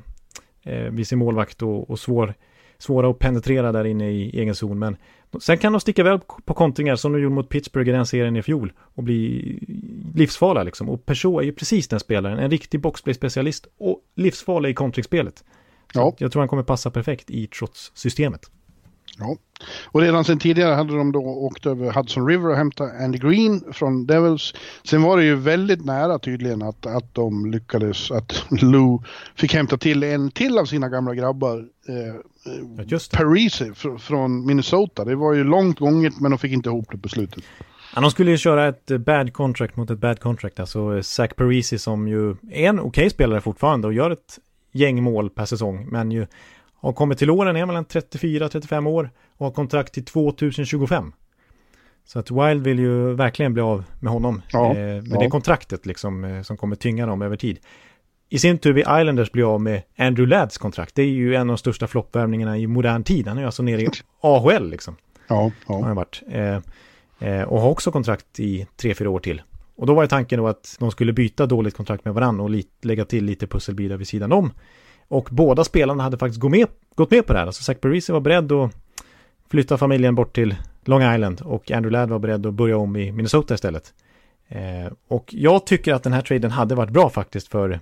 eh, 0.73 0.91
vid 0.91 1.07
sin 1.07 1.19
målvakt 1.19 1.61
och, 1.61 1.89
och 1.89 1.99
svår, 1.99 2.33
svåra 2.77 3.09
att 3.09 3.19
penetrera 3.19 3.71
där 3.71 3.85
inne 3.85 4.11
i 4.11 4.39
egen 4.39 4.55
zon. 4.55 4.79
Men 4.79 4.97
sen 5.41 5.57
kan 5.57 5.73
de 5.73 5.79
sticka 5.81 6.03
väl 6.03 6.19
på 6.45 6.53
kontringar 6.53 6.95
som 6.95 7.13
de 7.13 7.21
gjorde 7.21 7.35
mot 7.35 7.49
Pittsburgh 7.49 7.89
i 7.89 7.93
den 7.93 8.05
serien 8.05 8.35
i 8.35 8.41
fjol 8.41 8.73
och 8.79 9.03
bli 9.03 9.59
livsfarliga 10.15 10.63
liksom. 10.63 10.89
Och 10.89 11.05
Peugeot 11.05 11.41
är 11.41 11.45
ju 11.45 11.53
precis 11.53 11.87
den 11.87 11.99
spelaren, 11.99 12.39
en 12.39 12.51
riktig 12.51 12.79
boxplay-specialist 12.81 13.67
och 13.77 13.99
livsfarlig 14.15 14.69
i 14.69 14.73
kontringspelet. 14.73 15.43
Ja. 15.93 16.15
Jag 16.17 16.31
tror 16.31 16.41
han 16.41 16.49
kommer 16.49 16.63
passa 16.63 16.91
perfekt 16.91 17.29
i 17.29 17.47
trots-systemet. 17.47 18.51
Ja. 19.17 19.36
Och 19.86 20.02
redan 20.02 20.24
sen 20.24 20.39
tidigare 20.39 20.74
hade 20.74 20.97
de 20.97 21.12
då 21.12 21.19
åkt 21.19 21.65
över 21.65 21.91
Hudson 21.91 22.28
River 22.28 22.50
och 22.50 22.56
hämtat 22.56 22.91
Andy 23.02 23.17
Green 23.17 23.63
från 23.74 24.06
Devils. 24.06 24.54
Sen 24.84 25.02
var 25.02 25.17
det 25.17 25.24
ju 25.24 25.36
väldigt 25.36 25.86
nära 25.86 26.19
tydligen 26.19 26.62
att, 26.62 26.86
att 26.86 27.13
de 27.13 27.52
lyckades, 27.52 28.12
att 28.12 28.45
Lou 28.62 29.00
fick 29.36 29.54
hämta 29.54 29.78
till 29.78 30.04
en 30.04 30.32
till 30.32 30.58
av 30.58 30.65
sina 30.65 30.89
gamla 30.89 31.15
grabbar. 31.15 31.65
Eh, 31.88 32.86
just 32.86 33.12
det. 33.12 33.17
Parisi 33.17 33.63
fr- 33.71 33.97
från 33.97 34.45
Minnesota. 34.45 35.06
Det 35.06 35.15
var 35.15 35.34
ju 35.34 35.43
långt 35.43 35.80
gånget 35.80 36.19
men 36.19 36.32
de 36.32 36.38
fick 36.38 36.52
inte 36.52 36.69
ihop 36.69 36.86
det 36.91 36.97
på 36.97 37.10
slutet. 37.10 37.43
Ja, 37.95 38.02
de 38.02 38.12
skulle 38.12 38.32
ju 38.32 38.38
köra 38.38 38.67
ett 38.67 38.91
eh, 38.91 38.97
bad 38.97 39.34
contract 39.34 39.76
mot 39.76 39.89
ett 39.89 40.00
bad 40.00 40.19
contract. 40.19 40.60
Alltså 40.60 40.95
eh, 40.95 41.02
Zach 41.02 41.32
Parisi 41.36 41.78
som 41.78 42.08
ju 42.08 42.30
är 42.32 42.69
en 42.69 42.80
okej 42.80 43.10
spelare 43.10 43.41
fortfarande 43.41 43.88
och 43.88 43.93
gör 43.93 44.12
ett 44.12 44.39
gäng 44.71 45.04
mål 45.04 45.30
per 45.30 45.45
säsong. 45.45 45.88
Men 45.91 46.12
ju 46.12 46.28
har 46.82 46.94
kommit 46.94 47.17
till 47.17 47.30
åren, 47.30 47.56
är 47.56 47.65
mellan 47.65 47.86
34-35 47.86 48.88
år 48.88 49.10
och 49.38 49.46
har 49.46 49.54
kontrakt 49.54 49.94
till 49.94 50.06
2025. 50.06 51.13
Så 52.06 52.20
att 52.20 52.32
Wild 52.32 52.63
vill 52.63 52.80
ju 52.80 53.13
verkligen 53.13 53.54
bli 53.54 53.62
av 53.62 53.84
med 54.00 54.13
honom. 54.13 54.41
Ja, 54.52 54.70
eh, 54.70 54.76
med 54.76 55.08
ja. 55.12 55.20
det 55.20 55.28
kontraktet 55.28 55.86
liksom 55.86 56.24
eh, 56.24 56.41
som 56.41 56.58
kommer 56.58 56.76
tynga 56.76 57.06
dem 57.06 57.22
över 57.22 57.36
tid. 57.36 57.60
i 58.30 58.39
sin 58.39 58.58
tur 58.58 58.74
vill 58.74 58.84
Islanders 58.84 59.32
bli 59.32 59.44
av 59.44 59.62
med 59.62 59.82
Andrew 59.98 60.36
Ladds 60.36 60.58
kontrakt. 60.58 60.96
Det 60.96 61.02
är 61.02 61.08
ju 61.08 61.36
en 61.36 61.41
av 61.41 61.48
de 61.48 61.58
största 61.58 61.88
floppvärvningarna 61.88 62.58
i 62.58 62.67
modern 62.67 63.04
tid. 63.04 63.28
Han 63.28 63.38
är 63.38 63.41
ju 63.41 63.46
alltså 63.46 63.63
nere 63.63 63.82
i 63.82 63.89
AHL 64.22 64.70
liksom. 64.70 64.96
Ja, 65.28 65.52
Har 65.65 65.80
ja. 65.80 65.86
han 65.86 65.96
varit. 65.96 66.22
Eh, 66.30 66.60
eh, 67.20 67.44
och 67.44 67.62
har 67.62 67.70
också 67.70 67.91
kontrakt 67.91 68.39
i 68.39 68.67
tre, 68.76 68.94
fyra 68.94 69.10
år 69.10 69.20
till. 69.20 69.41
Och 69.76 69.88
då 69.88 69.94
var 69.94 70.04
ju 70.04 70.08
tanken 70.08 70.39
då 70.39 70.48
att 70.48 70.76
de 70.80 70.91
skulle 70.91 71.13
byta 71.13 71.46
dåligt 71.46 71.78
kontrakt 71.78 72.06
med 72.06 72.13
varandra 72.13 72.44
och 72.44 72.63
lägga 72.82 73.06
till 73.06 73.26
lite 73.26 73.48
pusselbitar 73.48 73.98
vid 73.98 74.08
sidan 74.08 74.32
om. 74.32 74.52
Och 75.12 75.28
båda 75.32 75.63
spelarna 75.63 76.04
hade 76.04 76.17
faktiskt 76.17 76.39
gått 76.39 76.52
med, 76.52 76.67
gått 76.95 77.12
med 77.12 77.26
på 77.26 77.34
det 77.34 77.39
här. 77.39 77.45
Alltså 77.45 77.63
Zach 77.63 77.78
Parisi 77.78 78.12
var 78.12 78.19
beredd 78.19 78.52
att 78.52 78.71
flytta 79.50 79.78
familjen 79.78 80.15
bort 80.15 80.36
till 80.36 80.56
Long 80.86 81.13
Island 81.13 81.41
och 81.41 81.71
Andrew 81.71 82.00
Ladd 82.00 82.10
var 82.10 82.19
beredd 82.19 82.45
att 82.45 82.54
börja 82.54 82.78
om 82.78 82.95
i 82.95 83.12
Minnesota 83.12 83.54
istället. 83.54 83.93
Eh, 84.47 84.93
och 85.08 85.34
jag 85.34 85.65
tycker 85.65 85.93
att 85.93 86.04
den 86.04 86.13
här 86.13 86.21
traden 86.21 86.52
hade 86.52 86.76
varit 86.76 86.89
bra 86.89 87.10
faktiskt 87.10 87.47
för, 87.47 87.80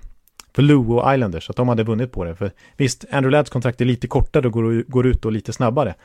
för 0.54 0.62
Lou 0.62 0.94
och 0.94 1.14
Islanders, 1.14 1.50
att 1.50 1.56
de 1.56 1.70
hade 1.70 1.84
vunnit 1.84 2.12
på 2.12 2.24
det. 2.24 2.36
För 2.36 2.52
visst, 2.78 3.06
Andrew 3.12 3.38
Ladds 3.38 3.50
kontrakt 3.50 3.82
är 3.82 3.86
lite 3.86 4.08
kortare 4.08 4.48
och 4.48 4.54
går, 4.54 4.84
går 4.88 5.08
ut 5.08 5.26
och 5.26 5.32
lite 5.32 5.54
snabbare. 5.54 5.96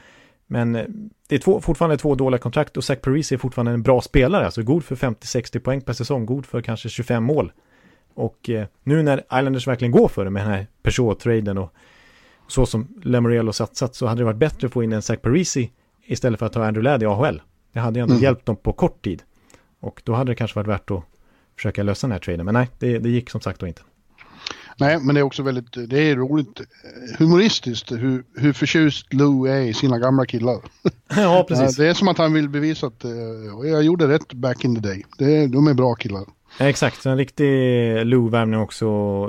Men 0.46 0.76
eh, 0.76 0.84
det 1.28 1.34
är 1.34 1.38
två, 1.38 1.60
fortfarande 1.60 1.96
två 1.96 2.14
dåliga 2.14 2.38
kontrakt 2.38 2.76
och 2.76 2.84
Zach 2.84 3.00
Parisi 3.00 3.34
är 3.34 3.38
fortfarande 3.38 3.72
en 3.72 3.82
bra 3.82 4.00
spelare, 4.00 4.44
alltså 4.44 4.62
god 4.62 4.84
för 4.84 4.96
50-60 4.96 5.58
poäng 5.58 5.80
per 5.80 5.92
säsong, 5.92 6.26
god 6.26 6.46
för 6.46 6.62
kanske 6.62 6.88
25 6.88 7.24
mål. 7.24 7.52
Och 8.14 8.50
eh, 8.50 8.66
nu 8.82 9.02
när 9.02 9.18
Islanders 9.18 9.66
verkligen 9.68 9.92
går 9.92 10.08
för 10.08 10.24
det 10.24 10.30
med 10.30 10.42
den 10.46 10.50
här 10.52 10.66
Peugeot-traden 10.82 11.58
och 11.58 11.72
så 12.48 12.66
som 12.66 12.88
Lamoriello 13.02 13.52
satsat 13.52 13.94
så 13.94 14.06
hade 14.06 14.20
det 14.20 14.24
varit 14.24 14.36
bättre 14.36 14.66
att 14.66 14.72
få 14.72 14.82
in 14.82 14.92
en 14.92 15.02
Zach 15.02 15.18
Parisi 15.22 15.70
istället 16.06 16.38
för 16.38 16.46
att 16.46 16.52
ta 16.52 16.64
Andrew 16.64 16.82
Ladd 16.90 17.02
i 17.02 17.06
AHL. 17.06 17.42
Det 17.72 17.80
hade 17.80 17.98
ju 17.98 18.02
ändå 18.02 18.14
Mm. 18.14 18.22
hjälpt 18.24 18.46
dem 18.46 18.56
på 18.56 18.72
kort 18.72 19.04
tid. 19.04 19.22
Och 19.80 20.02
då 20.04 20.14
hade 20.14 20.30
det 20.30 20.34
kanske 20.36 20.58
varit 20.58 20.68
värt 20.68 20.90
att 20.90 21.02
försöka 21.56 21.82
lösa 21.82 22.06
den 22.06 22.12
här 22.12 22.18
traden. 22.18 22.44
Men 22.44 22.54
nej, 22.54 22.68
det, 22.78 22.98
det 22.98 23.08
gick 23.08 23.30
som 23.30 23.40
sagt 23.40 23.60
då 23.60 23.66
inte. 23.66 23.82
Nej, 24.76 24.98
men 25.00 25.14
det 25.14 25.20
är 25.20 25.22
också 25.22 25.42
väldigt, 25.42 25.72
det 25.90 25.98
är 26.10 26.16
roligt 26.16 26.60
eh, 26.60 26.66
humoristiskt 27.18 27.92
hur, 27.92 28.24
hur 28.36 28.52
förtjust 28.52 29.12
Lou 29.12 29.46
är 29.48 29.60
i 29.60 29.74
sina 29.74 29.98
gamla 29.98 30.26
killar. 30.26 30.58
ja, 31.16 31.44
precis. 31.48 31.76
Det 31.76 31.86
är 31.88 31.94
som 31.94 32.08
att 32.08 32.18
han 32.18 32.32
vill 32.32 32.48
bevisa 32.48 32.86
att 32.86 33.04
eh, 33.04 33.10
jag 33.64 33.82
gjorde 33.82 34.08
rätt 34.08 34.32
back 34.32 34.64
in 34.64 34.74
the 34.74 34.80
day. 34.80 35.04
Det, 35.18 35.36
är- 35.36 35.48
de 35.48 35.66
är 35.66 35.74
bra 35.74 35.94
killar. 35.94 36.24
Exakt, 36.58 37.06
en 37.06 37.16
riktig 37.16 37.46
Lou-värvning 38.06 38.60
också 38.60 38.86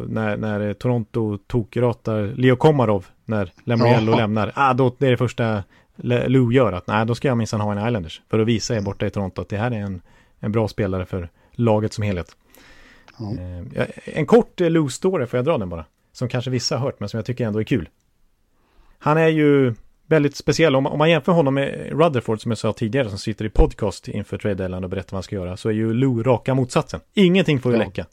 när, 0.07 0.37
när 0.37 0.73
Toronto 0.73 1.37
tokratar 1.37 2.33
Leo 2.35 2.55
Komarov 2.55 3.05
när 3.25 3.51
Lamoriello 3.63 4.11
Ja. 4.11 4.17
lämnar. 4.17 4.51
Ah, 4.55 4.73
då, 4.73 4.95
det 4.97 5.07
är 5.07 5.11
det 5.11 5.17
första 5.17 5.63
Lou 5.95 6.51
gör, 6.53 6.73
att 6.73 6.87
nej, 6.87 7.05
då 7.05 7.15
ska 7.15 7.27
jag 7.27 7.37
minsann 7.37 7.61
ha 7.61 7.71
en 7.71 7.87
Islanders 7.87 8.21
för 8.29 8.39
att 8.39 8.47
visa 8.47 8.75
er 8.75 8.81
borta 8.81 9.05
i 9.05 9.09
Toronto 9.09 9.41
att 9.41 9.49
det 9.49 9.57
här 9.57 9.71
är 9.71 9.79
en, 9.79 10.01
en 10.39 10.51
bra 10.51 10.67
spelare 10.67 11.05
för 11.05 11.29
laget 11.51 11.93
som 11.93 12.03
helhet. 12.03 12.35
Ja. 13.19 13.33
Eh, 13.75 13.87
en 14.05 14.25
kort 14.25 14.61
eh, 14.61 14.69
Lou-story, 14.69 15.25
får 15.25 15.37
jag 15.37 15.45
dra 15.45 15.57
den 15.57 15.69
bara? 15.69 15.85
Som 16.11 16.29
kanske 16.29 16.51
vissa 16.51 16.77
har 16.77 16.85
hört, 16.85 16.99
men 16.99 17.09
som 17.09 17.17
jag 17.17 17.25
tycker 17.25 17.45
ändå 17.47 17.59
är 17.59 17.63
kul. 17.63 17.89
Han 18.99 19.17
är 19.17 19.27
ju 19.27 19.73
väldigt 20.07 20.35
speciell. 20.35 20.75
Om, 20.75 20.87
om 20.87 20.97
man 20.97 21.09
jämför 21.09 21.31
honom 21.31 21.53
med 21.53 21.89
Rutherford 21.91 22.41
som 22.41 22.51
jag 22.51 22.57
sa 22.57 22.73
tidigare 22.73 23.09
som 23.09 23.17
sitter 23.17 23.45
i 23.45 23.49
podcast 23.49 24.07
inför 24.07 24.37
Trade 24.37 24.77
och 24.77 24.89
berättar 24.89 25.11
vad 25.11 25.17
han 25.17 25.23
ska 25.23 25.35
göra 25.35 25.57
så 25.57 25.69
är 25.69 25.73
ju 25.73 25.93
Lou 25.93 26.23
raka 26.23 26.53
motsatsen. 26.53 26.99
Ingenting 27.13 27.59
får 27.61 27.71
ju 27.71 27.77
läcka. 27.77 28.05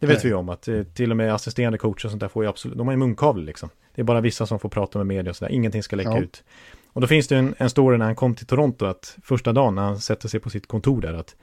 Det 0.00 0.06
vet 0.06 0.24
Nej. 0.24 0.32
vi 0.32 0.34
om 0.34 0.48
att 0.48 0.68
eh, 0.68 0.82
till 0.82 1.10
och 1.10 1.16
med 1.16 1.34
assisterande 1.34 1.78
coacher 1.78 2.06
och 2.06 2.10
sånt 2.10 2.20
där 2.20 2.28
får 2.28 2.44
ju 2.44 2.48
absolut, 2.48 2.78
de 2.78 2.86
har 2.86 2.92
ju 2.94 2.98
munkavle 2.98 3.44
liksom. 3.44 3.68
Det 3.94 4.02
är 4.02 4.04
bara 4.04 4.20
vissa 4.20 4.46
som 4.46 4.58
får 4.58 4.68
prata 4.68 4.98
med 4.98 5.06
media 5.06 5.30
och 5.30 5.36
sådär, 5.36 5.52
ingenting 5.52 5.82
ska 5.82 5.96
läcka 5.96 6.10
Ja. 6.10 6.18
ut. 6.20 6.44
Och 6.92 7.00
då 7.00 7.06
finns 7.06 7.28
det 7.28 7.36
en, 7.36 7.54
en 7.58 7.70
story 7.70 7.98
när 7.98 8.04
han 8.04 8.16
kom 8.16 8.34
till 8.34 8.46
Toronto 8.46 8.84
att 8.86 9.16
första 9.22 9.52
dagen 9.52 9.74
när 9.74 9.82
han 9.82 9.98
sätter 10.00 10.28
sig 10.28 10.40
på 10.40 10.50
sitt 10.50 10.66
kontor 10.66 11.00
där 11.00 11.14
att 11.14 11.36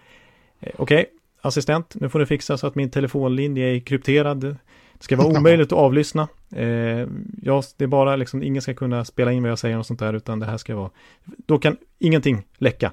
eh, 0.60 0.72
okej, 0.78 1.06
assistent, 1.42 1.96
nu 1.96 2.10
får 2.10 2.20
du 2.20 2.26
fixa 2.26 2.58
så 2.58 2.68
att 2.68 2.76
min 2.76 2.90
telefonlinje 2.90 3.76
är 3.76 3.80
krypterad. 3.80 4.56
Det 4.98 5.04
ska 5.04 5.16
vara 5.16 5.28
omöjligt 5.38 5.72
att 5.72 5.78
avlyssna. 5.78 6.28
Eh, 6.56 7.08
ja, 7.42 7.64
det 7.78 7.84
är 7.84 7.88
bara 7.88 8.16
liksom, 8.16 8.44
ingen 8.44 8.62
ska 8.62 8.74
kunna 8.74 9.06
spela 9.06 9.32
in 9.32 9.44
vad 9.44 9.52
jag 9.52 9.60
säger 9.60 9.78
och 9.78 9.86
sånt 9.86 10.00
där, 10.00 10.14
utan 10.14 10.40
det 10.40 10.46
här 10.46 10.58
ska 10.58 10.76
vara, 10.76 10.90
då 11.26 11.60
kan 11.60 11.78
ingenting 12.00 12.44
läcka. 12.58 12.92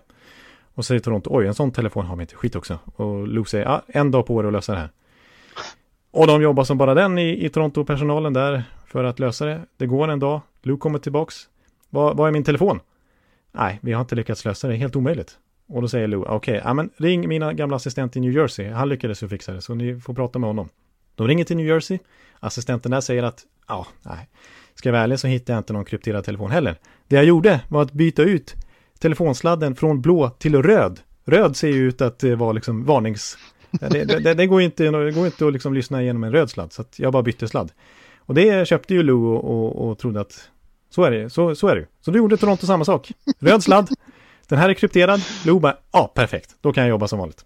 Och 0.75 0.85
säger 0.85 1.01
Toronto, 1.01 1.31
oj, 1.33 1.47
en 1.47 1.55
sån 1.55 1.71
telefon 1.71 2.07
har 2.07 2.17
vi 2.17 2.23
inte, 2.23 2.35
skit 2.35 2.57
också. 2.57 2.79
Och 2.97 3.29
Luke 3.29 3.51
säger, 3.51 3.65
ja, 3.65 3.83
en 3.87 4.11
dag 4.11 4.27
på 4.27 4.41
er 4.41 4.47
att 4.47 4.53
lösa 4.53 4.73
det 4.73 4.79
här. 4.79 4.91
Och 6.11 6.27
de 6.27 6.43
jobbar 6.43 6.65
som 6.65 6.79
bara 6.79 6.95
den 6.95 7.19
i, 7.19 7.45
i 7.45 7.49
Toronto-personalen 7.49 8.33
där 8.33 8.65
för 8.87 9.05
att 9.05 9.19
lösa 9.19 9.47
det. 9.47 9.61
Det 9.77 9.87
går 9.87 10.09
en 10.09 10.19
dag, 10.19 10.41
Luke 10.63 10.81
kommer 10.81 10.99
tillbaks. 10.99 11.35
Vad, 11.91 12.29
är 12.29 12.33
min 12.33 12.45
telefon? 12.45 12.81
Nej, 13.53 13.79
vi 13.83 13.93
har 13.93 14.01
inte 14.01 14.15
lyckats 14.15 14.45
lösa 14.45 14.69
det, 14.69 14.75
helt 14.75 14.97
omöjligt. 14.97 15.39
Och 15.69 15.83
då 15.83 15.89
säger 15.89 16.07
Lou, 16.09 16.25
okej, 16.25 16.61
ja 16.65 16.75
men 16.75 16.91
ring 16.97 17.29
mina 17.29 17.53
gamla 17.53 17.77
assistent 17.77 18.17
i 18.17 18.21
New 18.21 18.33
Jersey, 18.33 18.69
han 18.69 18.89
lyckades 18.89 19.23
ju 19.23 19.29
fixa 19.29 19.53
det, 19.53 19.61
så 19.61 19.75
ni 19.75 20.01
får 20.01 20.15
prata 20.15 20.39
med 20.39 20.51
honom. 20.51 20.69
De 21.15 21.29
ringer 21.29 21.45
till 21.45 21.57
New 21.57 21.67
Jersey, 21.67 21.99
assistenten 22.41 22.91
där 22.91 23.01
säger 23.01 23.23
att, 23.23 23.43
ja, 23.69 23.87
nej, 24.03 24.29
ska 24.75 24.89
jag 24.89 24.93
vara 24.93 25.03
ärlig 25.03 25.19
så 25.19 25.27
hittade 25.27 25.53
jag 25.53 25.61
inte 25.61 25.73
någon 25.73 25.85
krypterad 25.85 26.25
telefon 26.25 26.51
heller. 26.51 26.79
Det 27.09 27.17
jag 27.17 27.25
gjorde 27.25 27.61
var 27.69 27.83
att 27.83 27.93
byta 27.93 28.23
ut 28.23 28.55
telefonsladden 28.99 29.77
från 29.77 30.03
blå 30.03 30.31
till 30.31 30.63
röd. 30.63 31.01
Röd 31.25 31.57
ser 31.57 31.69
ju 31.69 31.89
ut 31.89 32.01
att 32.01 32.19
det 32.19 32.37
var 32.37 32.53
liksom 32.53 32.85
varnings... 32.85 33.39
Det, 33.71 34.05
det, 34.05 34.35
det, 34.35 34.47
går 34.47 34.63
inte, 34.63 34.85
det 34.85 35.13
går 35.13 35.27
inte 35.27 35.47
att 35.47 35.53
liksom 35.53 35.75
lyssna 35.75 36.03
igenom 36.03 36.25
en 36.25 36.33
röd 36.33 36.51
sladd, 36.51 36.73
så 36.73 36.85
jag 36.97 37.13
bara 37.13 37.23
bytte 37.23 37.49
sladd. 37.49 37.73
Och 38.19 38.35
det 38.35 38.69
köpte 38.69 38.95
ju 38.95 39.03
Lou 39.03 39.27
och, 39.27 39.45
och, 39.45 39.89
och 39.89 39.99
trodde 39.99 40.21
att 40.21 40.49
så 40.91 41.05
är 41.05 41.11
det 41.11 41.31
så, 41.31 41.55
så 41.55 41.69
är 41.69 41.77
det. 41.77 41.87
Så 42.01 42.11
då 42.11 42.19
gjorde 42.19 42.37
Toronto 42.37 42.67
samma 42.67 42.85
sak. 42.85 43.13
Röd 43.39 43.63
sladd, 43.63 43.89
den 44.49 44.59
här 44.59 44.69
är 44.69 44.75
krypterad. 44.75 45.21
Lou 45.47 45.61
bara, 45.61 45.77
ja 45.93 46.13
perfekt, 46.15 46.57
då 46.61 46.73
kan 46.73 46.83
jag 46.83 46.91
jobba 46.91 47.09
som 47.09 47.19
vanligt. 47.19 47.45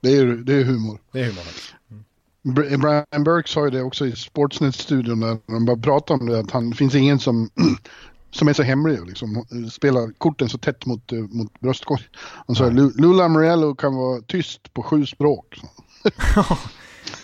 Det 0.00 0.16
är, 0.16 0.26
det 0.26 0.54
är 0.54 0.64
humor. 0.64 0.98
Det 1.12 1.20
är 1.20 1.24
humorn. 1.24 1.44
Br- 1.88 2.04
Brian 2.54 3.24
Burke 3.24 3.48
sa 3.48 3.64
ju 3.64 3.70
det 3.70 3.82
också 3.82 4.06
i 4.06 4.12
Sportsnet-studion 4.16 5.20
där 5.20 5.38
de 5.46 5.64
bara 5.64 5.76
pratade 5.76 6.20
om 6.20 6.26
det 6.28 6.38
att 6.40 6.50
han 6.50 6.70
det 6.70 6.76
finns 6.76 6.94
ingen 6.94 7.18
som, 7.18 7.50
som 8.30 8.48
är 8.48 8.52
så 8.52 8.62
hemlig 8.62 9.06
liksom 9.06 9.44
spelar 9.72 10.12
korten 10.18 10.48
så 10.48 10.58
tätt 10.58 10.86
mot, 10.86 11.12
eh, 11.12 11.18
mot 11.18 11.60
bröstkorgen. 11.60 12.06
Han 12.46 12.56
sa 12.56 12.64
Nej. 12.64 12.74
Lu- 12.74 12.92
Lou 13.00 13.14
Lamoriello 13.16 13.74
kan 13.74 13.94
vara 13.96 14.20
tyst 14.20 14.72
på 14.74 14.82
sju 14.82 15.06
språk. 15.06 15.60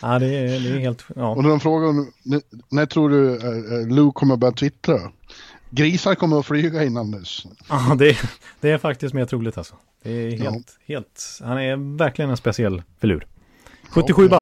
Ja, 0.03 0.19
det 0.19 0.27
är, 0.27 0.61
det 0.61 0.69
är 0.69 0.79
helt, 0.79 1.05
ja. 1.17 1.29
Och 1.31 1.43
när 1.43 1.51
de 1.51 1.61
frågar 1.61 2.07
när, 2.23 2.41
när 2.69 2.87
tror 2.87 3.11
du 3.11 3.37
eh, 3.37 3.81
eh, 3.81 3.89
Lou 3.89 4.13
kommer 4.13 4.37
börja 4.37 4.53
twittra? 4.53 4.99
Grisar 5.71 6.15
kommer 6.15 6.39
att 6.39 6.47
flyga 6.47 6.85
innan 6.85 7.11
dess. 7.11 7.43
ja 7.69 7.95
det, 7.99 8.17
det 8.61 8.71
är 8.71 8.79
faktiskt 8.79 9.15
mer 9.15 9.25
troligt 9.27 9.59
alltså. 9.59 9.75
Det 10.03 10.11
är 10.13 10.45
Ja. 10.45 10.51
helt, 10.51 10.79
helt, 10.87 11.39
han 11.45 11.59
är 11.59 11.97
verkligen 11.99 12.31
en 12.31 12.37
speciell 12.37 12.83
filur. 13.01 13.27
77 13.91 14.29
bast. 14.29 14.42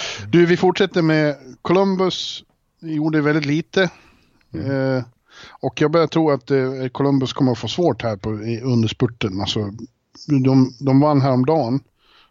Du, 0.27 0.45
vi 0.45 0.57
fortsätter 0.57 1.01
med 1.01 1.35
Columbus. 1.61 2.43
Gjorde 2.79 3.21
väldigt 3.21 3.45
lite. 3.45 3.83
Eh, 4.53 5.03
och 5.49 5.81
jag 5.81 5.91
börjar 5.91 6.07
tro 6.07 6.31
att 6.31 6.51
eh, 6.51 6.87
Columbus 6.91 7.33
kommer 7.33 7.51
att 7.51 7.57
få 7.57 7.67
svårt 7.67 8.03
här 8.03 8.17
på, 8.17 8.29
under 8.63 8.87
spurten. 8.87 9.41
Alltså, 9.41 9.71
de, 10.43 10.73
de 10.79 10.99
vann 10.99 11.21
häromdagen 11.21 11.79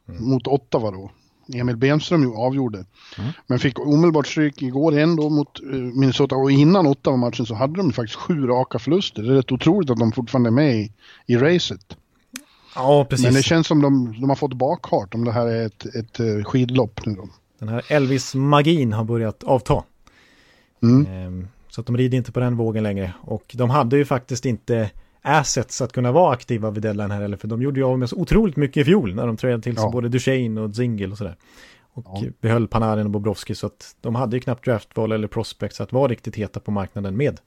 mot 0.07 0.47
Ottawa 0.47 0.91
då. 0.91 1.11
Emil 1.55 1.77
Benström 1.77 2.37
avgjorde. 2.37 2.85
Men 3.47 3.59
fick 3.59 3.79
omedelbart 3.79 4.27
stryk 4.27 4.63
igår 4.63 4.95
igen 4.95 5.17
då 5.17 5.31
mot 5.31 5.61
eh, 5.63 5.79
Minnesota. 5.79 6.37
Och 6.37 6.51
innan 6.51 6.87
Ottawa-matchen 6.87 7.47
så 7.47 7.55
hade 7.55 7.77
de 7.77 7.93
faktiskt 7.93 8.19
sju 8.19 8.47
raka 8.47 8.79
förluster. 8.79 9.23
Det 9.23 9.29
är 9.29 9.37
rätt 9.37 9.53
otroligt 9.53 9.91
att 9.91 9.99
de 9.99 10.13
fortfarande 10.13 10.49
är 10.49 10.53
med 10.53 10.77
i, 10.77 10.93
i 11.27 11.37
racet. 11.37 11.97
Ja, 12.75 13.07
precis. 13.11 13.25
Men 13.25 13.35
det 13.35 13.43
känns 13.43 13.67
som 13.67 13.83
de, 13.83 14.21
de 14.21 14.29
har 14.29 14.37
fått 14.37 14.53
bakhart 14.53 15.15
om 15.15 15.25
det 15.25 15.33
här 15.33 15.47
är 15.47 15.67
ett, 15.67 15.87
ett 15.87 16.21
eh, 16.21 16.45
skidlopp 16.45 17.07
nu 17.07 17.15
då. 17.15 17.29
Den 17.61 17.69
här 17.69 17.85
Elvis-magin 17.89 18.93
har 18.93 19.05
börjat 19.05 19.45
avta. 19.45 19.85
Mm. 20.83 21.07
Ehm, 21.07 21.49
Så 21.69 21.81
att 21.81 21.87
de 21.87 21.97
rider 21.97 22.19
inte 22.19 22.33
på 22.33 22.41
den 22.41 22.57
vågen 22.57 22.83
längre. 22.83 23.13
Och 23.21 23.55
de 23.55 23.71
hade 23.71 23.97
ju 23.97 24.05
faktiskt 24.05 24.45
inte 24.45 24.91
assets 25.23 25.81
att 25.81 25.93
kunna 25.93 26.13
vara 26.13 26.33
aktiva 26.33 26.71
vid 26.71 26.83
deadline 26.83 27.11
här 27.11 27.21
heller. 27.21 27.37
För 27.37 27.49
de 27.49 27.63
gjorde 27.63 27.81
ju 27.81 27.87
av 27.87 27.99
med 27.99 28.09
så 28.11 28.17
otroligt 28.17 28.57
mycket 28.57 28.77
i 28.77 28.85
fjol 28.85 29.15
när 29.15 29.27
de 29.27 29.37
trädde 29.37 29.63
till 29.63 29.75
sig 29.77 29.85
Ja. 29.85 29.91
både 29.91 30.09
Duchene 30.09 30.61
och 30.61 30.75
Zingel 30.77 31.13
och 31.13 31.19
sådär. 31.19 31.37
Och 31.93 32.05
Ja. 32.09 32.23
behöll 32.41 32.69
Panarin 32.69 33.05
och 33.07 33.11
Bobrovski 33.11 33.55
så 33.55 33.67
att 33.67 33.97
de 34.01 34.15
hade 34.15 34.37
ju 34.37 34.41
knappt 34.41 34.65
draftval 34.65 35.13
eller 35.13 35.29
prospects 35.29 35.81
att 35.81 35.93
vara 35.93 36.09
riktigt 36.09 36.37
heta 36.37 36.61
på 36.61 36.71
marknaden 36.71 37.17
med. 37.17 37.41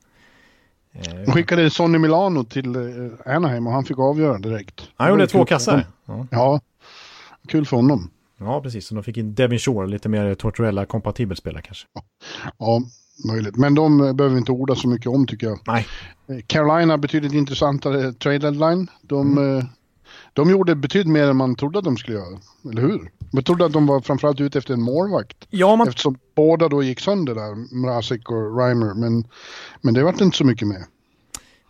De 0.93 1.09
Eh, 1.23 1.31
skickade 1.33 1.69
Sonny 1.69 1.97
Milano 1.97 2.43
till 2.43 2.75
eh, 2.75 3.35
Anaheim 3.35 3.67
och 3.67 3.73
han 3.73 3.85
fick 3.85 3.99
avgöra 3.99 4.37
direkt. 4.37 4.87
han 4.95 5.09
gjorde 5.09 5.27
två 5.27 5.45
kassar. 5.45 5.85
Ja. 6.05 6.27
Ja, 6.31 6.59
kul 7.47 7.65
för 7.65 7.77
honom. 7.77 8.09
Ja, 8.45 8.61
precis. 8.61 8.87
Så 8.87 8.95
de 8.95 9.03
fick 9.03 9.17
in 9.17 9.33
Devin 9.35 9.59
Shore, 9.59 9.87
lite 9.87 10.09
mer 10.09 10.35
Tortorella-kompatibel 10.35 11.37
spelare 11.37 11.61
kanske. 11.61 11.87
Ja, 12.59 12.81
möjligt. 13.27 13.55
Men 13.55 13.75
de 13.75 14.01
eh, 14.01 14.13
behöver 14.13 14.33
vi 14.35 14.39
inte 14.39 14.51
orda 14.51 14.75
så 14.75 14.87
mycket 14.87 15.07
om 15.07 15.27
tycker 15.27 15.47
jag. 15.47 15.59
Nej, 15.67 15.87
Eh, 16.27 16.37
Carolina 16.47 16.97
betydligt 16.97 17.33
intressantare 17.33 18.13
trade 18.13 18.37
deadline. 18.37 18.87
De, 19.01 19.37
Mm. 19.37 19.57
eh, 19.57 19.65
de 20.33 20.49
gjorde 20.49 20.75
betydligt 20.75 21.13
mer 21.13 21.27
än 21.27 21.37
man 21.37 21.55
trodde 21.55 21.79
att 21.79 21.85
de 21.85 21.97
skulle 21.97 22.17
göra. 22.17 22.39
Eller 22.71 22.81
hur? 22.81 23.11
Man 23.33 23.43
trodde 23.43 23.65
att 23.65 23.73
de 23.73 23.85
var 23.87 24.01
framförallt 24.01 24.41
ute 24.41 24.57
efter 24.57 24.73
en 24.73 24.81
målvakt. 24.81 25.37
ja, 25.49 25.75
man 25.75 25.87
Eftersom 25.87 26.17
båda 26.35 26.69
då 26.69 26.83
gick 26.83 26.99
sönder 26.99 27.35
där, 27.35 27.75
Mrazek 27.75 28.29
och 28.31 28.57
Reimer. 28.57 28.93
Men, 28.93 29.27
men 29.81 29.93
det 29.93 30.03
vart 30.03 30.21
inte 30.21 30.37
så 30.37 30.45
mycket 30.45 30.67
med. 30.67 30.83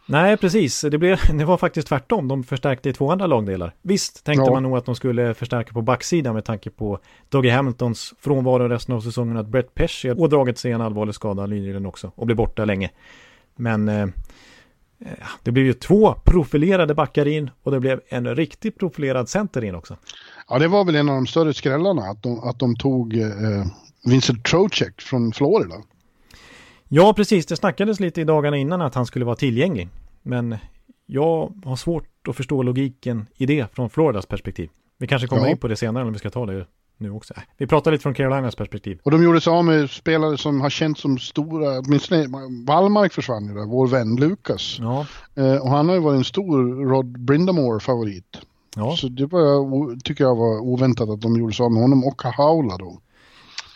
Nej, 0.05 0.37
precis. 0.37 0.81
Det, 0.81 0.97
blev, 0.97 1.19
det 1.37 1.45
var 1.45 1.57
faktiskt 1.57 1.87
tvärtom. 1.87 2.27
De 2.27 2.43
förstärkte 2.43 2.89
i 2.89 2.93
två 2.93 3.11
andra 3.11 3.27
lagdelar. 3.27 3.73
Visst 3.81 4.23
tänkte 4.23 4.45
Ja. 4.45 4.51
man 4.51 4.63
nog 4.63 4.77
att 4.77 4.85
de 4.85 4.95
skulle 4.95 5.33
förstärka 5.33 5.73
på 5.73 5.81
backsidan 5.81 6.33
med 6.35 6.45
tanke 6.45 6.69
på 6.69 6.99
Dougie 7.29 7.51
Hamiltons 7.53 8.13
frånvaro 8.19 8.67
resten 8.67 8.95
av 8.95 9.01
säsongen. 9.01 9.37
Att 9.37 9.47
Brett 9.47 9.75
Pesce 9.75 10.07
har 10.09 10.21
ådragit 10.21 10.57
sig 10.57 10.71
en 10.71 10.81
allvarlig 10.81 11.15
skada 11.15 11.45
nyligen 11.45 11.85
också 11.85 12.11
och 12.15 12.25
blev 12.25 12.35
borta 12.37 12.65
länge. 12.65 12.89
Men 13.55 13.89
eh, 13.89 14.01
eh, 14.01 14.07
det 15.43 15.51
blev 15.51 15.65
ju 15.65 15.73
två 15.73 16.13
profilerade 16.23 16.93
backar 16.93 17.27
in 17.27 17.49
och 17.63 17.71
det 17.71 17.79
blev 17.79 18.01
en 18.09 18.35
riktigt 18.35 18.79
profilerad 18.79 19.29
center 19.29 19.63
in 19.63 19.75
också. 19.75 19.97
Ja, 20.49 20.59
det 20.59 20.67
var 20.67 20.85
väl 20.85 20.95
en 20.95 21.09
av 21.09 21.15
de 21.15 21.27
större 21.27 21.53
skrällarna 21.53 22.01
att 22.01 22.23
de, 22.23 22.39
att 22.39 22.59
de 22.59 22.75
tog 22.75 23.17
eh, 23.17 23.29
Vincent 24.05 24.45
Trocek 24.45 25.01
från 25.01 25.31
Florida. 25.33 25.75
Ja, 26.95 27.13
precis. 27.13 27.45
Det 27.45 27.55
snackades 27.55 27.99
lite 27.99 28.21
i 28.21 28.23
dagarna 28.23 28.57
innan 28.57 28.81
att 28.81 28.95
han 28.95 29.05
skulle 29.05 29.25
vara 29.25 29.35
tillgänglig. 29.35 29.89
Men 30.23 30.55
jag 31.05 31.53
har 31.65 31.75
svårt 31.75 32.27
att 32.27 32.35
förstå 32.35 32.63
logiken 32.63 33.27
i 33.37 33.45
det 33.45 33.75
från 33.75 33.89
Floridas 33.89 34.25
perspektiv. 34.25 34.69
Vi 34.97 35.07
kanske 35.07 35.27
kommer 35.27 35.41
Ja. 35.43 35.49
in 35.49 35.57
på 35.57 35.67
det 35.67 35.75
senare 35.75 36.05
om 36.05 36.13
vi 36.13 36.19
ska 36.19 36.29
ta 36.29 36.45
det 36.45 36.65
nu 36.97 37.11
också. 37.11 37.33
Äh, 37.37 37.41
Vi 37.57 37.67
pratar 37.67 37.91
lite 37.91 38.01
från 38.01 38.13
Carolinas 38.13 38.55
perspektiv. 38.55 38.99
Och 39.03 39.11
de 39.11 39.23
gjorde 39.23 39.41
sig 39.41 39.53
av 39.53 39.65
med 39.65 39.89
spelare 39.89 40.37
som 40.37 40.61
har 40.61 40.69
känts 40.69 41.01
som 41.01 41.17
stora, 41.17 41.79
åtminstone 41.79 42.27
Wallmark 42.67 43.13
försvann 43.13 43.47
ju 43.47 43.53
där, 43.53 43.65
vår 43.65 43.87
vän 43.87 44.15
Lukas. 44.15 44.77
Ja, 44.79 45.05
Eh, 45.35 45.55
och 45.55 45.69
han 45.69 45.87
har 45.87 45.95
ju 45.95 46.01
varit 46.01 46.17
en 46.17 46.23
stor 46.23 46.85
Rod 46.89 47.19
Brindamore-favorit. 47.19 48.37
ja, 48.75 48.95
Så 48.97 49.07
det 49.07 49.25
var, 49.25 49.99
tycker 50.03 50.23
jag 50.23 50.35
var 50.35 50.59
oväntat 50.59 51.09
att 51.09 51.21
de 51.21 51.35
gjorde 51.39 51.53
sig 51.53 51.63
av 51.63 51.71
med 51.71 51.81
honom 51.81 52.03
och 52.03 52.21
Haula 52.23 52.77
då. 52.77 52.99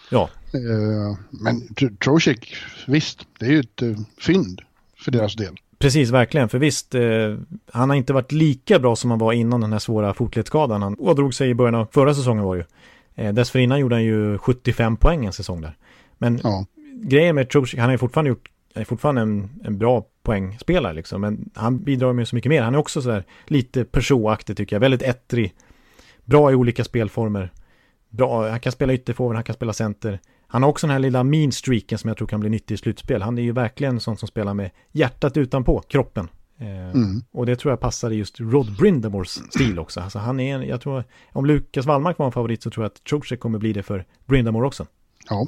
Ja. 0.09 0.29
Eh, 0.53 1.17
men 1.29 1.61
Tr- 1.61 1.97
Trocek, 1.97 2.55
visst, 2.87 3.27
det 3.39 3.45
är 3.45 3.49
ju 3.51 3.59
ett 3.59 3.81
eh, 3.81 3.95
fynd 4.21 4.61
för 5.03 5.11
deras 5.11 5.35
del. 5.35 5.55
Precis, 5.79 6.09
verkligen. 6.09 6.49
För 6.49 6.59
visst, 6.59 6.95
eh, 6.95 7.01
han 7.71 7.89
har 7.89 7.95
inte 7.95 8.13
varit 8.13 8.31
lika 8.31 8.79
bra 8.79 8.95
som 8.95 9.09
han 9.11 9.19
var 9.19 9.33
innan 9.33 9.61
den 9.61 9.71
här 9.71 9.79
svåra 9.79 10.13
fotledsskadan. 10.13 10.81
Han 10.81 10.95
ådrog 10.99 11.33
sig 11.33 11.49
i 11.49 11.53
början 11.53 11.75
av 11.75 11.87
förra 11.91 12.13
säsongen 12.13 12.43
var 12.43 12.55
ju. 12.55 12.63
Eh, 13.15 13.33
dessförinnan 13.33 13.79
gjorde 13.79 13.95
han 13.95 14.03
ju 14.03 14.37
75 14.37 14.97
poäng 14.97 15.25
en 15.25 15.33
säsong 15.33 15.61
där. 15.61 15.77
Men 16.17 16.39
Ja, 16.43 16.65
grejen 17.03 17.35
med 17.35 17.49
Trocek, 17.49 17.79
han 17.79 17.85
har 17.87 17.93
ju 17.93 17.97
fortfarande 17.97 18.29
gjort, 18.29 18.49
är 18.73 18.83
fortfarande 18.83 19.21
en, 19.21 19.49
en 19.63 19.77
bra 19.77 20.05
poängspelare 20.23 20.93
liksom. 20.93 21.21
Men 21.21 21.49
han 21.55 21.83
bidrar 21.83 22.13
med 22.13 22.27
så 22.27 22.35
mycket 22.35 22.49
mer. 22.49 22.61
Han 22.61 22.73
är 22.73 22.77
också 22.77 23.01
sådär 23.01 23.23
lite 23.45 23.83
Peugeot-aktig 23.83 24.55
tycker 24.55 24.75
jag. 24.75 24.81
Väldigt 24.81 25.01
ettrig. 25.01 25.53
Bra 26.25 26.51
i 26.51 26.55
olika 26.55 26.83
spelformer. 26.83 27.51
Bra, 28.09 28.49
han 28.49 28.59
kan 28.59 28.71
spela 28.71 28.93
ytterforward, 28.93 29.35
han 29.35 29.43
kan 29.43 29.55
spela 29.55 29.73
center. 29.73 30.19
Han 30.47 30.63
har 30.63 30.69
också 30.69 30.87
den 30.87 30.91
här 30.91 30.99
lilla 30.99 31.23
mean 31.23 31.51
streaken 31.51 31.97
som 31.97 32.07
jag 32.07 32.17
tror 32.17 32.27
kan 32.27 32.39
bli 32.39 32.49
nyttig 32.49 32.75
i 32.75 32.77
slutspel. 32.77 33.21
Han 33.21 33.37
är 33.37 33.41
ju 33.41 33.51
verkligen 33.51 33.93
en 33.93 33.99
sån 33.99 34.17
som 34.17 34.27
spelar 34.27 34.53
med 34.53 34.69
hjärtat 34.91 35.37
utanpå 35.37 35.81
kroppen. 35.81 36.29
Eh, 36.59 36.89
Mm. 36.89 37.21
Och 37.31 37.45
det 37.45 37.55
tror 37.55 37.71
jag 37.71 37.79
passar 37.79 38.11
i 38.11 38.15
just 38.15 38.39
Rod 38.39 38.77
Brindamores 38.77 39.29
stil 39.53 39.79
också. 39.79 39.99
Alltså 39.99 40.19
han 40.19 40.39
är, 40.39 40.61
jag 40.61 40.81
tror, 40.81 41.03
om 41.33 41.45
Lukas 41.45 41.85
Wallmark 41.85 42.17
var 42.17 42.25
en 42.25 42.31
favorit 42.31 42.63
så 42.63 42.69
tror 42.69 42.83
jag 42.83 42.89
att 42.89 43.03
Trocek 43.03 43.39
kommer 43.39 43.59
bli 43.59 43.73
det 43.73 43.83
för 43.83 44.05
Brindamore 44.25 44.67
också. 44.67 44.85
ja. 45.29 45.47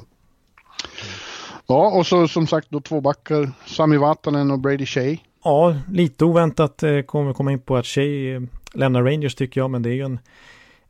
Ja, 1.66 1.90
och 1.98 2.06
så 2.06 2.28
som 2.28 2.46
sagt 2.46 2.66
då 2.70 2.80
två 2.80 3.00
backar, 3.00 3.50
Sami 3.66 3.96
Vatanen 3.96 4.50
och 4.50 4.58
Brady 4.58 4.86
Shea. 4.86 5.16
Ja, 5.44 5.76
lite 5.90 6.24
oväntat 6.24 6.82
eh, 6.82 7.00
kommer 7.00 7.32
komma 7.32 7.52
in 7.52 7.60
på 7.60 7.76
att 7.76 7.86
Shea 7.86 8.36
eh, 8.36 8.42
lämnar 8.74 9.02
Rangers 9.02 9.34
tycker 9.34 9.60
jag, 9.60 9.70
men 9.70 9.82
det 9.82 9.88
är 9.90 9.94
ju 9.94 10.02
en, 10.04 10.18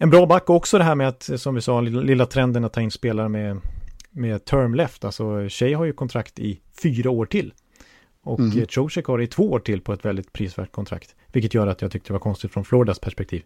en 0.02 0.10
bra 0.10 0.26
back 0.26 0.50
också 0.50 0.78
det 0.78 0.84
här 0.84 0.94
med 0.94 1.08
att, 1.08 1.30
som 1.36 1.54
vi 1.54 1.60
sa, 1.60 1.80
lilla, 1.80 2.26
trenden 2.26 2.64
att 2.64 2.72
ta 2.72 2.80
in 2.80 2.90
spelare 2.90 3.28
med, 3.28 3.60
med 4.10 4.44
term 4.44 4.74
left. 4.74 5.04
Alltså 5.04 5.48
Shea 5.48 5.78
har 5.78 5.84
ju 5.84 5.92
kontrakt 5.92 6.38
i 6.38 6.60
fyra 6.82 7.10
år 7.10 7.26
till. 7.26 7.52
Och 8.22 8.40
Mm. 8.40 8.66
Trocek 8.66 9.06
har 9.06 9.18
det 9.18 9.24
i 9.24 9.26
två 9.26 9.50
år 9.50 9.58
till 9.58 9.80
på 9.80 9.92
ett 9.92 10.04
väldigt 10.04 10.32
prisvärt 10.32 10.72
kontrakt. 10.72 11.14
Vilket 11.32 11.54
gör 11.54 11.66
att 11.66 11.82
jag 11.82 11.90
tyckte 11.90 12.08
det 12.08 12.12
var 12.12 12.20
konstigt 12.20 12.52
från 12.52 12.64
Floridas 12.64 12.98
perspektiv. 12.98 13.42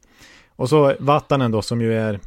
Och 0.56 0.68
så 0.68 0.94
Vatanen 0.98 1.50
då 1.50 1.62
som 1.62 1.80
ju 1.80 1.94
är 1.94 2.20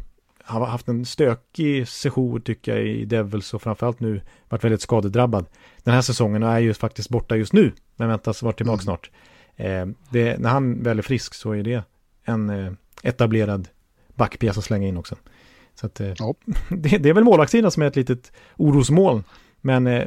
har 0.43 0.65
haft 0.65 0.87
en 0.87 1.05
stökig 1.05 1.87
session 1.87 2.41
tycker 2.41 2.75
jag 2.75 2.87
i 2.87 3.05
Devils 3.05 3.53
och 3.53 3.61
framförallt 3.61 3.99
nu 3.99 4.21
varit 4.49 4.63
väldigt 4.63 4.81
skadedrabbad 4.81 5.45
den 5.83 5.93
här 5.93 6.01
säsongen 6.01 6.43
och 6.43 6.49
är 6.49 6.59
ju 6.59 6.73
faktiskt 6.73 7.09
borta 7.09 7.35
just 7.35 7.53
nu 7.53 7.71
men 7.95 8.07
väntas 8.07 8.43
vara 8.43 8.53
tillbaka 8.53 8.73
Mm. 8.73 8.83
snart. 8.83 9.11
Eh, 9.55 9.85
det, 10.09 10.39
när 10.39 10.49
han 10.49 10.83
väl 10.83 10.97
är 10.97 11.03
frisk 11.03 11.33
så 11.33 11.51
är 11.51 11.63
det 11.63 11.83
en 12.23 12.49
eh, 12.49 12.71
etablerad 13.03 13.67
backpjäs 14.17 14.57
att 14.57 14.63
slänga 14.63 14.87
in 14.87 14.97
också. 14.97 15.15
Så 15.75 15.85
att, 15.85 15.99
eh, 15.99 16.13
Ja. 16.17 16.33
det, 16.69 16.97
det 16.97 17.09
är 17.09 17.13
väl 17.13 17.23
målvaktssidan 17.23 17.71
som 17.71 17.83
är 17.83 17.87
ett 17.87 17.95
litet 17.95 18.31
orosmoln 18.57 19.23
men 19.61 19.87
eh, 19.87 20.03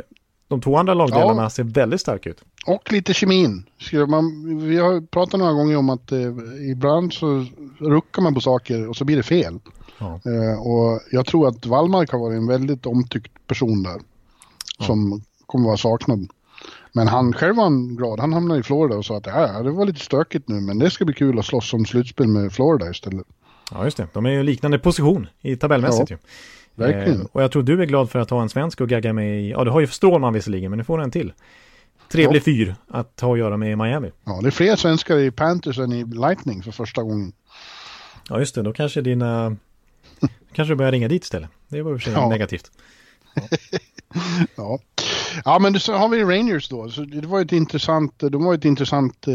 de 0.49 0.61
två 0.61 0.77
andra 0.77 0.95
lagdelarna 0.95 1.43
Ja. 1.43 1.51
ser 1.51 1.65
väldigt 1.65 2.01
starka 2.01 2.31
ut. 2.31 2.43
Och 2.67 2.93
lite 2.93 3.15
kemin. 3.15 3.65
Man, 4.09 4.59
vi 4.69 4.77
har 4.79 5.07
pratat 5.07 5.41
några 5.41 5.53
gånger 5.53 5.77
om 5.77 5.91
att 5.91 6.13
eh, 6.13 6.21
ibland 6.71 7.13
så 7.13 7.47
ruckar 7.79 8.23
man 8.23 8.35
på 8.35 8.41
saker 8.41 8.89
och 8.89 8.97
så 8.97 9.05
blir 9.05 9.17
det 9.17 9.23
fel. 9.23 9.59
Ja. 9.99 10.21
Eh, 10.25 10.61
och 10.61 11.01
jag 11.11 11.27
tror 11.27 11.49
att 11.49 11.67
Wallmark 11.67 12.13
har 12.13 12.19
varit 12.19 12.37
en 12.37 12.47
väldigt 12.47 12.87
omtyckt 12.87 13.47
person 13.47 13.83
där. 13.83 14.01
Som 14.87 15.23
kommer 15.47 15.67
vara 15.67 15.77
saknad. 15.77 16.29
Men 16.93 17.09
han 17.09 17.33
själv 17.33 17.57
var 17.57 17.65
han 17.65 17.97
glad. 17.97 18.21
Han 18.21 18.33
hamnade 18.33 18.61
i 18.61 18.63
Florida 18.63 18.97
och 18.97 19.05
sa 19.05 19.17
att 19.17 19.27
ja, 19.27 19.63
det 19.63 19.71
var 19.71 19.85
lite 19.87 20.01
stökigt 20.01 20.49
nu 20.49 20.61
men 20.61 20.79
det 20.79 20.91
ska 20.91 21.05
bli 21.05 21.15
kul 21.15 21.39
att 21.39 21.45
slåss 21.47 21.75
om 21.75 21.85
slutspel 21.85 22.29
med 22.29 22.53
Florida 22.53 22.91
istället. 22.91 23.27
Ja, 23.73 23.85
just 23.85 23.97
det. 23.97 24.07
De 24.13 24.27
är 24.27 24.31
ju 24.31 24.43
liknande 24.43 24.79
position 24.79 25.27
i 25.41 25.57
tabellmässigt 25.57 26.11
Ja, 26.11 26.17
ju. 26.17 26.85
verkligen. 26.85 27.21
Eh, 27.21 27.27
och 27.33 27.43
jag 27.43 27.53
tror 27.53 27.63
du 27.63 27.83
är 27.83 27.87
glad 27.87 28.11
för 28.11 28.19
att 28.19 28.31
ha 28.31 28.43
en 28.43 28.49
svensk 28.49 28.81
och 28.81 28.89
gagga 28.89 29.13
med 29.13 29.41
i, 29.41 29.51
ja 29.51 29.65
du 29.65 29.71
har 29.71 29.81
ju 29.81 29.87
Strålman 29.87 30.33
visserligen, 30.33 30.71
men 30.71 30.79
nu 30.79 30.85
får 30.85 30.99
du 30.99 31.05
en 31.05 31.11
till. 31.11 31.33
Trevlig 32.13 32.39
Ja. 32.41 32.45
fyr 32.45 32.75
att 32.89 33.21
ha 33.21 33.33
att 33.33 33.39
göra 33.39 33.57
med 33.57 33.73
i 33.73 33.77
Miami. 33.77 34.11
Ja, 34.25 34.39
det 34.43 34.47
är 34.49 34.51
fler 34.51 34.77
svenskar 34.77 35.19
i 35.19 35.31
Panthers 35.31 35.79
än 35.79 35.93
i 35.93 36.05
Lightning 36.05 36.63
för 36.63 36.71
första 36.73 37.03
gången. 37.03 37.33
Ja, 38.29 38.39
just 38.39 38.55
det. 38.55 38.63
Då 38.63 38.73
kanske 38.73 39.01
dina... 39.01 39.57
kanske 40.53 40.73
du 40.73 40.77
börjar 40.77 40.93
ringa 40.93 41.09
dit 41.09 41.25
istället. 41.25 41.51
Det 41.69 41.83
var 41.83 41.93
i 41.93 41.95
och 41.97 42.01
för 42.01 42.05
sig 42.05 42.13
Ja. 42.13 42.29
negativt. 42.29 42.71
Ja, 44.57 44.79
ja 45.45 45.59
men 45.59 45.81
så 45.81 45.93
har 45.95 46.09
vi 46.09 46.25
Rangers 46.25 46.69
då. 46.69 46.89
Så 46.91 47.01
det 47.01 47.27
var 47.27 47.41
ett 47.41 47.53
intressant, 47.53 48.15
de 48.19 48.45
var 48.45 48.55
ett 48.55 48.65
intressant 48.65 49.29
eh, 49.29 49.35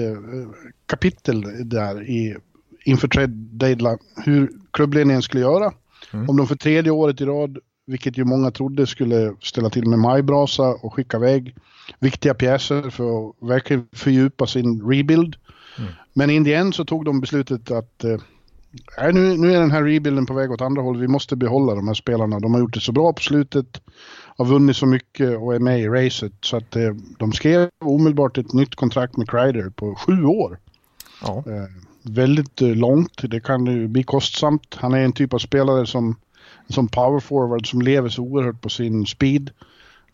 kapitel 0.86 1.69
där 1.69 2.03
i, 2.09 2.38
inför 2.86 3.07
trade 3.07 3.33
deadline. 3.36 3.97
Hur 4.25 4.51
klubbledningen 4.71 5.21
skulle 5.21 5.43
göra. 5.43 5.73
Mm. 6.13 6.29
Om 6.29 6.38
de 6.38 6.47
för 6.47 6.55
tredje 6.55 6.91
året 6.91 7.21
i 7.21 7.25
rad, 7.25 7.57
vilket 7.88 8.17
ju 8.17 8.23
många 8.23 8.51
trodde 8.51 8.88
skulle 8.88 9.36
ställa 9.41 9.69
till 9.69 9.88
med 9.88 9.99
majbrasa 9.99 10.63
och 10.63 10.93
skicka 10.93 11.17
iväg 11.17 11.55
viktiga 11.99 12.33
pjäser 12.33 12.89
för 12.89 13.29
att 13.29 13.36
verkligen 13.41 13.88
fördjupa 13.91 14.47
sin 14.47 14.81
rebuild. 14.89 15.36
Mm. 15.77 15.91
Men 16.13 16.29
in 16.29 16.45
the 16.45 16.53
end 16.53 16.75
så 16.75 16.86
tog 16.86 17.05
de 17.05 17.21
beslutet 17.21 17.71
att 17.71 18.03
eh, 18.03 18.17
nu, 19.13 19.38
nu 19.38 19.53
är 19.53 19.59
den 19.59 19.71
här 19.71 19.83
rebuilden 19.83 20.25
på 20.25 20.33
väg 20.33 20.51
åt 20.51 20.61
andra 20.61 20.81
håll. 20.81 20.97
Vi 20.97 21.07
måste 21.07 21.36
behålla 21.36 21.75
de 21.75 21.88
här 21.88 21.95
spelarna. 21.95 22.39
De 22.39 22.53
har 22.53 22.61
gjort 22.61 22.73
det 22.73 22.79
så 22.79 22.91
bra 22.91 23.13
på 23.13 23.21
slutet. 23.21 23.81
Har 24.38 24.45
vunnit 24.45 24.75
så 24.75 24.86
mycket 24.86 25.38
och 25.38 25.55
är 25.55 25.59
med 25.59 25.81
i 25.81 25.88
racet. 25.88 26.33
Så 26.41 26.57
att 26.57 26.75
eh, 26.75 26.93
de 27.19 27.33
skrev 27.33 27.69
omedelbart 27.79 28.38
ett 28.38 28.53
nytt 28.53 28.75
kontrakt 28.75 29.17
med 29.17 29.29
Kreider 29.29 29.69
på 29.69 29.95
sju 29.95 30.23
år. 30.23 30.59
Ja, 31.21 31.43
Eh, 31.47 31.84
väldigt 32.06 32.62
eh, 32.62 32.76
långt. 32.76 33.22
Det 33.30 33.39
kan 33.39 33.66
ju 33.66 33.88
bli 33.88 34.03
kostsamt. 34.03 34.76
Han 34.76 34.93
är 34.93 34.99
en 34.99 35.14
typ 35.14 35.34
av 35.34 35.39
spelare 35.39 35.86
som, 35.86 36.16
som 36.68 36.88
power 36.88 37.20
forward 37.20 37.70
som 37.70 37.82
lever 37.82 38.10
så 38.10 38.22
oerhört 38.22 38.62
på 38.62 38.70
sin 38.70 39.06
speed. 39.06 39.49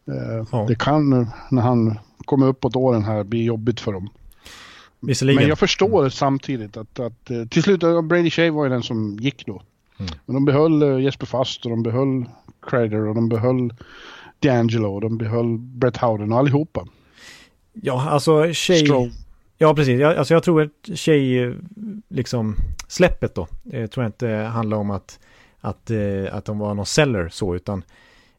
Eh, 0.07 0.47
Ja. 0.51 0.65
Det 0.67 0.75
kan 0.79 1.13
eh, 1.13 1.27
när 1.51 1.61
han 1.61 1.99
kommer 2.25 2.47
uppåt 2.47 2.75
åren 2.75 3.03
här 3.03 3.23
bli 3.23 3.43
jobbigt 3.43 3.79
för 3.79 3.93
dem. 3.93 4.09
Men 4.99 5.47
jag 5.47 5.59
förstår 5.59 6.09
samtidigt 6.09 6.77
att, 6.77 6.99
att 6.99 7.25
till 7.49 7.63
slut, 7.63 7.79
Brady 7.79 8.29
Shea 8.29 8.51
var 8.51 8.63
ju 8.63 8.69
den 8.69 8.83
som 8.83 9.17
gick 9.19 9.45
då. 9.45 9.61
Mm. 9.99 10.11
Men 10.25 10.33
de 10.33 10.45
behöll 10.45 11.03
Jesper 11.03 11.25
Fast 11.25 11.65
och 11.65 11.71
de 11.71 11.83
behöll 11.83 12.25
Kreider 12.69 13.07
och 13.07 13.15
de 13.15 13.29
behöll 13.29 13.73
D'Angelo 14.41 14.85
och 14.85 15.01
de 15.01 15.17
behöll 15.17 15.57
Brett 15.57 15.97
Howden 15.97 16.31
och 16.31 16.39
allihopa. 16.39 16.85
Ja, 17.73 18.09
alltså 18.09 18.53
tjej... 18.53 19.11
Ja, 19.61 19.75
precis. 19.75 19.99
Jag, 19.99 20.17
alltså 20.17 20.33
jag 20.33 20.43
tror 20.43 20.61
att 20.61 20.97
tjej, 20.97 21.55
liksom, 22.09 22.55
släppet 22.87 23.35
då, 23.35 23.47
eh, 23.71 23.87
tror 23.87 24.03
jag 24.03 24.09
inte 24.09 24.27
handlar 24.27 24.77
om 24.77 24.91
att, 24.91 25.19
att, 25.59 25.89
eh, 25.89 26.35
att 26.35 26.45
de 26.45 26.59
var 26.59 26.73
någon 26.73 26.85
seller 26.85 27.29
så, 27.29 27.55
utan 27.55 27.83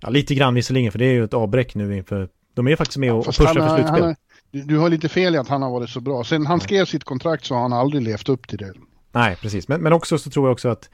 ja, 0.00 0.10
lite 0.10 0.34
grann 0.34 0.54
visserligen, 0.54 0.92
för 0.92 0.98
det 0.98 1.04
är 1.04 1.12
ju 1.12 1.24
ett 1.24 1.34
avbräck 1.34 1.74
nu 1.74 1.96
inför, 1.96 2.28
de 2.54 2.68
är 2.68 2.76
faktiskt 2.76 2.98
med 2.98 3.12
och, 3.12 3.18
och 3.18 3.24
pushar 3.24 3.54
för 3.54 3.76
slutspel. 3.76 4.14
Du, 4.50 4.62
du 4.62 4.78
har 4.78 4.90
lite 4.90 5.08
fel 5.08 5.34
i 5.34 5.38
att 5.38 5.48
han 5.48 5.62
har 5.62 5.70
varit 5.70 5.90
så 5.90 6.00
bra. 6.00 6.24
Sen 6.24 6.46
han 6.46 6.60
skrev 6.60 6.84
sitt 6.84 7.04
kontrakt 7.04 7.44
så 7.44 7.54
har 7.54 7.62
han 7.62 7.72
aldrig 7.72 8.02
levt 8.02 8.28
upp 8.28 8.48
till 8.48 8.58
det. 8.58 8.72
Nej, 9.12 9.36
precis. 9.36 9.68
Men, 9.68 9.80
men 9.82 9.92
också 9.92 10.18
så 10.18 10.30
tror 10.30 10.46
jag 10.46 10.52
också 10.52 10.68
att 10.68 10.90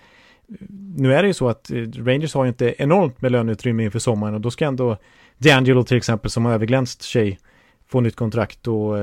nu 0.97 1.15
är 1.15 1.23
det 1.23 1.29
ju 1.29 1.35
så 1.35 1.49
att 1.49 1.71
eh, 1.71 1.77
Rangers 1.77 2.35
har 2.35 2.45
ju 2.45 2.49
inte 2.49 2.75
enormt 2.79 3.21
med 3.21 3.33
löneutrymme 3.33 3.85
inför 3.85 3.99
sommaren 3.99 4.35
och 4.35 4.41
då 4.41 4.51
ska 4.51 4.67
ändå 4.67 4.97
D'Angelo 5.39 5.85
till 5.85 5.97
exempel 5.97 6.31
som 6.31 6.45
har 6.45 6.53
överglänst 6.53 7.03
tjej 7.03 7.39
få 7.87 8.01
nytt 8.01 8.17
kontrakt 8.17 8.67
och 8.67 8.99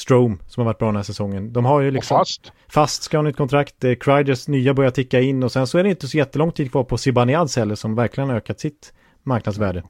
Strome 0.00 0.36
som 0.46 0.60
har 0.60 0.64
varit 0.64 0.78
bra 0.78 0.88
den 0.88 0.96
här 0.96 1.02
säsongen. 1.02 1.52
De 1.52 1.64
har 1.64 1.80
ju 1.80 1.90
liksom... 1.90 2.14
Och 2.14 2.18
fast. 2.18 2.52
Fast 2.68 3.02
ska 3.02 3.18
ha 3.18 3.22
nytt 3.22 3.36
kontrakt. 3.36 3.84
Eh, 3.84 3.94
Kryders 3.94 4.48
nya 4.48 4.74
börjar 4.74 4.90
ticka 4.90 5.20
in 5.20 5.42
och 5.42 5.52
sen 5.52 5.66
så 5.66 5.78
är 5.78 5.82
det 5.82 5.90
inte 5.90 6.08
så 6.08 6.16
jättelång 6.16 6.52
tid 6.52 6.70
kvar 6.70 6.84
på 6.84 6.98
Zibanejad 6.98 7.50
heller 7.56 7.74
som 7.74 7.94
verkligen 7.94 8.30
har 8.30 8.36
ökat 8.36 8.60
sitt 8.60 8.92
marknadsvärde. 9.22 9.82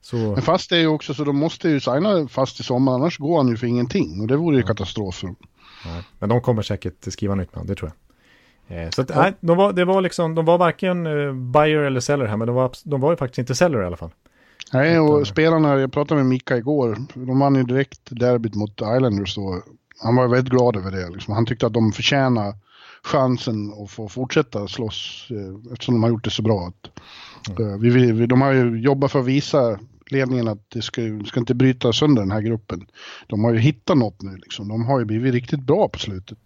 Så... 0.00 0.16
Men 0.16 0.42
fast 0.42 0.72
är 0.72 0.76
ju 0.76 0.86
också 0.86 1.14
så 1.14 1.24
de 1.24 1.36
måste 1.36 1.68
ju 1.68 1.80
signa 1.80 2.28
fast 2.28 2.60
i 2.60 2.62
sommar 2.62 2.94
annars 2.94 3.18
går 3.18 3.36
han 3.36 3.48
ju 3.48 3.56
för 3.56 3.66
ingenting 3.66 4.20
och 4.20 4.26
det 4.26 4.36
vore 4.36 4.56
ju 4.56 4.62
ja. 4.62 4.66
katastrof. 4.66 5.22
Ja. 5.22 5.32
Men 6.18 6.28
de 6.28 6.40
kommer 6.40 6.62
säkert 6.62 7.12
skriva 7.12 7.34
nytt 7.34 7.54
namn, 7.54 7.66
det 7.66 7.74
tror 7.74 7.90
jag. 7.90 7.96
Eh, 8.68 8.90
så 8.90 9.02
att, 9.02 9.08
nej, 9.16 9.32
de 9.40 9.56
var, 9.56 9.72
det 9.72 9.84
var 9.84 10.00
liksom, 10.00 10.34
de 10.34 10.44
var 10.44 10.58
varken 10.58 11.06
uh, 11.06 11.34
buyer 11.34 11.82
eller 11.82 12.00
seller 12.00 12.26
här, 12.26 12.36
men 12.36 12.46
de 12.46 12.56
var, 12.56 12.70
de 12.84 13.00
var 13.00 13.10
ju 13.10 13.16
faktiskt 13.16 13.38
inte 13.38 13.54
seller 13.54 13.82
i 13.82 13.86
alla 13.86 13.96
fall. 13.96 14.10
Nej, 14.76 15.00
och 15.00 15.26
spelarna, 15.26 15.80
jag 15.80 15.92
pratade 15.92 16.20
med 16.20 16.28
Mika 16.28 16.56
igår, 16.56 16.98
de 17.14 17.38
vann 17.38 17.54
ju 17.54 17.62
direkt 17.62 18.00
derbyt 18.10 18.54
mot 18.54 18.80
Islanders 18.80 19.34
då. 19.34 19.62
Han 19.98 20.16
var 20.16 20.28
väldigt 20.28 20.50
glad 20.52 20.76
över 20.76 20.90
det. 20.90 21.10
Liksom. 21.10 21.34
Han 21.34 21.46
tyckte 21.46 21.66
att 21.66 21.72
de 21.72 21.92
förtjänar 21.92 22.54
chansen 23.02 23.72
att 23.82 23.90
få 23.90 24.08
fortsätta 24.08 24.68
slåss 24.68 25.28
eh, 25.30 25.72
eftersom 25.72 25.94
de 25.94 26.02
har 26.02 26.10
gjort 26.10 26.24
det 26.24 26.30
så 26.30 26.42
bra. 26.42 26.72
Mm. 27.50 27.72
Eh, 27.72 27.78
vi, 27.78 28.12
vi, 28.12 28.26
de 28.26 28.40
har 28.40 28.52
ju 28.52 28.80
jobbat 28.80 29.12
för 29.12 29.20
att 29.20 29.26
visa 29.26 29.78
ledningen 30.10 30.48
att 30.48 30.70
det 30.70 30.82
ska, 30.82 31.02
ska 31.26 31.40
inte 31.40 31.54
bryta 31.54 31.92
sönder 31.92 32.22
den 32.22 32.30
här 32.30 32.40
gruppen. 32.40 32.86
De 33.26 33.44
har 33.44 33.52
ju 33.52 33.58
hittat 33.58 33.96
något 33.96 34.22
nu 34.22 34.36
liksom. 34.36 34.68
De 34.68 34.84
har 34.84 34.98
ju 34.98 35.04
blivit 35.04 35.34
riktigt 35.34 35.60
bra 35.60 35.88
på 35.88 35.98
slutet. 35.98 36.38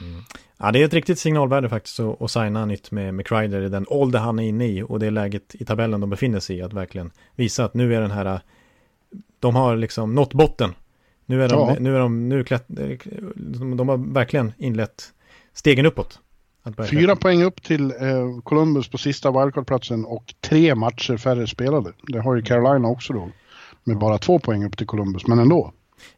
Mm. 0.00 0.22
Ja, 0.58 0.72
det 0.72 0.80
är 0.80 0.84
ett 0.84 0.94
riktigt 0.94 1.18
signalvärde 1.18 1.68
faktiskt 1.68 2.00
att, 2.00 2.22
att 2.22 2.30
signa 2.30 2.66
nytt 2.66 2.90
med, 2.90 3.14
med 3.14 3.26
Kreider 3.26 3.62
i 3.62 3.68
den 3.68 3.86
ålder 3.88 4.18
han 4.18 4.38
är 4.38 4.42
inne 4.42 4.66
i 4.66 4.82
och 4.82 4.98
det 4.98 5.10
läget 5.10 5.54
i 5.54 5.64
tabellen 5.64 6.00
de 6.00 6.10
befinner 6.10 6.40
sig 6.40 6.56
i 6.56 6.62
att 6.62 6.72
verkligen 6.72 7.10
visa 7.36 7.64
att 7.64 7.74
nu 7.74 7.94
är 7.94 8.00
den 8.00 8.10
här, 8.10 8.40
de 9.40 9.54
har 9.54 9.76
liksom 9.76 10.14
nått 10.14 10.34
botten. 10.34 10.74
Nu 11.26 11.44
är 11.44 11.48
de, 11.48 11.68
ja. 11.68 11.76
nu 11.80 11.94
är 11.96 12.00
de, 12.00 12.28
nu 12.28 12.44
klätt, 12.44 12.64
de 13.76 13.88
har 13.88 14.12
verkligen 14.12 14.52
inlett 14.58 15.12
stegen 15.52 15.86
uppåt. 15.86 16.18
Fyra 16.90 17.16
poäng 17.16 17.42
upp 17.42 17.62
till 17.62 17.90
eh, 17.90 18.40
Columbus 18.42 18.88
på 18.88 18.98
sista 18.98 19.30
wildcard-platsen 19.30 20.04
och 20.04 20.34
tre 20.40 20.74
matcher 20.74 21.16
färre 21.16 21.46
spelade. 21.46 21.92
Det 22.02 22.18
har 22.18 22.36
ju 22.36 22.42
Carolina 22.42 22.88
också 22.88 23.12
då. 23.12 23.30
Med 23.84 23.98
bara 23.98 24.18
två 24.18 24.38
poäng 24.38 24.64
upp 24.64 24.76
till 24.76 24.86
Columbus, 24.86 25.26
men 25.26 25.38
ändå. 25.38 25.72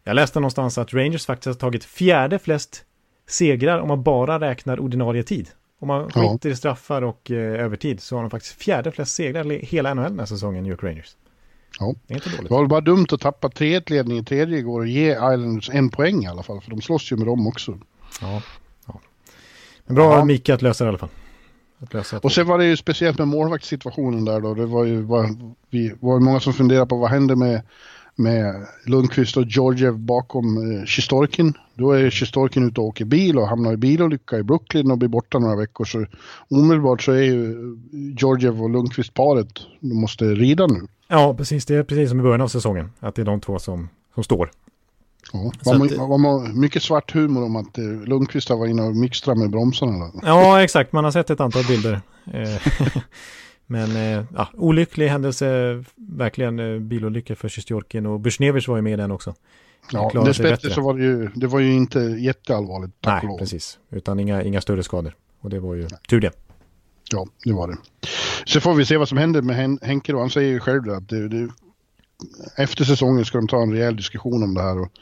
Jag 0.04 0.14
läste 0.14 0.40
någonstans 0.40 0.78
att 0.78 0.94
Rangers 0.94 1.26
faktiskt 1.26 1.46
har 1.46 1.54
tagit 1.54 1.84
fjärde 1.84 2.38
flest 2.38 2.84
segrar 3.26 3.78
om 3.78 3.88
man 3.88 4.02
bara 4.02 4.40
räknar 4.40 4.80
ordinarie 4.80 5.22
tid. 5.22 5.48
Om 5.78 5.88
man 5.88 6.10
skiter 6.10 6.50
i 6.50 6.56
straffar 6.56 7.02
och 7.02 7.30
eh, 7.30 7.64
övertid 7.64 8.00
så 8.00 8.16
har 8.16 8.22
de 8.22 8.30
faktiskt 8.30 8.62
fjärde 8.62 8.92
flest 8.92 9.14
segrar 9.14 9.52
i 9.52 9.64
hela 9.64 9.94
NHL 9.94 10.02
den 10.02 10.18
här 10.18 10.26
säsongen, 10.26 10.62
New 10.62 10.70
York 10.70 10.82
Rangers. 10.82 11.16
Ja. 11.80 11.94
Det 12.06 12.14
är 12.14 12.16
inte 12.16 12.30
dåligt. 12.30 12.48
Det 12.48 12.54
var 12.54 12.66
bara 12.66 12.80
dumt 12.80 13.06
att 13.12 13.20
tappa 13.20 13.48
3-1-ledningen 13.48 14.22
i 14.22 14.26
tredje 14.26 14.58
igår 14.58 14.80
och 14.80 14.86
ge 14.86 15.12
Islanders 15.12 15.70
en 15.70 15.90
poäng 15.90 16.24
i 16.24 16.26
alla 16.26 16.42
fall, 16.42 16.60
för 16.60 16.70
de 16.70 16.82
slåss 16.82 17.12
ju 17.12 17.16
med 17.16 17.26
dem 17.26 17.46
också. 17.46 17.78
Ja, 18.20 18.42
ja. 18.86 19.00
Men 19.86 19.94
bra 19.94 20.18
ja. 20.18 20.24
Mika 20.24 20.54
att 20.54 20.62
lösa 20.62 20.84
det 20.84 20.88
i 20.88 20.88
alla 20.88 20.98
fall. 20.98 22.20
och 22.22 22.32
sen 22.32 22.46
var 22.46 22.58
det 22.58 22.64
ju 22.64 22.76
speciellt 22.76 23.18
med 23.18 23.28
målvaktssituationen 23.28 24.24
där 24.24 24.40
då. 24.40 24.54
Det 24.54 24.66
var 24.66 24.84
ju 24.84 25.00
var, 25.02 25.36
vi 25.70 25.94
var 26.00 26.20
många 26.20 26.40
som 26.40 26.52
funderade 26.52 26.86
på 26.86 26.96
vad 26.96 27.10
händer 27.10 27.36
med 27.36 27.62
med 28.16 28.66
Lundqvist 28.84 29.36
och 29.36 29.44
Georgiev 29.44 29.98
bakom 29.98 30.56
eh, 30.56 30.86
Sjistorkin. 30.86 31.54
Då 31.74 31.92
är 31.92 32.10
Sjistorkin 32.10 32.68
ute 32.68 32.80
och 32.80 32.86
åker 32.86 33.04
bil 33.04 33.38
och 33.38 33.48
hamnar 33.48 33.72
i 33.72 33.76
bilolycka 33.76 34.38
i 34.38 34.42
Brooklyn 34.42 34.90
och 34.90 34.98
blir 34.98 35.08
borta 35.08 35.38
några 35.38 35.56
veckor. 35.56 35.84
Så 35.84 36.06
omedelbart 36.48 37.02
så 37.02 37.12
är 37.12 37.22
ju 37.22 37.76
Georgiev 38.18 38.62
och 38.62 38.70
Lundqvist 38.70 39.14
paret, 39.14 39.48
de 39.80 40.00
måste 40.00 40.24
rida 40.24 40.66
nu. 40.66 40.86
Ja, 41.08 41.34
precis. 41.34 41.66
Det 41.66 41.74
är 41.74 41.82
precis 41.82 42.08
som 42.10 42.20
i 42.20 42.22
början 42.22 42.40
av 42.40 42.48
säsongen. 42.48 42.92
Att 43.00 43.14
det 43.14 43.22
är 43.22 43.26
de 43.26 43.40
två 43.40 43.58
som, 43.58 43.88
som 44.14 44.24
står. 44.24 44.50
Ja, 45.32 45.52
var, 45.64 45.74
att, 45.74 45.92
var, 45.92 46.18
var 46.22 46.60
mycket 46.60 46.82
svart 46.82 47.14
humor 47.14 47.44
om 47.44 47.56
att 47.56 47.78
eh, 47.78 47.84
Lundqvist 47.84 48.48
har 48.48 48.56
varit 48.56 48.70
inne 48.70 48.82
och 48.82 48.96
mixtrat 48.96 49.38
med 49.38 49.50
bromsarna. 49.50 50.10
Ja, 50.22 50.62
exakt. 50.62 50.92
Man 50.92 51.04
har 51.04 51.10
sett 51.10 51.30
ett 51.30 51.40
antal 51.40 51.64
bilder. 51.64 52.00
Men 53.66 53.96
eh, 53.96 54.24
ja, 54.34 54.48
olycklig 54.54 55.08
händelse, 55.08 55.84
verkligen 55.96 56.58
eh, 56.58 56.78
bilolycka 56.78 57.36
för 57.36 57.48
Sjistjorkin 57.48 58.06
och 58.06 58.20
Bushnevich 58.20 58.68
var 58.68 58.76
ju 58.76 58.82
med 58.82 58.92
i 58.92 58.96
den 58.96 59.10
också. 59.10 59.34
Ja, 59.92 60.10
dessbättre 60.24 60.70
så 60.70 60.80
var 60.80 60.94
det 60.94 61.04
ju, 61.04 61.28
det 61.34 61.46
var 61.46 61.60
ju 61.60 61.72
inte 61.72 62.00
jätteallvarligt, 62.00 62.92
tack 63.00 63.22
Nej, 63.22 63.38
precis. 63.38 63.78
Utan 63.90 64.20
inga, 64.20 64.42
inga 64.42 64.60
större 64.60 64.82
skador. 64.82 65.14
Och 65.40 65.50
det 65.50 65.60
var 65.60 65.74
ju 65.74 65.80
Nej. 65.80 66.00
tur 66.08 66.20
det. 66.20 66.32
Ja, 67.12 67.26
det 67.44 67.52
var 67.52 67.68
det. 67.68 67.76
Så 68.44 68.60
får 68.60 68.74
vi 68.74 68.84
se 68.84 68.96
vad 68.96 69.08
som 69.08 69.18
händer 69.18 69.42
med 69.42 69.78
Henke 69.82 70.12
då. 70.12 70.18
Han 70.18 70.30
säger 70.30 70.52
ju 70.52 70.60
själv 70.60 70.90
att 70.90 71.08
det, 71.08 71.28
det, 71.28 71.48
efter 72.56 72.84
säsongen 72.84 73.24
ska 73.24 73.38
de 73.38 73.48
ta 73.48 73.62
en 73.62 73.72
rejäl 73.72 73.96
diskussion 73.96 74.42
om 74.42 74.54
det 74.54 74.62
här. 74.62 74.80
Och 74.80 74.92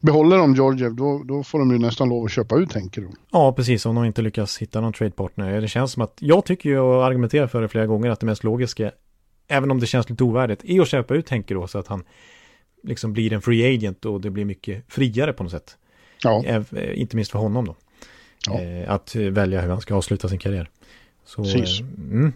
behåller 0.00 0.36
de 0.36 0.54
Georgiev 0.54 0.94
då, 0.94 1.22
då 1.24 1.42
får 1.42 1.58
de 1.58 1.70
ju 1.72 1.78
nästan 1.78 2.08
lov 2.08 2.24
att 2.24 2.32
köpa 2.32 2.56
ut 2.56 2.72
Henke 2.72 3.00
då. 3.00 3.08
Ja, 3.30 3.52
precis. 3.52 3.86
Om 3.86 3.94
de 3.94 4.04
inte 4.04 4.22
lyckas 4.22 4.58
hitta 4.58 4.80
någon 4.80 4.92
tradepartner. 4.92 5.60
Det 5.60 5.68
känns 5.68 5.92
som 5.92 6.02
att 6.02 6.16
jag 6.20 6.44
tycker 6.44 6.70
ju 6.70 6.78
och 6.78 7.06
argumenterar 7.06 7.46
för 7.46 7.62
det 7.62 7.68
flera 7.68 7.86
gånger 7.86 8.10
att 8.10 8.20
det 8.20 8.26
mest 8.26 8.44
logiska, 8.44 8.92
även 9.48 9.70
om 9.70 9.80
det 9.80 9.86
känns 9.86 10.10
lite 10.10 10.24
ovärdigt, 10.24 10.64
är 10.64 10.80
att 10.80 10.88
köpa 10.88 11.14
ut 11.14 11.28
Henke 11.28 11.54
då 11.54 11.66
så 11.66 11.78
att 11.78 11.86
han 11.86 12.04
liksom 12.82 13.12
blir 13.12 13.32
en 13.32 13.42
free 13.42 13.74
agent 13.74 14.04
och 14.04 14.20
det 14.20 14.30
blir 14.30 14.44
mycket 14.44 14.84
friare 14.88 15.32
på 15.32 15.42
något 15.42 15.52
sätt. 15.52 15.76
Ja. 16.22 16.44
Inte 16.94 17.16
minst 17.16 17.30
för 17.30 17.38
honom 17.38 17.64
då. 17.64 17.76
Ja. 18.46 18.60
Eh, 18.60 18.90
att 18.90 19.14
välja 19.14 19.60
hur 19.60 19.68
han 19.68 19.80
ska 19.80 19.94
avsluta 19.94 20.28
sin 20.28 20.38
karriär. 20.38 20.70
Så, 21.24 21.42
Precis. 21.42 21.80
Eh, 21.80 21.86
mm. 21.86 22.32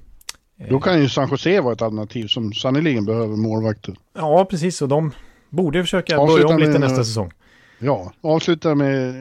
Då 0.68 0.80
kan 0.80 1.00
ju 1.00 1.08
San 1.08 1.28
Jose 1.30 1.60
vara 1.60 1.72
ett 1.72 1.82
alternativ 1.82 2.26
som 2.26 2.52
sannoliken 2.52 3.04
behöver 3.04 3.36
målvakter. 3.36 3.94
Ja, 4.14 4.46
precis. 4.50 4.82
Och 4.82 4.88
de 4.88 5.12
borde 5.50 5.82
försöka 5.82 6.18
avsluta 6.18 6.42
börja 6.42 6.54
om 6.54 6.60
lite 6.60 6.72
med, 6.72 6.80
nästa 6.80 7.04
säsong. 7.04 7.32
Ja, 7.78 8.12
avsluta 8.20 8.74
med 8.74 9.14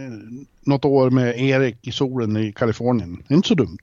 något 0.61 0.85
år 0.85 1.09
med 1.09 1.39
Erik 1.39 1.87
i 1.87 1.91
solen 1.91 2.37
i 2.37 2.51
Kalifornien. 2.51 3.23
Inte 3.27 3.47
så 3.47 3.55
dumt. 3.55 3.77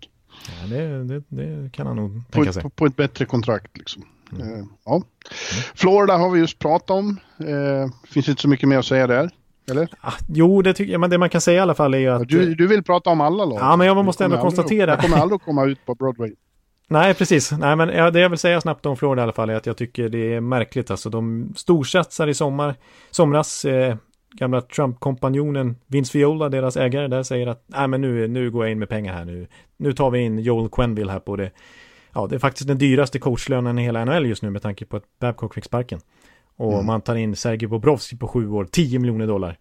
Ja, 0.49 0.77
det, 0.77 1.05
det, 1.05 1.23
det 1.29 1.73
kan 1.73 1.87
han 1.87 1.97
nog 1.97 2.23
tänka 2.31 2.53
sig. 2.53 2.63
På, 2.63 2.71
på, 2.71 2.87
ett 2.87 2.97
bättre 2.97 3.25
kontrakt 3.25 3.79
liksom. 3.79 4.03
Mm. 4.33 4.53
Uh, 4.53 4.65
ja. 4.85 5.03
Florida 5.75 6.17
har 6.17 6.31
vi 6.31 6.41
just 6.41 6.59
pratat 6.59 6.91
om. 6.91 7.21
Uh, 7.41 7.91
finns 8.09 8.29
inte 8.29 8.43
så 8.43 8.49
mycket 8.49 8.69
mer 8.69 8.79
att 8.79 8.87
säga 8.87 9.07
där. 9.07 9.31
Eller? 9.71 9.89
Ah, 10.01 10.13
jo, 10.29 10.63
det 10.63 10.75
tycker 10.75 10.93
jag. 10.93 11.01
Men 11.01 11.11
det 11.11 11.19
man 11.19 11.31
kan 11.31 11.41
säga 11.41 11.59
i 11.59 11.61
alla 11.61 11.75
fall 11.75 11.95
är 11.95 11.99
ju 11.99 12.09
att... 12.09 12.29
Du, 12.29 12.55
du 12.55 12.67
vill 12.67 12.83
prata 12.83 13.11
om 13.11 13.21
alla 13.21 13.45
lag? 13.45 13.59
Ja, 13.61 13.77
men 13.77 13.87
jag 13.87 14.05
måste 14.05 14.25
ändå 14.25 14.41
konstatera... 14.41 14.91
Jag 14.91 15.01
kommer 15.01 15.17
aldrig 15.17 15.37
att 15.37 15.45
komma 15.45 15.65
ut 15.65 15.87
på 15.87 15.95
Broadway. 15.95 16.33
Nej, 16.89 17.15
precis. 17.15 17.53
Nej, 17.53 17.77
men 17.77 17.89
det 18.13 18.21
jag 18.21 18.29
vill 18.29 18.39
säga 18.39 18.61
snabbt 18.61 18.87
om 18.87 18.97
Florida 18.97 19.23
i 19.23 19.25
alla 19.25 19.33
fall 19.33 19.51
är 19.51 19.55
att 19.55 19.67
jag 19.67 19.77
tycker 19.77 20.09
det 20.09 20.35
är 20.35 20.41
märkligt. 20.41 20.91
Alltså, 20.91 21.11
de 21.11 21.53
storsatsar 21.57 22.29
i 22.29 22.35
sommar, 22.35 22.75
somras. 23.11 23.65
Eh, 23.65 23.97
gamla 24.39 24.61
Trump-kompanjonen 24.61 25.77
Vince 25.87 26.19
Viola, 26.19 26.49
deras 26.49 26.77
ägare 26.77 27.09
där, 27.09 27.23
säger 27.23 27.47
att 27.47 27.65
Nej, 27.67 27.89
men 27.89 28.01
nu, 28.01 28.29
nu 28.29 28.51
går 28.51 28.65
jag 28.65 28.73
in 28.73 28.79
med 28.79 28.89
pengar 28.89 29.15
här. 29.15 29.25
Nu, 29.25 29.47
nu 29.77 29.93
tar 29.93 30.11
vi 30.11 30.19
in 30.19 30.39
Joel 30.39 30.69
Quenville 30.69 31.13
här 31.13 31.21
på 31.21 31.37
det. 31.37 31.51
Ja, 32.13 32.27
det 32.27 32.35
är 32.35 32.39
faktiskt 32.39 32.69
den 32.69 32.79
dyraste 32.79 33.19
coachlönen 33.19 33.79
i 33.79 33.83
hela 33.83 34.05
NHL 34.05 34.27
just 34.27 34.43
nu 34.43 34.51
med 34.51 34.63
tanke 34.63 34.85
på 34.85 34.97
att 34.97 35.05
Babcock 35.21 35.55
fick 35.55 35.65
sparken. 35.65 36.01
Och 36.57 36.73
mm. 36.73 36.87
man 36.87 37.01
tar 37.01 37.15
in 37.15 37.37
Sergej 37.37 37.69
Bobrovski 37.69 38.17
på 38.17 38.29
sju 38.29 38.51
år, 38.51 38.65
10 38.65 38.99
miljoner 38.99 39.27
dollar. 39.27 39.59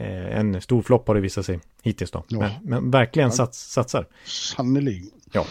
Eh, 0.00 0.38
en 0.38 0.60
stor 0.60 0.82
flopp 0.82 1.08
har 1.08 1.14
det 1.14 1.20
visat 1.20 1.46
sig 1.46 1.60
hittills 1.82 2.10
då. 2.10 2.24
Ja. 2.28 2.38
Men, 2.38 2.50
men, 2.62 2.90
verkligen 2.90 3.32
sats, 3.32 3.72
satsar. 3.72 4.06
Sannolikt. 4.24 5.14
Ja. 5.32 5.46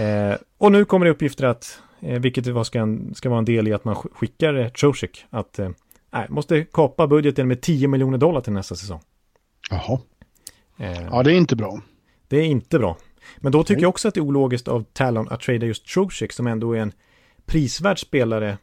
Eh, 0.00 0.36
och 0.58 0.72
nu 0.72 0.84
kommer 0.84 1.06
det 1.06 1.12
uppgifter 1.12 1.44
att, 1.44 1.80
eh, 2.00 2.20
vilket 2.20 2.46
var 2.46 2.64
ska, 2.64 2.98
ska 3.14 3.28
vara 3.28 3.38
en 3.38 3.44
del 3.44 3.68
i 3.68 3.72
att 3.72 3.84
man 3.84 3.94
skickar 3.94 4.54
eh, 4.54 4.68
Trocek, 4.68 5.24
att 5.30 5.58
eh, 5.58 5.70
måste 6.28 6.64
kapa 6.64 7.06
budgeten 7.06 7.48
med 7.48 7.60
10 7.60 7.88
miljoner 7.88 8.18
dollar 8.18 8.40
till 8.40 8.52
nästa 8.52 8.74
säsong. 8.74 9.00
Jaha. 9.70 10.00
Eh, 10.78 11.02
ja, 11.02 11.22
det 11.22 11.32
är 11.32 11.36
inte 11.36 11.56
bra. 11.56 11.80
Det 12.28 12.36
är 12.36 12.44
inte 12.44 12.78
bra. 12.78 12.96
Men 13.36 13.52
då 13.52 13.62
tycker 13.62 13.74
Nej. 13.74 13.82
jag 13.82 13.88
också 13.88 14.08
att 14.08 14.14
det 14.14 14.20
är 14.20 14.24
ologiskt 14.24 14.68
av 14.68 14.84
Talon 14.92 15.28
att 15.28 15.40
trada 15.40 15.66
just 15.66 15.86
Trocek 15.86 16.32
som 16.32 16.46
ändå 16.46 16.72
är 16.72 16.80
en 16.80 16.92
prisvärd 17.46 17.98
spelare. 17.98 18.58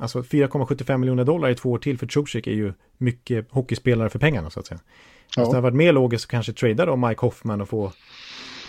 Alltså 0.00 0.20
4,75 0.20 0.96
miljoner 0.96 1.24
dollar 1.24 1.48
i 1.48 1.54
två 1.54 1.70
år 1.70 1.78
till 1.78 1.98
för 1.98 2.06
Trocek 2.06 2.46
är 2.46 2.52
ju 2.52 2.72
mycket 2.98 3.46
hockeyspelare 3.50 4.08
för 4.08 4.18
pengarna 4.18 4.50
så 4.50 4.60
att 4.60 4.66
säga. 4.66 4.80
Ja. 5.36 5.42
Alltså 5.42 5.52
det 5.52 5.56
hade 5.56 5.70
varit 5.70 5.76
mer 5.76 5.92
logiskt 5.92 6.24
att 6.24 6.30
kanske 6.30 6.52
trada 6.52 6.86
då 6.86 6.96
Mike 6.96 7.20
Hoffman 7.20 7.60
och 7.60 7.68
få 7.68 7.92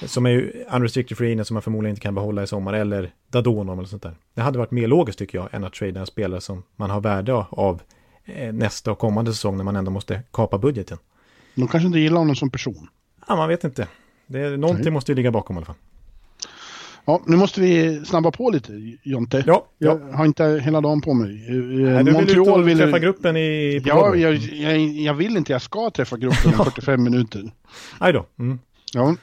som 0.06 0.26
är 0.26 0.30
ju 0.30 0.64
unrestricted 0.72 1.18
free 1.18 1.32
agent 1.32 1.48
som 1.48 1.54
man 1.54 1.62
förmodligen 1.62 1.92
inte 1.92 2.02
kan 2.02 2.16
behålla 2.16 2.44
i 2.44 2.48
sommar 2.48 2.74
eller 2.74 3.14
Dadonom 3.30 3.80
eller 3.80 3.88
sånt 3.88 4.04
där. 4.04 4.16
Det 4.34 4.42
hade 4.42 4.58
varit 4.58 4.72
mer 4.72 4.88
logiskt 4.88 5.20
tycker 5.20 5.38
jag 5.38 5.54
än 5.54 5.64
att 5.64 5.74
trada 5.74 6.00
en 6.00 6.06
spelare 6.06 6.42
som 6.42 6.64
man 6.76 6.90
har 6.90 7.02
värde 7.02 7.34
av 7.50 7.82
eh, 8.26 8.54
nästa 8.54 8.92
och 8.92 9.00
kommande 9.00 9.34
säsong 9.34 9.58
när 9.58 9.64
man 9.64 9.76
ändå 9.76 9.92
måste 9.92 10.22
kapa 10.32 10.58
budgeten. 10.58 10.98
De 11.56 11.68
kanske 11.68 11.88
inte 11.88 12.00
gillar 12.00 12.18
honom 12.18 12.36
som 12.36 12.50
person. 12.50 12.88
Ja, 13.28 13.36
man 13.36 13.50
vet 13.50 13.64
inte. 13.64 13.88
Det 14.28 14.58
någonting 14.58 14.84
Nej. 14.84 14.94
måste 14.94 15.12
ju 15.12 15.16
ligga 15.16 15.32
bakom 15.32 15.56
i 15.56 15.58
alla 15.58 15.66
fall. 15.66 15.76
Ja, 17.06 17.22
nu 17.26 17.38
måste 17.38 17.62
vi 17.62 18.02
snabba 18.06 18.32
på 18.32 18.50
lite 18.50 18.74
Jonte. 19.04 19.44
Ja, 19.48 19.66
ja. 19.78 20.00
Jag 20.10 20.18
har 20.18 20.26
inte 20.26 20.62
hela 20.64 20.82
dagen 20.82 21.02
på 21.02 21.14
mig. 21.14 21.46
Nej, 21.50 22.04
du 22.04 22.12
vill 22.12 22.40
ut 22.40 22.48
och 22.48 22.66
träffa 22.66 23.00
gruppen 23.00 23.38
i... 23.38 23.82
Ja, 23.86 24.16
jag, 24.16 24.36
jag, 24.36 24.78
jag, 24.80 25.14
vill 25.14 25.38
inte. 25.38 25.52
Jag 25.52 25.62
ska 25.62 25.90
träffa 25.90 26.18
gruppen 26.18 26.54
om 26.60 26.66
45 26.66 27.04
minuter. 27.04 27.52
Aj 28.00 28.14
då. 28.14 28.26
Mm. 28.40 28.60
Ja. 28.94 29.16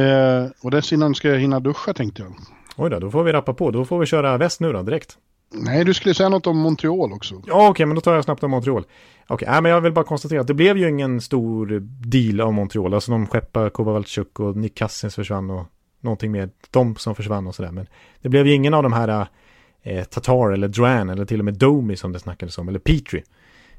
Eh, 0.00 0.50
och 0.62 0.70
dessförinnan 0.70 1.14
ska 1.14 1.28
jag 1.28 1.38
hinna 1.38 1.60
duscha 1.60 1.94
tänkte 1.94 2.22
jag. 2.22 2.34
Oj 2.76 2.90
då, 2.90 2.98
då 2.98 3.10
får 3.10 3.24
vi 3.24 3.32
rappa 3.32 3.54
på. 3.54 3.70
Då 3.70 3.84
får 3.84 3.98
vi 3.98 4.06
köra 4.06 4.38
väst 4.38 4.60
nu 4.60 4.72
då, 4.72 4.82
direkt. 4.82 5.18
Nej, 5.52 5.84
du 5.84 5.94
skulle 5.94 6.14
säga 6.14 6.28
något 6.28 6.46
om 6.46 6.58
Montreal 6.58 7.12
också. 7.12 7.34
Ja, 7.34 7.40
okej, 7.54 7.70
okay, 7.70 7.86
men 7.86 7.94
då 7.94 8.00
tar 8.00 8.14
jag 8.14 8.24
snabbt 8.24 8.42
om 8.42 8.50
Montreal. 8.50 8.84
Okej, 9.28 9.48
okay, 9.48 9.60
men 9.60 9.72
jag 9.72 9.80
vill 9.80 9.92
bara 9.92 10.04
konstatera 10.04 10.40
att 10.40 10.46
det 10.46 10.54
blev 10.54 10.78
ju 10.78 10.88
ingen 10.88 11.20
stor 11.20 11.80
deal 12.06 12.40
av 12.40 12.52
Montreal. 12.52 12.94
Alltså 12.94 13.10
de 13.10 13.26
skeppade 13.26 13.70
Kovalchuk 13.70 14.40
och 14.40 14.56
Nick 14.56 14.78
Cousins 14.78 15.14
försvann 15.14 15.50
och 15.50 15.66
någonting 16.04 16.32
med 16.32 16.50
dem 16.70 16.96
som 16.96 17.14
försvann 17.14 17.46
och 17.46 17.54
sådär. 17.54 17.70
Men 17.70 17.86
det 18.20 18.28
blev 18.28 18.46
ju 18.46 18.54
ingen 18.54 18.74
av 18.74 18.82
de 18.82 18.92
här 18.92 19.26
eh, 19.82 20.04
Tatar 20.04 20.52
eller 20.52 20.68
Dran 20.68 21.10
eller 21.10 21.24
till 21.24 21.38
och 21.38 21.44
med 21.44 21.54
Domi 21.54 21.96
som 21.96 22.12
det 22.12 22.18
snackades 22.18 22.58
om, 22.58 22.68
eller 22.68 22.78
Petri. 22.78 23.22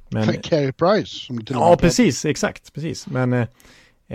Men, 0.10 0.34
Carey 0.42 0.72
Price. 0.72 1.26
Som 1.26 1.46
till 1.46 1.56
ja, 1.56 1.78
precis, 1.82 2.26
exakt, 2.26 2.74
precis. 2.74 3.08
Men 3.08 3.34
eh, 3.34 3.48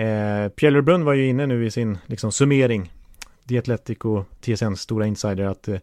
eh, 0.05 0.49
Pierre 0.49 0.71
LeBrun 0.71 1.05
var 1.05 1.15
ju 1.15 1.29
inne 1.29 1.47
nu 1.47 1.67
i 1.67 1.71
sin 1.71 1.99
liksom, 2.07 2.33
summering 2.33 2.93
och 4.01 4.25
TSNs 4.41 4.81
stora 4.81 5.07
insider 5.07 5.45
att 5.45 5.69
eh, 5.69 5.79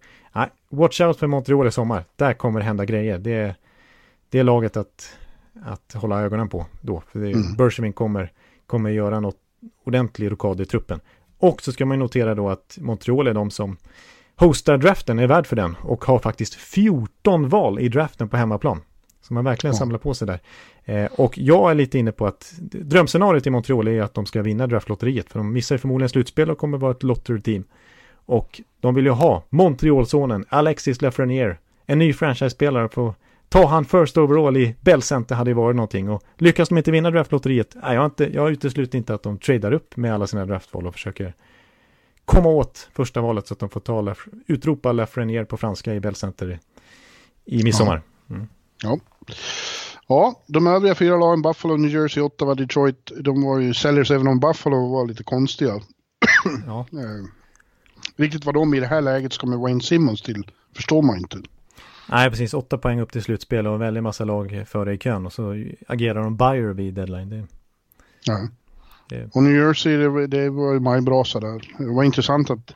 watch 0.69 1.01
out 1.01 1.19
för 1.19 1.27
Montreal 1.27 1.67
i 1.67 1.71
sommar. 1.71 2.05
Där 2.15 2.33
kommer 2.33 2.59
det 2.59 2.65
hända 2.65 2.85
grejer. 2.85 3.17
Det 3.17 3.33
är, 3.33 3.55
det 4.29 4.39
är 4.39 4.43
laget 4.43 4.77
att, 4.77 5.17
att 5.63 5.93
hålla 5.93 6.21
ögonen 6.21 6.49
på 6.49 6.65
då. 6.81 7.03
För 7.11 7.19
det, 7.19 7.31
mm. 7.31 7.55
Bergevin 7.55 7.93
kommer, 7.93 8.31
kommer 8.67 8.89
göra 8.89 9.19
något 9.19 9.37
ordentlig 9.83 10.31
rokad 10.31 10.61
i 10.61 10.65
truppen. 10.65 10.99
Och 11.37 11.61
så 11.61 11.71
ska 11.71 11.85
man 11.85 11.99
notera 11.99 12.35
då 12.35 12.49
att 12.49 12.77
Montreal 12.81 13.27
är 13.27 13.33
de 13.33 13.51
som 13.51 13.77
hostar 14.35 14.77
draften, 14.77 15.19
är 15.19 15.27
värd 15.27 15.47
för 15.47 15.55
den 15.55 15.75
och 15.81 16.05
har 16.05 16.19
faktiskt 16.19 16.55
14 16.55 17.49
val 17.49 17.79
i 17.79 17.89
draften 17.89 18.29
på 18.29 18.37
hemmaplan. 18.37 18.81
Så 19.21 19.33
man 19.33 19.45
verkligen 19.45 19.73
ja. 19.73 19.79
samlar 19.79 19.99
på 19.99 20.13
sig 20.13 20.27
där. 20.27 20.39
Eh, 20.85 21.11
och 21.11 21.37
jag 21.37 21.71
är 21.71 21.75
lite 21.75 21.99
inne 21.99 22.11
på 22.11 22.27
att 22.27 22.53
drömscenariot 22.59 23.47
i 23.47 23.49
Montreal 23.49 23.87
är 23.87 24.01
att 24.01 24.13
de 24.13 24.25
ska 24.25 24.41
vinna 24.41 24.67
draftlotteriet. 24.67 25.29
För 25.29 25.39
de 25.39 25.53
missar 25.53 25.77
förmodligen 25.77 26.09
slutspel 26.09 26.49
och 26.49 26.57
kommer 26.57 26.77
vara 26.77 26.91
ett 26.91 27.03
lottery-team. 27.03 27.63
Och 28.25 28.61
de 28.79 28.95
vill 28.95 29.05
ju 29.05 29.11
ha 29.11 29.43
Montreal-sonen 29.49 30.45
Alexis 30.49 31.01
Lafreniere, 31.01 31.57
en 31.85 31.99
ny 31.99 32.13
franchise-spelare 32.13 32.87
på 32.87 33.15
ta 33.49 33.67
han 33.67 33.85
first 33.85 34.17
overall 34.17 34.57
i 34.57 34.75
Bell 34.81 35.01
Center 35.01 35.35
hade 35.35 35.49
ju 35.49 35.53
varit 35.53 35.75
någonting. 35.75 36.09
Och 36.09 36.23
lyckas 36.37 36.69
de 36.69 36.77
inte 36.77 36.91
vinna 36.91 37.11
draftlotteriet, 37.11 37.75
nej, 37.83 37.95
jag, 37.95 38.05
inte, 38.05 38.33
jag 38.33 38.51
utesluter 38.51 38.97
inte 38.97 39.13
att 39.13 39.23
de 39.23 39.37
tradar 39.37 39.71
upp 39.71 39.97
med 39.97 40.13
alla 40.13 40.27
sina 40.27 40.45
draftval 40.45 40.87
och 40.87 40.93
försöker 40.93 41.33
komma 42.25 42.49
åt 42.49 42.89
första 42.93 43.21
valet 43.21 43.47
så 43.47 43.53
att 43.53 43.59
de 43.59 43.69
får 43.69 43.79
ta, 43.79 44.15
utropa 44.47 44.91
Lafreniere 44.91 45.45
på 45.45 45.57
franska 45.57 45.95
i 45.95 45.99
Bell 45.99 46.15
Center 46.15 46.59
i, 47.45 47.63
midsommar. 47.63 48.01
Mm. 48.29 48.47
Ja. 48.83 48.99
Ja, 50.07 50.43
de 50.47 50.67
övriga 50.67 50.95
fyra 50.95 51.17
lagen, 51.17 51.41
Buffalo, 51.41 51.77
New 51.77 51.91
Jersey, 51.91 52.23
Ottawa, 52.23 52.55
Detroit, 52.55 53.11
de 53.19 53.43
var 53.43 53.59
ju 53.59 53.73
säljers 53.73 54.11
även 54.11 54.27
om 54.27 54.39
Buffalo 54.39 54.91
var 54.91 55.05
lite 55.05 55.23
konstiga. 55.23 55.81
Ja. 56.65 56.79
Eh, 56.79 57.25
riktigt 58.15 58.45
vad 58.45 58.55
de 58.55 58.73
i 58.73 58.79
det 58.79 58.87
här 58.87 59.01
läget 59.01 59.33
ska 59.33 59.47
med 59.47 59.59
Wayne 59.59 59.81
Simmons 59.81 60.21
till 60.21 60.51
förstår 60.75 61.01
man 61.01 61.17
inte. 61.17 61.37
Nej, 62.09 62.29
precis. 62.29 62.53
Åtta 62.53 62.77
poäng 62.77 62.99
upp 62.99 63.11
till 63.11 63.23
slutspel 63.23 63.67
och 63.67 63.73
en 63.73 63.79
väldig 63.79 64.03
massa 64.03 64.25
lag 64.25 64.63
före 64.67 64.93
i 64.93 64.97
kön 64.97 65.25
och 65.25 65.33
så 65.33 65.65
agerar 65.87 66.23
de 66.23 66.37
buyer 66.37 66.73
vid 66.73 66.93
deadline. 66.93 67.29
Det... 67.29 67.47
Ja. 68.23 68.47
Det... 69.09 69.29
Och 69.33 69.43
New 69.43 69.55
Jersey, 69.55 69.97
det, 69.97 70.27
det 70.27 70.49
var 70.49 70.73
ju 70.73 70.79
majbrasa 70.79 71.39
där. 71.39 71.75
Det 71.77 71.93
var 71.93 72.03
intressant 72.03 72.49
att 72.49 72.71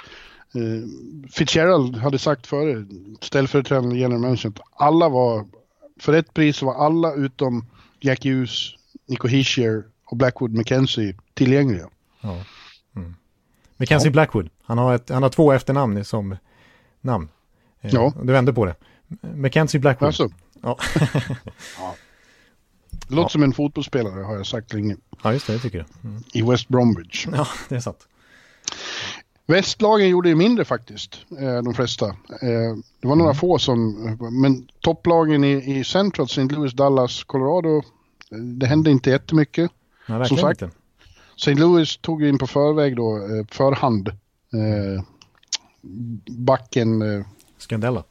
eh, 0.55 1.29
Fitzgerald 1.31 1.95
hade 1.95 2.19
sagt 2.19 2.47
före, 2.47 2.85
ställföreträdande 3.21 3.97
general 3.97 4.21
manager, 4.21 4.49
att 4.49 4.59
alla 4.73 5.09
var 5.09 5.47
för 5.99 6.13
ett 6.13 6.33
pris 6.33 6.61
var 6.61 6.73
alla 6.75 7.13
utom 7.13 7.65
Jack 7.99 8.25
Hughes, 8.25 8.69
Nico 9.05 9.27
Hischier 9.27 9.83
och 10.05 10.17
Blackwood 10.17 10.53
McKenzie 10.53 11.15
tillgängliga. 11.33 11.89
Ja. 12.21 12.43
Mm. 12.95 13.15
McKenzie 13.77 14.07
ja. 14.07 14.11
Blackwood, 14.11 14.49
han 14.63 14.77
har, 14.77 14.95
ett, 14.95 15.09
han 15.09 15.23
har 15.23 15.29
två 15.29 15.51
efternamn 15.51 16.05
som 16.05 16.35
namn. 17.01 17.29
Eh, 17.81 17.93
ja. 17.93 18.13
Du 18.23 18.33
vände 18.33 18.53
på 18.53 18.65
det. 18.65 18.75
McKenzie 19.21 19.79
Blackwood. 19.79 20.07
Alltså. 20.07 20.29
Ja. 20.61 20.77
ja. 21.77 21.95
Det 23.07 23.15
låter 23.15 23.25
ja. 23.25 23.29
som 23.29 23.43
en 23.43 23.53
fotbollsspelare 23.53 24.23
har 24.23 24.35
jag 24.35 24.45
sagt 24.47 24.73
länge. 24.73 24.95
Ja, 25.23 25.33
just 25.33 25.47
det, 25.47 25.53
det 25.53 25.59
tycker 25.59 25.77
jag. 25.77 25.87
Mm. 26.03 26.23
I 26.33 26.41
West 26.41 26.67
Bromwich. 26.67 27.27
Ja, 27.31 27.47
det 27.69 27.75
är 27.75 27.79
sant. 27.79 28.07
Västlagen 29.45 30.09
gjorde 30.09 30.29
ju 30.29 30.35
mindre 30.35 30.65
faktiskt, 30.65 31.17
eh, 31.39 31.61
de 31.63 31.73
flesta. 31.73 32.05
Eh, 32.05 32.75
det 32.99 33.07
var 33.07 33.15
några 33.15 33.31
mm. 33.31 33.35
få 33.35 33.59
som, 33.59 33.93
men 34.41 34.67
topplagen 34.79 35.43
i, 35.43 35.79
i 35.79 35.83
Central, 35.83 36.25
St. 36.25 36.41
Louis, 36.41 36.73
Dallas, 36.73 37.23
Colorado, 37.23 37.77
eh, 37.77 38.37
det 38.37 38.65
hände 38.65 38.91
inte 38.91 39.09
jättemycket. 39.09 39.71
Nej, 40.05 40.27
som 40.27 40.37
sagt, 40.37 40.61
inte. 40.61 40.75
St. 41.35 41.53
Louis 41.53 41.97
tog 41.97 42.23
in 42.23 42.37
på 42.37 42.47
förväg 42.47 42.95
då, 42.95 43.19
förhand, 43.51 44.11
backen... 46.29 47.03
Scandella. 47.57 48.03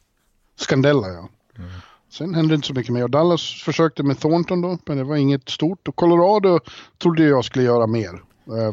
Scandella, 0.55 1.07
ja. 1.07 1.29
Mm. 1.57 1.69
Sen 2.09 2.35
hände 2.35 2.55
inte 2.55 2.67
så 2.67 2.73
mycket 2.73 2.93
mer. 2.93 3.07
Dallas 3.07 3.61
försökte 3.65 4.03
med 4.03 4.19
Thornton 4.19 4.61
då, 4.61 4.77
men 4.85 4.97
det 4.97 5.03
var 5.03 5.15
inget 5.15 5.49
stort. 5.49 5.87
Och 5.87 5.95
Colorado 5.95 6.59
trodde 7.01 7.23
jag 7.23 7.45
skulle 7.45 7.65
göra 7.65 7.87
mer. 7.87 8.21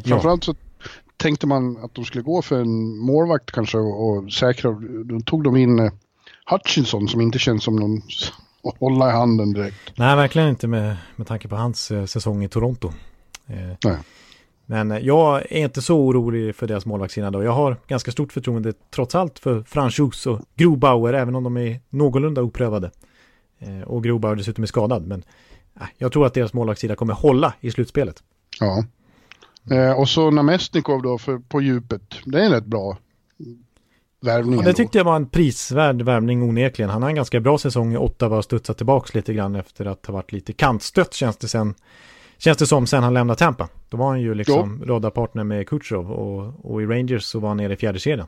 framförallt 0.05 0.43
så 0.43 0.55
tänkte 1.17 1.47
man 1.47 1.77
att 1.83 1.95
de 1.95 2.05
skulle 2.05 2.23
gå 2.23 2.41
för 2.41 2.61
en 2.61 2.97
målvakt 2.97 3.51
kanske 3.51 3.77
och, 3.77 4.09
och 4.09 4.33
säkra. 4.33 4.71
Då 5.05 5.19
tog 5.19 5.43
de 5.43 5.57
in 5.57 5.79
eh, 5.79 5.91
Hutchinson 6.51 7.07
som 7.07 7.21
inte 7.21 7.39
känns 7.39 7.63
som 7.63 7.75
någon 7.75 7.97
att 8.63 8.79
hålla 8.79 9.09
i 9.09 9.11
handen 9.11 9.53
direkt. 9.53 9.91
Nej, 9.95 10.15
verkligen 10.15 10.49
inte 10.49 10.67
med, 10.67 10.97
med 11.15 11.27
tanke 11.27 11.47
på 11.47 11.55
hans 11.55 11.91
eh, 11.91 12.05
säsong 12.05 12.43
i 12.43 12.49
Toronto. 12.49 12.93
Eh, 13.47 13.55
Nej. 13.85 13.97
Men 14.69 14.91
eh, 14.91 14.97
jag 14.97 15.51
är 15.51 15.63
inte 15.63 15.81
så 15.81 15.99
orolig 15.99 16.55
för 16.55 16.67
deras 16.67 16.85
målvaktssida 16.85 17.31
då. 17.31 17.43
Jag 17.43 17.51
har 17.51 17.77
ganska 17.87 18.11
stort 18.11 18.33
förtroende 18.33 18.73
trots 18.89 19.15
allt 19.15 19.39
för 19.39 19.63
Franchus 19.63 20.27
och 20.27 20.41
Grobauer, 20.55 21.13
även 21.13 21.35
om 21.35 21.43
de 21.43 21.57
är 21.57 21.79
någorlunda 21.89 22.41
oprövade. 22.41 22.91
Eh, 23.59 23.81
och 23.81 24.03
Grobauer 24.03 24.35
dessutom 24.35 24.63
är 24.63 24.67
skadad, 24.67 25.07
men 25.07 25.23
eh, 25.75 25.87
jag 25.97 26.11
tror 26.11 26.25
att 26.25 26.33
deras 26.33 26.53
målvaktssida 26.53 26.95
kommer 26.95 27.13
hålla 27.13 27.53
i 27.59 27.71
slutspelet. 27.71 28.23
Ja. 28.59 28.85
Och 29.97 30.09
så 30.09 30.31
Namestnikov 30.31 31.01
då 31.01 31.17
för, 31.17 31.37
på 31.37 31.61
djupet. 31.61 32.01
Det 32.25 32.41
är 32.41 32.45
en 32.45 32.51
rätt 32.51 32.65
bra 32.65 32.97
värvning. 34.21 34.59
Ja, 34.59 34.65
det 34.65 34.73
tyckte 34.73 34.97
jag 34.97 35.05
var 35.05 35.15
en 35.15 35.29
prisvärd 35.29 36.01
värvning 36.01 36.43
onekligen. 36.43 36.89
Han 36.89 37.01
har 37.01 37.09
en 37.09 37.15
ganska 37.15 37.39
bra 37.39 37.57
säsong 37.57 37.93
i 37.93 37.97
Ottawa 37.97 38.37
och 38.37 38.43
studsat 38.43 38.77
tillbaka 38.77 39.09
lite 39.13 39.33
grann 39.33 39.55
efter 39.55 39.85
att 39.85 40.05
ha 40.05 40.13
varit 40.13 40.31
lite 40.31 40.53
kantstött 40.53 41.13
känns 41.13 41.37
det 41.37 41.47
sen. 41.47 41.75
Känns 42.39 42.57
det 42.57 42.67
som 42.67 42.87
sen 42.87 43.03
han 43.03 43.13
lämnade 43.13 43.37
Tampa. 43.37 43.69
Då 43.89 43.97
var 43.97 44.07
han 44.07 44.21
ju 44.21 44.33
liksom 44.33 44.83
radarpartner 44.85 45.43
med 45.43 45.69
Kutjerov 45.69 46.11
och, 46.11 46.71
och 46.71 46.81
i 46.81 46.85
Rangers 46.85 47.23
så 47.23 47.39
var 47.39 47.49
han 47.49 47.57
nere 47.57 47.73
i 47.73 47.75
fjärde 47.75 47.99
kedjan. 47.99 48.27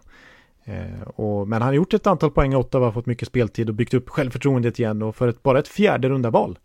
Eh, 0.66 1.02
och, 1.16 1.48
men 1.48 1.62
han 1.62 1.70
har 1.70 1.74
gjort 1.74 1.94
ett 1.94 2.08
antal 2.08 2.32
poäng 2.32 2.54
i 2.54 2.56
Ottawa, 2.56 2.92
fått 2.92 3.06
mycket 3.06 3.28
speltid 3.28 3.70
och 3.70 3.76
byggt 3.76 3.94
upp 3.94 4.10
självförtroendet 4.10 4.80
igen 4.80 5.02
och 5.02 5.16
för 5.16 5.28
ett, 5.28 5.44
bara 5.44 5.60
ett 5.60 5.68
fjärde 5.68 6.10
runda 6.10 6.30
val 6.30 6.58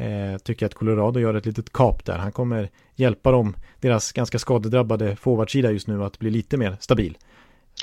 Eh, 0.00 0.38
tycker 0.38 0.66
att 0.66 0.74
Colorado 0.74 1.20
gör 1.20 1.34
ett 1.34 1.46
litet 1.46 1.72
kap 1.72 2.04
där. 2.04 2.18
Han 2.18 2.32
kommer 2.32 2.70
hjälpa 2.94 3.30
dem, 3.30 3.56
deras 3.80 4.12
ganska 4.12 4.38
skadedrabbade 4.38 5.16
forwardsida 5.16 5.70
just 5.70 5.86
nu, 5.86 6.04
att 6.04 6.18
bli 6.18 6.30
lite 6.30 6.56
mer 6.56 6.76
stabil. 6.80 7.18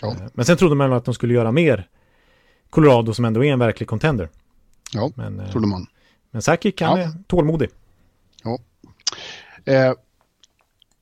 Ja. 0.01 0.11
Eh, 0.11 0.21
men 0.33 0.45
sen 0.45 0.57
trodde 0.57 0.75
man 0.75 0.93
att 0.93 1.05
de 1.05 1.13
skulle 1.13 1.33
göra 1.33 1.51
mer 1.51 1.87
Colorado 2.69 3.13
som 3.13 3.25
ändå 3.25 3.43
är 3.43 3.53
en 3.53 3.59
verklig 3.59 3.89
contender. 3.89 4.29
Ja, 4.93 5.11
men, 5.15 5.39
eh, 5.39 5.51
trodde 5.51 5.67
man. 5.67 5.87
Men 6.31 6.41
Sakic, 6.41 6.81
han 6.81 6.99
ja. 6.99 7.05
är 7.05 7.11
tålmodig. 7.27 7.69
Ja. 8.43 8.59
Eh, 9.65 9.93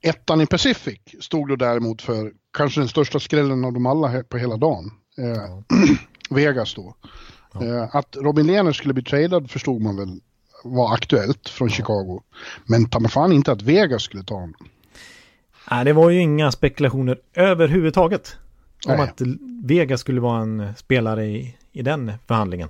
ettan 0.02 0.42
i 0.42 0.46
Pacific 0.46 1.00
stod 1.20 1.50
då 1.50 1.56
däremot 1.56 2.02
för 2.02 2.34
kanske 2.58 2.82
den 2.82 2.88
största 2.88 3.20
skrällen 3.20 3.66
av 3.66 3.74
dem 3.74 3.86
alla 3.86 4.24
på 4.24 4.38
hela 4.38 4.58
dagen. 4.58 4.92
Eh, 5.18 5.26
ja. 5.26 5.64
Vegas 6.30 6.74
då. 6.74 6.96
Ja. 7.54 7.66
Eh, 7.66 7.96
att 7.96 8.16
Robin 8.16 8.48
Lehner 8.48 8.74
skulle 8.74 8.94
bli 8.94 9.04
tradad 9.04 9.52
förstod 9.52 9.82
man 9.82 9.96
väl 9.96 10.20
var 10.64 10.94
aktuellt 10.94 11.50
från 11.50 11.70
Chicago. 11.70 12.22
Men 12.66 12.90
ta 12.90 13.00
mig 13.00 13.12
fan 13.12 13.32
inte 13.32 13.52
att 13.52 13.62
Vegas 13.62 14.04
skulle 14.04 14.24
ta 14.24 14.36
honom. 14.36 14.56
Nej, 15.72 15.86
det 15.86 15.94
var 15.94 16.10
ju 16.10 16.20
inga 16.20 16.52
spekulationer 16.52 17.20
överhuvudtaget. 17.34 18.38
Om 18.88 18.98
Nej. 18.98 19.02
att 19.02 19.22
Vegas 19.64 20.00
skulle 20.02 20.22
vara 20.22 20.42
en 20.42 20.74
spelare 20.78 21.26
i, 21.26 21.56
i 21.72 21.82
den 21.82 22.12
förhandlingen. 22.28 22.70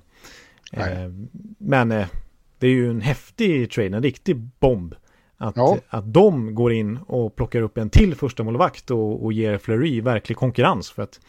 Eh, 0.71 1.09
men 1.57 1.91
eh, 1.91 2.07
det 2.59 2.67
är 2.67 2.71
ju 2.71 2.89
en 2.89 3.01
häftig 3.01 3.71
trade, 3.71 3.97
en 3.97 4.03
riktig 4.03 4.37
bomb. 4.37 4.95
Att, 5.37 5.55
ja. 5.55 5.77
att 5.89 6.13
de 6.13 6.55
går 6.55 6.73
in 6.73 6.97
och 6.97 7.35
plockar 7.35 7.61
upp 7.61 7.77
en 7.77 7.89
till 7.89 8.15
första 8.15 8.43
målvakt 8.43 8.91
och, 8.91 9.25
och 9.25 9.33
ger 9.33 9.57
Fleury 9.57 10.01
verklig 10.01 10.37
konkurrens. 10.37 10.91
För 10.91 11.03
att 11.03 11.19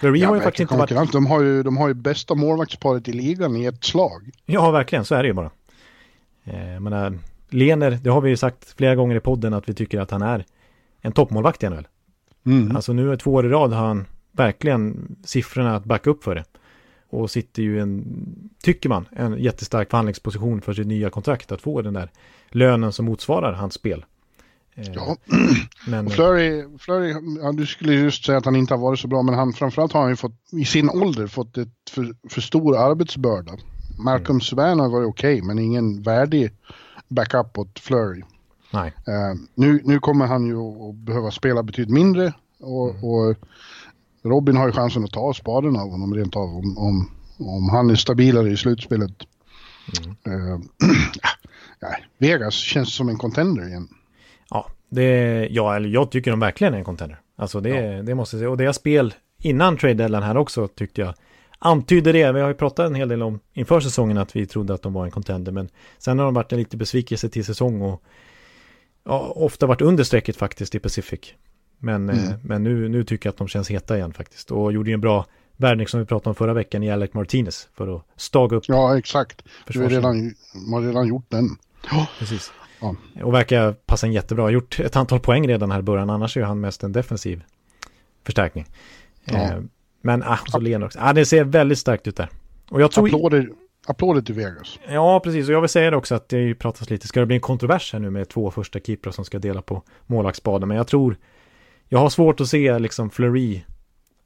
Fleury 0.00 0.20
ja, 0.20 0.28
har 0.28 0.34
ju 0.34 0.40
faktiskt 0.40 0.60
inte 0.60 0.76
varit... 0.76 1.12
De 1.12 1.26
har, 1.26 1.40
ju, 1.40 1.62
de 1.62 1.76
har 1.76 1.88
ju 1.88 1.94
bästa 1.94 2.34
målvaktsparet 2.34 3.08
i 3.08 3.12
ligan 3.12 3.56
i 3.56 3.64
ett 3.64 3.84
slag. 3.84 4.30
Ja, 4.46 4.70
verkligen. 4.70 5.04
Så 5.04 5.14
är 5.14 5.22
det 5.22 5.26
ju 5.26 5.34
bara. 5.34 5.50
Eh, 6.44 6.80
menar, 6.80 7.18
Lener, 7.50 7.90
det 7.90 8.10
har 8.10 8.20
vi 8.20 8.30
ju 8.30 8.36
sagt 8.36 8.74
flera 8.76 8.94
gånger 8.94 9.16
i 9.16 9.20
podden 9.20 9.54
att 9.54 9.68
vi 9.68 9.74
tycker 9.74 10.00
att 10.00 10.10
han 10.10 10.22
är 10.22 10.44
en 11.00 11.12
toppmålvakt 11.12 11.62
i 11.62 11.68
NHL. 11.68 11.88
Mm. 12.46 12.76
Alltså 12.76 12.92
nu 12.92 13.12
är 13.12 13.16
två 13.16 13.32
år 13.32 13.46
i 13.46 13.48
rad 13.48 13.72
har 13.72 13.86
han 13.86 14.06
verkligen 14.32 15.16
siffrorna 15.24 15.76
att 15.76 15.84
backa 15.84 16.10
upp 16.10 16.24
för 16.24 16.34
det. 16.34 16.44
Och 17.08 17.30
sitter 17.30 17.62
ju 17.62 17.80
en, 17.80 18.04
tycker 18.62 18.88
man, 18.88 19.08
en 19.12 19.38
jättestark 19.38 19.90
förhandlingsposition 19.90 20.60
för 20.60 20.72
sitt 20.72 20.86
nya 20.86 21.10
kontrakt 21.10 21.52
att 21.52 21.62
få 21.62 21.82
den 21.82 21.94
där 21.94 22.10
lönen 22.50 22.92
som 22.92 23.04
motsvarar 23.04 23.52
hans 23.52 23.74
spel. 23.74 24.04
Eh, 24.74 24.92
ja, 24.94 25.16
men, 25.86 26.10
Flurry, 26.10 26.64
Flurry 26.78 27.14
ja, 27.42 27.52
du 27.52 27.66
skulle 27.66 27.92
just 27.92 28.24
säga 28.24 28.38
att 28.38 28.44
han 28.44 28.56
inte 28.56 28.74
har 28.74 28.78
varit 28.78 28.98
så 28.98 29.08
bra, 29.08 29.22
men 29.22 29.34
han 29.34 29.52
framförallt 29.52 29.92
har 29.92 30.00
han 30.00 30.10
ju 30.10 30.16
fått, 30.16 30.52
i 30.52 30.64
sin 30.64 30.90
ålder, 30.90 31.26
fått 31.26 31.58
ett 31.58 31.68
för, 31.90 32.14
för 32.28 32.40
stor 32.40 32.76
arbetsbörda. 32.76 33.52
Malcolm 33.98 34.36
mm. 34.36 34.40
Svärn 34.40 34.80
har 34.80 34.88
varit 34.88 35.08
okej, 35.08 35.34
okay, 35.34 35.46
men 35.46 35.58
ingen 35.58 36.02
värdig 36.02 36.50
backup 37.08 37.58
åt 37.58 37.78
Flurry. 37.78 38.22
Nej. 38.70 38.94
Uh, 39.08 39.40
nu, 39.54 39.80
nu 39.84 40.00
kommer 40.00 40.26
han 40.26 40.46
ju 40.46 40.58
att 40.58 40.94
behöva 40.94 41.30
spela 41.30 41.62
betydligt 41.62 41.94
mindre 41.94 42.32
och, 42.60 42.90
mm. 42.90 43.04
och 43.04 43.36
Robin 44.28 44.56
har 44.56 44.66
ju 44.66 44.72
chansen 44.72 45.04
att 45.04 45.12
ta 45.12 45.34
spaden 45.34 45.76
av 45.76 45.90
honom 45.90 46.14
rent 46.14 46.36
av 46.36 46.56
om, 46.56 46.78
om, 46.78 47.10
om 47.38 47.68
han 47.68 47.90
är 47.90 47.94
stabilare 47.94 48.50
i 48.50 48.56
slutspelet. 48.56 49.12
Mm. 49.98 50.16
Uh, 50.26 50.60
ja, 51.80 51.88
Vegas 52.18 52.54
känns 52.54 52.94
som 52.94 53.08
en 53.08 53.18
contender 53.18 53.68
igen. 53.68 53.88
Ja, 54.50 54.66
det, 54.88 55.48
ja, 55.50 55.76
eller 55.76 55.88
jag 55.88 56.10
tycker 56.10 56.30
de 56.30 56.40
verkligen 56.40 56.74
är 56.74 56.78
en 56.78 56.84
contender. 56.84 57.20
Alltså 57.36 57.60
det, 57.60 57.68
ja. 57.68 58.02
det 58.02 58.14
måste 58.14 58.36
jag 58.36 58.40
säga. 58.40 58.50
Och 58.50 58.56
deras 58.56 58.76
spel 58.76 59.14
innan 59.38 59.76
trade 59.76 59.94
deadline 59.94 60.22
här 60.22 60.36
också 60.36 60.68
tyckte 60.68 61.00
jag 61.00 61.14
antydde 61.58 62.12
det. 62.12 62.32
Vi 62.32 62.40
har 62.40 62.48
ju 62.48 62.54
pratat 62.54 62.86
en 62.86 62.94
hel 62.94 63.08
del 63.08 63.22
om 63.22 63.40
inför 63.52 63.80
säsongen 63.80 64.18
att 64.18 64.36
vi 64.36 64.46
trodde 64.46 64.74
att 64.74 64.82
de 64.82 64.92
var 64.92 65.04
en 65.04 65.10
contender. 65.10 65.52
Men 65.52 65.68
sen 65.98 66.18
har 66.18 66.24
de 66.24 66.34
varit 66.34 66.52
en 66.52 66.58
lite 66.58 66.76
besvikelse 66.76 67.28
till 67.28 67.44
säsong 67.44 67.82
och 67.82 68.02
ja, 69.04 69.32
ofta 69.36 69.66
varit 69.66 69.80
under 69.80 70.04
strecket 70.04 70.36
faktiskt 70.36 70.74
i 70.74 70.78
Pacific. 70.78 71.34
Men, 71.78 72.10
mm. 72.10 72.24
eh, 72.24 72.34
men 72.42 72.64
nu, 72.64 72.88
nu 72.88 73.04
tycker 73.04 73.26
jag 73.26 73.32
att 73.32 73.38
de 73.38 73.48
känns 73.48 73.70
heta 73.70 73.96
igen 73.96 74.12
faktiskt. 74.12 74.50
Och 74.50 74.72
gjorde 74.72 74.90
ju 74.90 74.94
en 74.94 75.00
bra 75.00 75.26
värvning 75.56 75.88
som 75.88 76.00
vi 76.00 76.06
pratade 76.06 76.28
om 76.28 76.34
förra 76.34 76.52
veckan 76.52 76.82
i 76.82 76.90
Alec 76.90 77.14
Martinez 77.14 77.68
för 77.74 77.96
att 77.96 78.02
staga 78.16 78.56
upp. 78.56 78.64
Ja, 78.66 78.98
exakt. 78.98 79.42
Du 79.66 79.82
har 79.82 79.88
redan, 79.88 80.34
har 80.72 80.82
redan 80.82 81.08
gjort 81.08 81.26
den. 81.28 81.48
Ja, 81.90 82.08
precis. 82.18 82.52
Ja. 82.80 82.96
Och 83.22 83.34
verkar 83.34 83.72
passa 83.72 84.06
en 84.06 84.12
jättebra. 84.12 84.50
Gjort 84.50 84.80
ett 84.80 84.96
antal 84.96 85.20
poäng 85.20 85.48
redan 85.48 85.70
här 85.70 85.78
i 85.78 85.82
början. 85.82 86.10
Annars 86.10 86.36
är 86.36 86.42
han 86.42 86.60
mest 86.60 86.82
en 86.82 86.92
defensiv 86.92 87.42
förstärkning. 88.24 88.66
Ja. 89.24 89.34
Eh, 89.34 89.60
men 90.02 90.22
ah, 90.22 90.38
så 90.46 90.58
leende 90.58 90.86
också. 90.86 90.98
Ah, 91.02 91.12
det 91.12 91.26
ser 91.26 91.44
väldigt 91.44 91.78
starkt 91.78 92.06
ut 92.06 92.16
där. 92.16 92.28
Och 92.70 92.80
jag 92.82 92.92
tror... 92.92 93.06
Applåder, 93.06 93.50
applåder 93.86 94.20
till 94.20 94.34
Vegas. 94.34 94.78
Ja, 94.88 95.20
precis. 95.20 95.48
Och 95.48 95.54
jag 95.54 95.60
vill 95.60 95.70
säga 95.70 95.90
det 95.90 95.96
också 95.96 96.14
att 96.14 96.28
det 96.28 96.54
pratas 96.54 96.90
lite. 96.90 97.08
Ska 97.08 97.20
det 97.20 97.26
bli 97.26 97.36
en 97.36 97.40
kontrovers 97.40 97.92
här 97.92 98.00
nu 98.00 98.10
med 98.10 98.28
två 98.28 98.50
första 98.50 98.80
keeprar 98.80 99.12
som 99.12 99.24
ska 99.24 99.38
dela 99.38 99.62
på 99.62 99.82
målvaktsbaden? 100.06 100.68
Men 100.68 100.76
jag 100.76 100.86
tror... 100.86 101.16
Jag 101.88 101.98
har 101.98 102.10
svårt 102.10 102.40
att 102.40 102.48
se 102.48 102.78
liksom 102.78 103.10
Fleury 103.10 103.60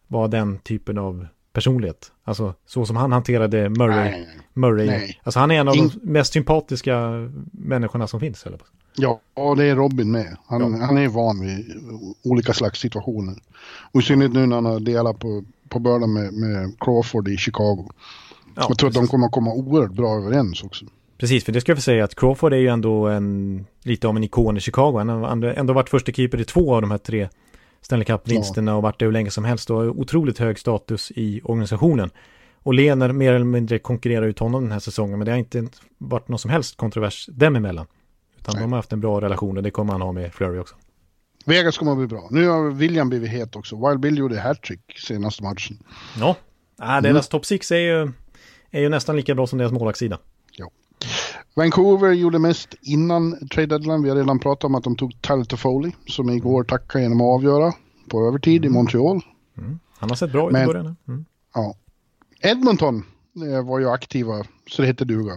vara 0.06 0.28
den 0.28 0.58
typen 0.58 0.98
av 0.98 1.26
personlighet. 1.52 2.12
Alltså 2.24 2.54
så 2.66 2.86
som 2.86 2.96
han 2.96 3.12
hanterade 3.12 3.68
Murray. 3.68 4.10
Nej, 4.10 4.28
Murray. 4.54 4.86
Nej. 4.86 5.20
Alltså 5.22 5.40
han 5.40 5.50
är 5.50 5.60
en 5.60 5.68
av 5.68 5.76
In... 5.76 5.90
de 6.02 6.12
mest 6.12 6.32
sympatiska 6.32 7.10
människorna 7.52 8.06
som 8.06 8.20
finns. 8.20 8.46
Eller? 8.46 8.58
Ja, 8.96 9.20
det 9.56 9.64
är 9.64 9.76
Robin 9.76 10.10
med. 10.10 10.36
Han, 10.46 10.60
ja. 10.60 10.86
han 10.86 10.98
är 10.98 11.08
van 11.08 11.40
vid 11.40 11.72
olika 12.24 12.52
slags 12.52 12.80
situationer. 12.80 13.34
Och 13.92 14.00
i 14.00 14.04
synnerhet 14.04 14.32
nu 14.32 14.46
när 14.46 14.56
han 14.56 14.64
har 14.64 14.80
delat 14.80 15.18
på, 15.18 15.44
på 15.68 15.78
bördan 15.78 16.12
med, 16.12 16.32
med 16.32 16.72
Crawford 16.80 17.28
i 17.28 17.36
Chicago. 17.36 17.90
Ja, 18.54 18.66
jag 18.68 18.78
tror 18.78 18.88
precis. 18.88 18.98
att 18.98 19.04
de 19.04 19.06
kommer 19.06 19.26
att 19.26 19.32
komma 19.32 19.52
oerhört 19.52 19.92
bra 19.92 20.16
överens 20.16 20.62
också. 20.62 20.86
Precis, 21.18 21.44
för 21.44 21.52
det 21.52 21.60
ska 21.60 21.72
jag 21.72 21.82
säga 21.82 22.04
att 22.04 22.14
Crawford 22.14 22.52
är 22.52 22.56
ju 22.56 22.68
ändå 22.68 23.06
en, 23.06 23.66
lite 23.82 24.08
av 24.08 24.16
en 24.16 24.24
ikon 24.24 24.56
i 24.56 24.60
Chicago. 24.60 24.98
Han 24.98 25.08
har 25.08 25.44
ändå 25.44 25.72
varit 25.72 25.88
första 25.88 26.12
keeper 26.12 26.40
i 26.40 26.44
två 26.44 26.74
av 26.74 26.80
de 26.80 26.90
här 26.90 26.98
tre 26.98 27.28
Stanley 27.80 28.04
Cup-vinsterna 28.04 28.70
ja. 28.70 28.76
och 28.76 28.82
varit 28.82 28.98
det 28.98 29.04
hur 29.04 29.12
länge 29.12 29.30
som 29.30 29.44
helst 29.44 29.70
och 29.70 29.76
har 29.76 29.88
otroligt 29.88 30.38
hög 30.38 30.58
status 30.58 31.12
i 31.14 31.40
organisationen. 31.44 32.10
Och 32.62 32.74
Lener 32.74 33.12
mer 33.12 33.32
eller 33.32 33.44
mindre 33.44 33.78
konkurrerar 33.78 34.26
ut 34.26 34.38
honom 34.38 34.62
den 34.62 34.72
här 34.72 34.78
säsongen 34.78 35.18
men 35.18 35.26
det 35.26 35.32
har 35.32 35.38
inte 35.38 35.68
varit 35.98 36.28
någon 36.28 36.38
som 36.38 36.50
helst 36.50 36.76
kontrovers 36.76 37.26
dem 37.32 37.56
emellan. 37.56 37.86
Utan 38.38 38.54
Nej. 38.54 38.62
de 38.62 38.72
har 38.72 38.78
haft 38.78 38.92
en 38.92 39.00
bra 39.00 39.20
relation 39.20 39.56
och 39.56 39.62
det 39.62 39.70
kommer 39.70 39.92
han 39.92 40.02
ha 40.02 40.12
med 40.12 40.34
Flurry 40.34 40.58
också. 40.58 40.74
Vegas 41.44 41.78
kommer 41.78 41.92
att 41.92 41.98
bli 41.98 42.06
bra. 42.06 42.28
Nu 42.30 42.48
har 42.48 42.70
William 42.70 43.08
blivit 43.08 43.30
het 43.30 43.56
också. 43.56 43.88
Wild 43.88 44.00
Bill 44.00 44.18
gjorde 44.18 44.40
hattrick 44.40 44.98
senaste 44.98 45.42
matchen. 45.42 45.78
Ja, 46.18 46.36
äh, 46.80 46.86
deras 46.86 47.04
mm. 47.04 47.22
topp 47.22 47.46
6 47.46 47.70
är 47.70 47.76
ju, 47.76 48.12
är 48.70 48.80
ju 48.80 48.88
nästan 48.88 49.16
lika 49.16 49.34
bra 49.34 49.46
som 49.46 49.58
deras 49.58 49.72
målvaktssida. 49.72 50.18
Vancouver 51.54 52.12
gjorde 52.12 52.38
mest 52.38 52.74
innan 52.82 53.48
trade 53.48 53.66
deadline. 53.66 54.02
Vi 54.02 54.08
har 54.08 54.16
redan 54.16 54.38
pratat 54.38 54.64
om 54.64 54.74
att 54.74 54.84
de 54.84 54.96
tog 54.96 55.22
Tyler 55.22 55.44
Toffoli 55.44 55.92
som 56.06 56.30
igår 56.30 56.64
tackade 56.64 57.02
genom 57.02 57.20
att 57.20 57.34
avgöra 57.34 57.72
på 58.10 58.26
övertid 58.26 58.64
mm. 58.64 58.72
i 58.72 58.78
Montreal. 58.78 59.20
Mm. 59.58 59.78
Han 59.98 60.08
har 60.08 60.16
sett 60.16 60.32
bra 60.32 60.50
ut 60.50 60.56
i 60.56 60.66
början. 60.66 60.96
Mm. 61.08 61.24
Ja. 61.54 61.74
Edmonton 62.40 63.02
eh, 63.52 63.66
var 63.66 63.78
ju 63.78 63.88
aktiva 63.88 64.44
så 64.66 64.82
det 64.82 64.88
hette 64.88 65.04
duga. 65.04 65.32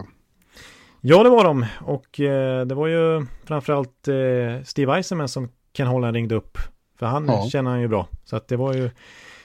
Ja, 1.00 1.22
det 1.22 1.30
var 1.30 1.44
de. 1.44 1.66
Och 1.80 2.20
eh, 2.20 2.66
det 2.66 2.74
var 2.74 2.86
ju 2.86 3.26
framförallt 3.44 4.08
eh, 4.08 4.64
Steve 4.64 4.96
Eisenman 4.96 5.28
som 5.28 5.48
Ken 5.72 5.86
Holland 5.86 6.14
ringde 6.14 6.34
upp. 6.34 6.58
För 6.98 7.06
han 7.06 7.26
ja. 7.26 7.46
känner 7.52 7.70
han 7.70 7.80
ju 7.80 7.88
bra. 7.88 8.08
Så 8.24 8.36
att 8.36 8.48
det 8.48 8.56
var 8.56 8.74
ju 8.74 8.90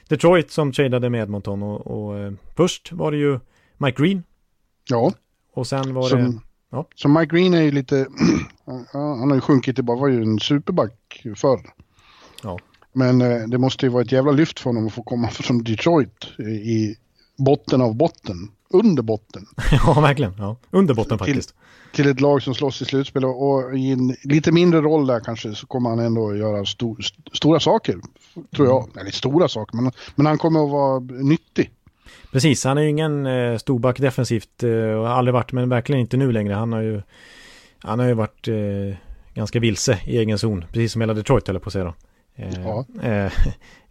Detroit 0.09 0.51
som 0.51 0.72
tradade 0.72 1.09
med 1.09 1.22
Edmonton. 1.22 1.63
Och, 1.63 1.88
och 1.88 2.17
eh, 2.17 2.34
först 2.55 2.91
var 2.91 3.11
det 3.11 3.17
ju 3.17 3.39
Mike 3.78 4.03
Green. 4.03 4.24
Ja. 4.89 5.11
Och 5.53 5.67
sen 5.67 5.93
var 5.93 6.03
som, 6.03 6.20
det... 6.20 6.39
Ja. 6.70 6.88
Så 6.95 7.07
Mike 7.07 7.36
Green 7.36 7.53
är 7.53 7.61
ju 7.61 7.72
lite... 7.72 8.07
han 8.91 9.30
har 9.30 9.36
ju 9.36 9.41
sjunkit 9.41 9.76
till 9.76 9.86
bara 9.86 9.97
var 9.97 10.07
ju 10.07 10.22
en 10.22 10.39
superback 10.39 11.26
förr. 11.36 11.59
Ja. 12.43 12.59
Men 12.93 13.22
eh, 13.22 13.47
det 13.47 13.57
måste 13.57 13.86
ju 13.86 13.89
vara 13.89 14.03
ett 14.03 14.11
jävla 14.11 14.32
lyft 14.32 14.59
för 14.59 14.70
honom 14.70 14.88
att 14.88 14.93
få 14.93 15.03
komma 15.03 15.28
från 15.32 15.63
Detroit 15.63 16.26
i 16.39 16.95
botten 17.38 17.82
av 17.82 17.95
botten 17.95 18.51
under 18.70 19.03
botten. 19.03 19.45
ja, 19.72 20.01
verkligen. 20.01 20.34
Ja. 20.38 20.57
Under 20.72 20.93
botten 20.93 21.17
faktiskt. 21.17 21.53
Till 21.93 22.07
ett 22.07 22.22
lag 22.22 22.43
som 22.43 22.55
slåss 22.55 22.82
i 22.82 22.86
slutspel 22.86 23.26
och 23.26 23.78
i 23.78 23.91
en 23.91 24.15
lite 24.24 24.51
mindre 24.51 24.82
roll 24.82 25.07
där 25.07 25.20
kanske 25.20 25.55
så 25.55 25.67
kommer 25.67 25.89
han 25.89 25.99
ändå 25.99 26.36
göra 26.36 26.65
sto 26.65 26.97
stora 27.34 27.59
saker. 27.59 27.99
Tror 28.55 28.67
jag. 28.67 28.84
Mm. 28.84 28.97
Eller 28.97 29.11
stora 29.11 29.47
saker, 29.47 29.76
men, 29.76 29.91
men 30.15 30.26
han 30.26 30.38
kommer 30.38 30.63
att 30.63 30.72
vara 30.72 30.99
nyttig. 30.99 31.72
Precis, 32.32 32.64
han 32.64 32.78
är 32.78 32.82
ju 32.82 32.89
ingen 32.89 33.26
eh, 33.26 33.57
storback 33.57 33.99
defensivt 33.99 34.64
eh, 34.64 34.72
och 34.72 35.07
har 35.07 35.16
aldrig 35.16 35.34
varit, 35.34 35.51
men 35.51 35.70
verkligen 35.70 36.01
inte 36.01 36.18
nu 36.18 36.32
längre. 36.32 36.53
Han 36.53 36.74
har 36.74 36.82
ju, 36.82 37.01
han 37.80 37.99
har 37.99 38.07
ju 38.07 38.14
varit 38.14 38.47
eh, 38.47 38.97
ganska 39.34 39.60
vilse 39.60 39.99
i 40.05 40.18
egen 40.18 40.39
zon, 40.39 40.66
precis 40.72 40.91
som 40.91 41.01
hela 41.01 41.14
Detroit 41.14 41.49
eller 41.49 41.60
på 41.60 41.70
att 41.70 41.74
säga 41.74 41.86
då. 41.86 41.93
Eh, 42.36 42.62
ja. 42.62 42.86
Eh, 43.03 43.32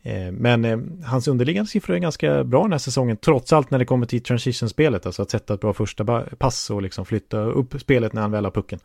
men 0.33 1.03
hans 1.07 1.29
underliggande 1.29 1.71
siffror 1.71 1.97
är 1.97 2.01
ganska 2.01 2.45
bra 2.45 2.63
den 2.63 2.73
här 2.73 2.79
säsongen, 2.79 3.17
trots 3.17 3.53
allt 3.53 3.71
när 3.71 3.79
det 3.79 3.85
kommer 3.85 4.07
till 4.07 4.23
transition-spelet, 4.23 5.07
alltså 5.07 5.23
att 5.23 5.31
sätta 5.31 5.55
ett 5.55 5.61
bra 5.61 5.73
första 5.73 6.05
pass 6.39 6.71
och 6.71 6.83
liksom 6.83 7.07
flytta 7.07 7.39
upp 7.39 7.81
spelet 7.81 8.13
när 8.13 8.23
han 8.23 8.31
väl 8.31 8.45
har 8.45 8.53
pucken. 8.53 8.79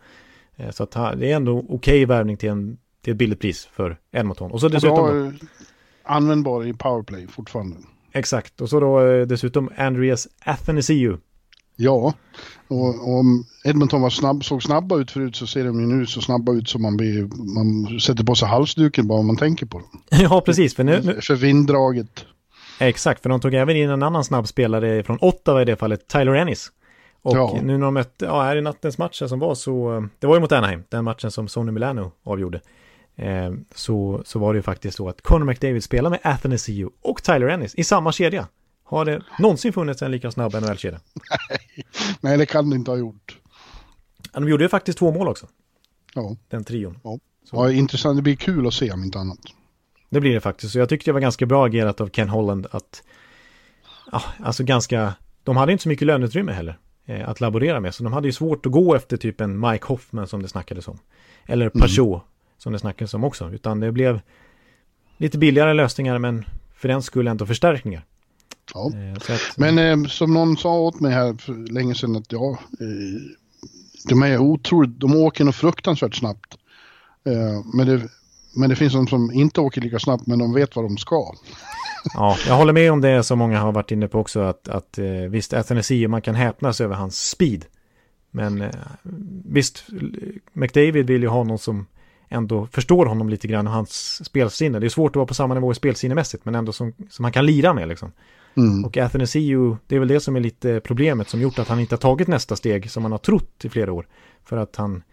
Så 0.71 0.83
att 0.83 0.91
det 0.91 1.31
är 1.31 1.35
ändå 1.35 1.57
okej 1.57 1.75
okay 1.75 2.05
värvning 2.05 2.37
till, 2.37 2.49
en, 2.49 2.77
till 3.01 3.11
ett 3.11 3.17
billigt 3.17 3.39
pris 3.39 3.69
för 3.73 3.97
Edmonton. 4.11 4.51
Och 4.51 4.61
så 4.61 4.67
dessutom... 4.67 4.99
Och 4.99 5.33
användbar 6.03 6.65
i 6.65 6.73
powerplay 6.73 7.27
fortfarande. 7.27 7.77
Exakt, 8.13 8.61
och 8.61 8.69
så 8.69 8.79
då 8.79 9.25
dessutom 9.25 9.69
Andreas 9.77 10.27
Athanasiou 10.45 11.17
Ja, 11.75 12.13
och, 12.67 13.17
om 13.17 13.45
Edmonton 13.63 14.01
var 14.01 14.09
snabb, 14.09 14.43
såg 14.43 14.63
snabba 14.63 14.97
ut 14.97 15.11
förut 15.11 15.35
så 15.35 15.47
ser 15.47 15.65
de 15.65 15.79
ju 15.79 15.85
nu 15.85 16.05
så 16.05 16.21
snabba 16.21 16.53
ut 16.53 16.69
som 16.69 16.81
man, 16.81 16.97
blir, 16.97 17.29
man 17.55 17.99
sätter 17.99 18.23
på 18.23 18.35
sig 18.35 18.47
halsduken 18.47 19.07
bara 19.07 19.19
om 19.19 19.27
man 19.27 19.37
tänker 19.37 19.65
på 19.65 19.79
dem. 19.79 19.87
Ja, 20.21 20.41
precis. 20.41 20.75
För, 20.75 20.83
nu, 20.83 21.01
nu... 21.03 21.21
för 21.21 21.35
vinddraget. 21.35 22.25
Exakt, 22.79 23.21
för 23.21 23.29
de 23.29 23.39
tog 23.39 23.53
även 23.53 23.75
in 23.75 23.89
en 23.89 24.03
annan 24.03 24.23
snabb 24.23 24.47
spelare 24.47 25.03
från 25.03 25.17
Ottawa 25.21 25.61
i 25.61 25.65
det 25.65 25.75
fallet, 25.75 26.07
Tyler 26.07 26.33
Ennis. 26.33 26.71
Och 27.21 27.37
ja. 27.37 27.59
nu 27.63 27.77
när 27.77 27.85
de 27.85 27.93
mötte, 27.93 28.25
ja, 28.25 28.43
här 28.43 28.55
i 28.55 28.61
nattens 28.61 28.97
match 28.97 29.23
som 29.25 29.39
var 29.39 29.55
så, 29.55 30.07
det 30.19 30.27
var 30.27 30.35
ju 30.35 30.41
mot 30.41 30.51
Anaheim, 30.51 30.83
den 30.89 31.03
matchen 31.03 31.31
som 31.31 31.47
Sonny 31.47 31.71
Milano 31.71 32.11
avgjorde. 32.23 32.61
Eh, 33.15 33.51
så, 33.75 34.21
så 34.25 34.39
var 34.39 34.53
det 34.53 34.57
ju 34.57 34.63
faktiskt 34.63 34.97
så 34.97 35.09
att 35.09 35.21
Conor 35.21 35.45
McDavid 35.45 35.83
spelade 35.83 36.09
med 36.09 36.33
Athanasiu 36.33 36.89
och 37.01 37.23
Tyler 37.23 37.47
Ennis 37.47 37.75
i 37.75 37.83
samma 37.83 38.11
kedja. 38.11 38.47
Har 38.83 39.05
det 39.05 39.21
någonsin 39.39 39.73
funnits 39.73 40.01
en 40.01 40.11
lika 40.11 40.31
snabb 40.31 40.53
NHL-kedja? 40.53 40.99
Nej. 41.49 41.85
Nej, 42.21 42.37
det 42.37 42.45
kan 42.45 42.69
det 42.69 42.75
inte 42.75 42.91
ha 42.91 42.97
gjort. 42.97 43.37
De 44.33 44.49
gjorde 44.49 44.63
ju 44.63 44.69
faktiskt 44.69 44.97
två 44.97 45.11
mål 45.11 45.27
också. 45.27 45.47
Ja. 46.15 46.35
Den 46.49 46.63
trion. 46.63 46.99
Ja. 47.03 47.19
ja, 47.51 47.71
intressant. 47.71 48.17
Det 48.17 48.21
blir 48.21 48.35
kul 48.35 48.67
att 48.67 48.73
se 48.73 48.91
om 48.91 49.03
inte 49.03 49.19
annat. 49.19 49.39
Det 50.09 50.19
blir 50.19 50.33
det 50.33 50.41
faktiskt. 50.41 50.73
Så 50.73 50.79
jag 50.79 50.89
tyckte 50.89 51.09
det 51.09 51.13
var 51.13 51.19
ganska 51.19 51.45
bra 51.45 51.65
agerat 51.65 52.01
av 52.01 52.07
Ken 52.09 52.29
Holland 52.29 52.67
att... 52.71 53.03
Ja, 54.11 54.21
alltså 54.39 54.63
ganska... 54.63 55.13
De 55.43 55.57
hade 55.57 55.71
inte 55.71 55.81
så 55.81 55.89
mycket 55.89 56.07
löneutrymme 56.07 56.51
heller. 56.51 56.79
eh, 57.05 57.29
att 57.29 57.41
laborera 57.41 57.79
med. 57.79 57.95
Så 57.95 58.03
de 58.03 58.13
hade 58.13 58.27
ju 58.27 58.31
svårt 58.31 58.65
att 58.65 58.71
gå 58.71 58.95
efter 58.95 59.17
typ 59.17 59.41
en 59.41 59.59
Mike 59.59 59.85
Hoffman 59.85 60.27
som 60.27 60.41
det 60.41 60.47
snackades 60.47 60.87
om. 60.87 60.99
Eller 61.45 61.69
Peugeot 61.69 62.23
mm. 62.23 62.32
Som 62.63 62.73
det 62.73 62.79
snackades 62.79 63.13
om 63.13 63.23
också. 63.23 63.49
Utan 63.53 63.79
det 63.79 63.91
blev 63.91 64.21
lite 65.17 65.37
billigare 65.37 65.73
lösningar 65.73 66.19
men 66.19 66.45
för 66.75 66.87
den 66.87 67.01
skulle 67.01 67.31
ändå 67.31 67.45
förstärkningar. 67.45 68.05
Ja. 68.73 68.91
Eh, 68.95 69.13
att, 69.13 69.57
men 69.57 69.77
eh, 69.77 70.07
som 70.07 70.33
någon 70.33 70.57
sa 70.57 70.79
åt 70.79 70.99
mig 70.99 71.11
här 71.11 71.33
för 71.33 71.73
länge 71.73 71.95
sedan 71.95 72.15
att 72.15 72.31
ja, 72.31 72.59
eh, 72.79 73.21
de 74.09 74.23
är 74.23 74.37
otroligt, 74.37 74.99
de 74.99 75.15
åker 75.15 75.43
nog 75.43 75.55
fruktansvärt 75.55 76.15
snabbt. 76.15 76.57
Eh, 77.25 77.65
men, 77.73 77.87
det, 77.87 78.09
men 78.55 78.69
det 78.69 78.75
finns 78.75 78.93
de 78.93 79.07
som 79.07 79.31
inte 79.31 79.61
åker 79.61 79.81
lika 79.81 79.99
snabbt 79.99 80.27
men 80.27 80.39
de 80.39 80.53
vet 80.53 80.75
vad 80.75 80.85
de 80.85 80.97
ska. 80.97 81.33
Ja, 82.13 82.37
jag 82.47 82.55
håller 82.55 82.73
med 82.73 82.91
om 82.91 83.01
det 83.01 83.23
som 83.23 83.39
många 83.39 83.59
har 83.59 83.71
varit 83.71 83.91
inne 83.91 84.07
på 84.07 84.19
också 84.19 84.39
att, 84.39 84.67
att 84.67 84.97
eh, 84.97 85.05
visst, 85.05 85.53
Athanasi, 85.53 86.07
man 86.07 86.21
kan 86.21 86.35
häpnas 86.35 86.81
över 86.81 86.95
hans 86.95 87.29
speed. 87.29 87.65
Men 88.31 88.61
eh, 88.61 88.69
visst, 89.45 89.85
McDavid 90.53 91.07
vill 91.07 91.21
ju 91.21 91.27
ha 91.27 91.43
någon 91.43 91.59
som 91.59 91.85
ändå 92.33 92.67
förstår 92.71 93.05
honom 93.05 93.29
lite 93.29 93.47
grann 93.47 93.67
och 93.67 93.73
hans 93.73 94.25
spelsinne. 94.25 94.79
Det 94.79 94.87
är 94.87 94.89
svårt 94.89 95.11
att 95.11 95.15
vara 95.15 95.25
på 95.25 95.33
samma 95.33 95.53
nivå 95.53 95.71
i 95.71 95.75
spelsinnemässigt 95.75 96.45
men 96.45 96.55
ändå 96.55 96.71
som, 96.71 96.93
som 97.09 97.25
han 97.25 97.31
kan 97.31 97.45
lira 97.45 97.73
med 97.73 97.87
liksom. 97.87 98.11
Mm. 98.57 98.85
Och 98.85 98.97
Athanasiu, 98.97 99.75
det 99.87 99.95
är 99.95 99.99
väl 99.99 100.07
det 100.07 100.19
som 100.19 100.35
är 100.35 100.39
lite 100.39 100.79
problemet 100.79 101.29
som 101.29 101.41
gjort 101.41 101.59
att 101.59 101.67
han 101.67 101.79
inte 101.79 101.95
har 101.95 101.99
tagit 101.99 102.27
nästa 102.27 102.55
steg 102.55 102.91
som 102.91 103.03
man 103.03 103.11
har 103.11 103.19
trott 103.19 103.65
i 103.65 103.69
flera 103.69 103.93
år. 103.93 104.07
För 104.43 104.57
att 104.57 104.75
han, 104.75 105.03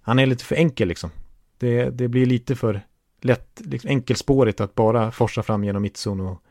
han 0.00 0.18
är 0.18 0.26
lite 0.26 0.44
för 0.44 0.54
enkel 0.54 0.88
liksom. 0.88 1.10
Det, 1.58 1.90
det 1.90 2.08
blir 2.08 2.26
lite 2.26 2.56
för 2.56 2.80
lätt, 3.20 3.60
liksom 3.64 3.90
enkelspårigt 3.90 4.60
att 4.60 4.74
bara 4.74 5.10
forsa 5.10 5.42
fram 5.42 5.64
genom 5.64 5.82
mittzon 5.82 6.20
och 6.20 6.42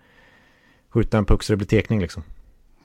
skjuta 0.89 1.17
en 1.17 1.25
puck 1.25 1.43
så 1.43 1.53
det 1.53 1.57
blir 1.57 1.67
tekning 1.67 2.01
liksom. 2.01 2.23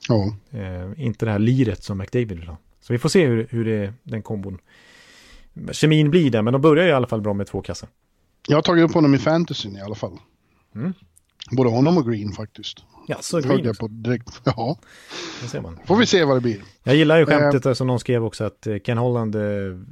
Ja. 0.09 0.37
Eh, 0.51 1.05
inte 1.07 1.24
det 1.24 1.32
här 1.32 1.39
liret 1.39 1.82
som 1.82 1.99
McDavid 1.99 2.39
vill 2.39 2.49
ha. 2.49 2.57
Så 2.80 2.93
vi 2.93 2.99
får 2.99 3.09
se 3.09 3.26
hur, 3.26 3.47
hur 3.51 3.64
det, 3.64 3.93
den 4.03 4.22
kombon, 4.22 4.59
kemin 5.73 6.11
blir 6.11 6.31
där, 6.31 6.43
men 6.43 6.53
de 6.53 6.63
börjar 6.63 6.87
i 6.87 6.93
alla 6.93 7.07
fall 7.07 7.21
bra 7.21 7.35
med 7.35 7.47
två 7.47 7.63
kassar. 7.63 7.89
Jag 8.49 8.57
har 8.57 8.63
tagit 8.63 8.85
upp 8.85 8.95
honom 8.95 9.15
i 9.15 9.19
fantasyn 9.19 9.77
i 9.77 9.81
alla 9.81 9.95
fall. 9.95 10.19
Mm. 10.75 10.93
Både 11.51 11.71
honom 11.71 11.99
och 11.99 12.11
Green 12.11 12.33
faktiskt. 12.33 12.85
Ja, 13.07 13.17
så 13.21 13.41
Green 13.41 13.65
jag 13.65 13.79
på 13.79 13.89
direkt. 13.89 14.41
Ja. 14.45 14.79
Det 15.43 15.49
ser 15.49 15.61
man. 15.61 15.79
Får 15.85 15.97
vi 15.97 16.07
se 16.07 16.25
vad 16.25 16.37
det 16.37 16.41
blir. 16.41 16.63
Jag 16.83 16.97
gillar 16.97 17.19
ju 17.19 17.27
skämtet 17.27 17.67
uh, 17.67 17.73
som 17.73 17.87
någon 17.87 18.01
skrev 18.01 18.25
också 18.25 18.45
att 18.45 18.67
eh, 18.67 18.77
Ken 18.79 18.99
Holland 18.99 19.35
eh, 19.35 19.41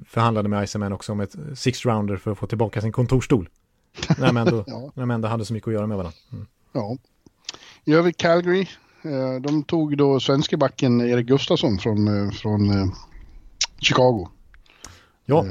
förhandlade 0.08 0.48
med 0.48 0.64
Iceman 0.64 0.92
också 0.92 1.12
om 1.12 1.20
ett 1.20 1.36
six 1.54 1.86
rounder 1.86 2.16
för 2.16 2.32
att 2.32 2.38
få 2.38 2.46
tillbaka 2.46 2.80
sin 2.80 2.92
kontorstol. 2.92 3.48
när, 4.18 4.26
de 4.26 4.36
ändå, 4.36 4.64
ja. 4.66 4.92
när 4.94 5.02
de 5.02 5.10
ändå 5.10 5.28
hade 5.28 5.44
så 5.44 5.52
mycket 5.52 5.68
att 5.68 5.74
göra 5.74 5.86
med 5.86 5.96
varandra. 5.96 6.18
Mm. 6.32 6.46
Ja. 6.72 6.96
I 7.84 7.94
övrigt 7.94 8.16
Calgary, 8.16 8.66
de 9.40 9.62
tog 9.62 9.96
då 9.96 10.20
svenska 10.20 10.56
backen 10.56 11.00
Erik 11.00 11.26
Gustafsson 11.26 11.78
från, 11.78 12.32
från 12.32 12.92
Chicago. 13.80 14.28
Ja. 15.24 15.44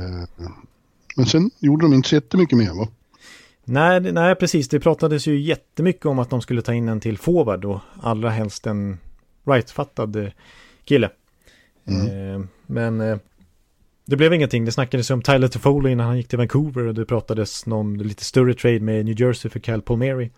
Men 1.15 1.25
sen 1.25 1.51
gjorde 1.59 1.85
de 1.85 1.93
inte 1.93 2.09
så 2.09 2.15
jättemycket 2.15 2.57
mer 2.57 2.79
va? 2.79 2.87
Nej, 3.65 3.99
nej, 3.99 4.35
precis. 4.35 4.69
Det 4.69 4.79
pratades 4.79 5.27
ju 5.27 5.39
jättemycket 5.39 6.05
om 6.05 6.19
att 6.19 6.29
de 6.29 6.41
skulle 6.41 6.61
ta 6.61 6.73
in 6.73 6.89
en 6.89 6.99
till 6.99 7.17
forward 7.17 7.65
och 7.65 7.79
allra 8.01 8.29
helst 8.29 8.67
en 8.67 8.97
rightfattad 9.45 10.15
eh, 10.15 10.31
kille. 10.85 11.09
Mm. 11.85 12.07
Eh, 12.07 12.47
men 12.67 13.01
eh, 13.01 13.17
det 14.05 14.15
blev 14.15 14.33
ingenting. 14.33 14.65
Det 14.65 14.71
snackades 14.71 15.09
om 15.09 15.21
Tyler 15.21 15.47
Toffoli 15.47 15.91
innan 15.91 16.07
han 16.07 16.17
gick 16.17 16.27
till 16.27 16.37
Vancouver 16.37 16.87
och 16.87 16.93
det 16.93 17.05
pratades 17.05 17.67
om 17.67 17.95
lite 17.95 18.25
större 18.25 18.53
trade 18.53 18.79
med 18.79 19.05
New 19.05 19.21
Jersey 19.21 19.51
för 19.51 19.59
Cal 19.59 19.81
Palmieri. 19.81 20.31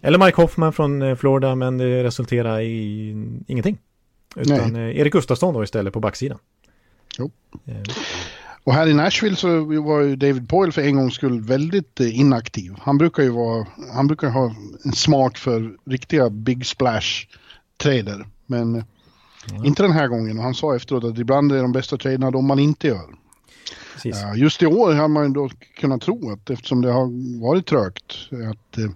Eller 0.00 0.18
Mike 0.18 0.40
Hoffman 0.42 0.72
från 0.72 1.02
eh, 1.02 1.16
Florida, 1.16 1.54
men 1.54 1.78
det 1.78 2.04
resulterade 2.04 2.62
i 2.62 3.10
ingenting. 3.46 3.78
Utan 4.36 4.72
Nej. 4.72 4.90
Eh, 4.90 5.00
Erik 5.00 5.12
Gustafsson 5.12 5.54
då 5.54 5.64
istället 5.64 5.92
på 5.92 6.00
backsidan. 6.00 6.38
Jo. 7.18 7.30
Eh, 8.60 8.64
och 8.64 8.74
här 8.74 8.86
i 8.86 8.94
Nashville 8.94 9.36
så 9.36 9.64
var 9.64 10.00
ju 10.00 10.16
David 10.16 10.48
Poyle 10.48 10.72
för 10.72 10.82
en 10.82 10.96
gångs 10.96 11.14
skull 11.14 11.40
väldigt 11.40 12.00
eh, 12.00 12.18
inaktiv. 12.18 12.74
Han 12.80 12.98
brukar 12.98 13.22
ju 13.22 13.30
vara, 13.30 13.66
han 13.94 14.06
brukar 14.06 14.30
ha 14.30 14.54
en 14.84 14.92
smak 14.92 15.38
för 15.38 15.72
riktiga 15.86 16.30
big 16.30 16.66
splash 16.66 17.26
trader. 17.76 18.26
Men 18.46 18.74
mm. 18.74 19.64
inte 19.64 19.82
den 19.82 19.92
här 19.92 20.08
gången. 20.08 20.38
Och 20.38 20.44
han 20.44 20.54
sa 20.54 20.76
efteråt 20.76 21.04
att 21.04 21.18
ibland 21.18 21.52
är 21.52 21.62
de 21.62 21.72
bästa 21.72 21.96
traderna 21.96 22.30
de 22.30 22.46
man 22.46 22.58
inte 22.58 22.86
gör. 22.86 23.20
Precis. 23.94 24.24
Just 24.36 24.62
i 24.62 24.66
år 24.66 24.94
har 24.94 25.08
man 25.08 25.32
då 25.32 25.50
kunnat 25.76 26.02
tro 26.02 26.32
att 26.32 26.50
eftersom 26.50 26.82
det 26.82 26.92
har 26.92 27.40
varit 27.40 27.66
trögt 27.66 28.16
att 28.30 28.78
eh, 28.78 28.90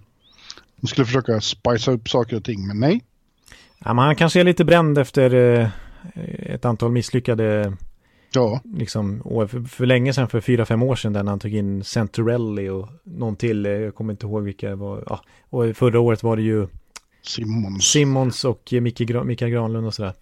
de 0.81 0.87
skulle 0.87 1.05
försöka 1.05 1.41
spicea 1.41 1.93
upp 1.93 2.09
saker 2.09 2.35
och 2.35 2.43
ting, 2.43 2.67
men 2.67 2.79
nej. 2.79 3.01
Ja, 3.79 3.93
men 3.93 4.05
han 4.05 4.15
kanske 4.15 4.39
är 4.39 4.43
lite 4.43 4.65
bränd 4.65 4.97
efter 4.97 5.33
eh, 5.33 5.69
ett 6.53 6.65
antal 6.65 6.91
misslyckade 6.91 7.77
Ja. 8.35 8.61
Liksom, 8.63 9.21
för, 9.23 9.67
för 9.67 9.85
länge 9.85 10.13
sedan, 10.13 10.27
för 10.27 10.41
fyra, 10.41 10.65
fem 10.65 10.83
år 10.83 10.95
sedan, 10.95 11.13
där 11.13 11.23
han 11.23 11.39
tog 11.39 11.53
in 11.53 11.83
Centurelli 11.83 12.69
och 12.69 12.89
någon 13.03 13.35
till, 13.35 13.65
eh, 13.65 13.71
jag 13.71 13.95
kommer 13.95 14.13
inte 14.13 14.25
ihåg 14.25 14.43
vilka 14.43 14.69
det 14.69 14.75
var. 14.75 15.03
Ja, 15.09 15.21
och 15.49 15.77
förra 15.77 15.99
året 15.99 16.23
var 16.23 16.35
det 16.35 16.41
ju 16.41 16.67
Simmons, 17.21 17.83
Simmons 17.83 18.45
och 18.45 18.73
Micke, 18.81 18.99
Mikael 19.25 19.51
Granlund 19.51 19.87
och 19.87 19.93
sådär. 19.93 20.13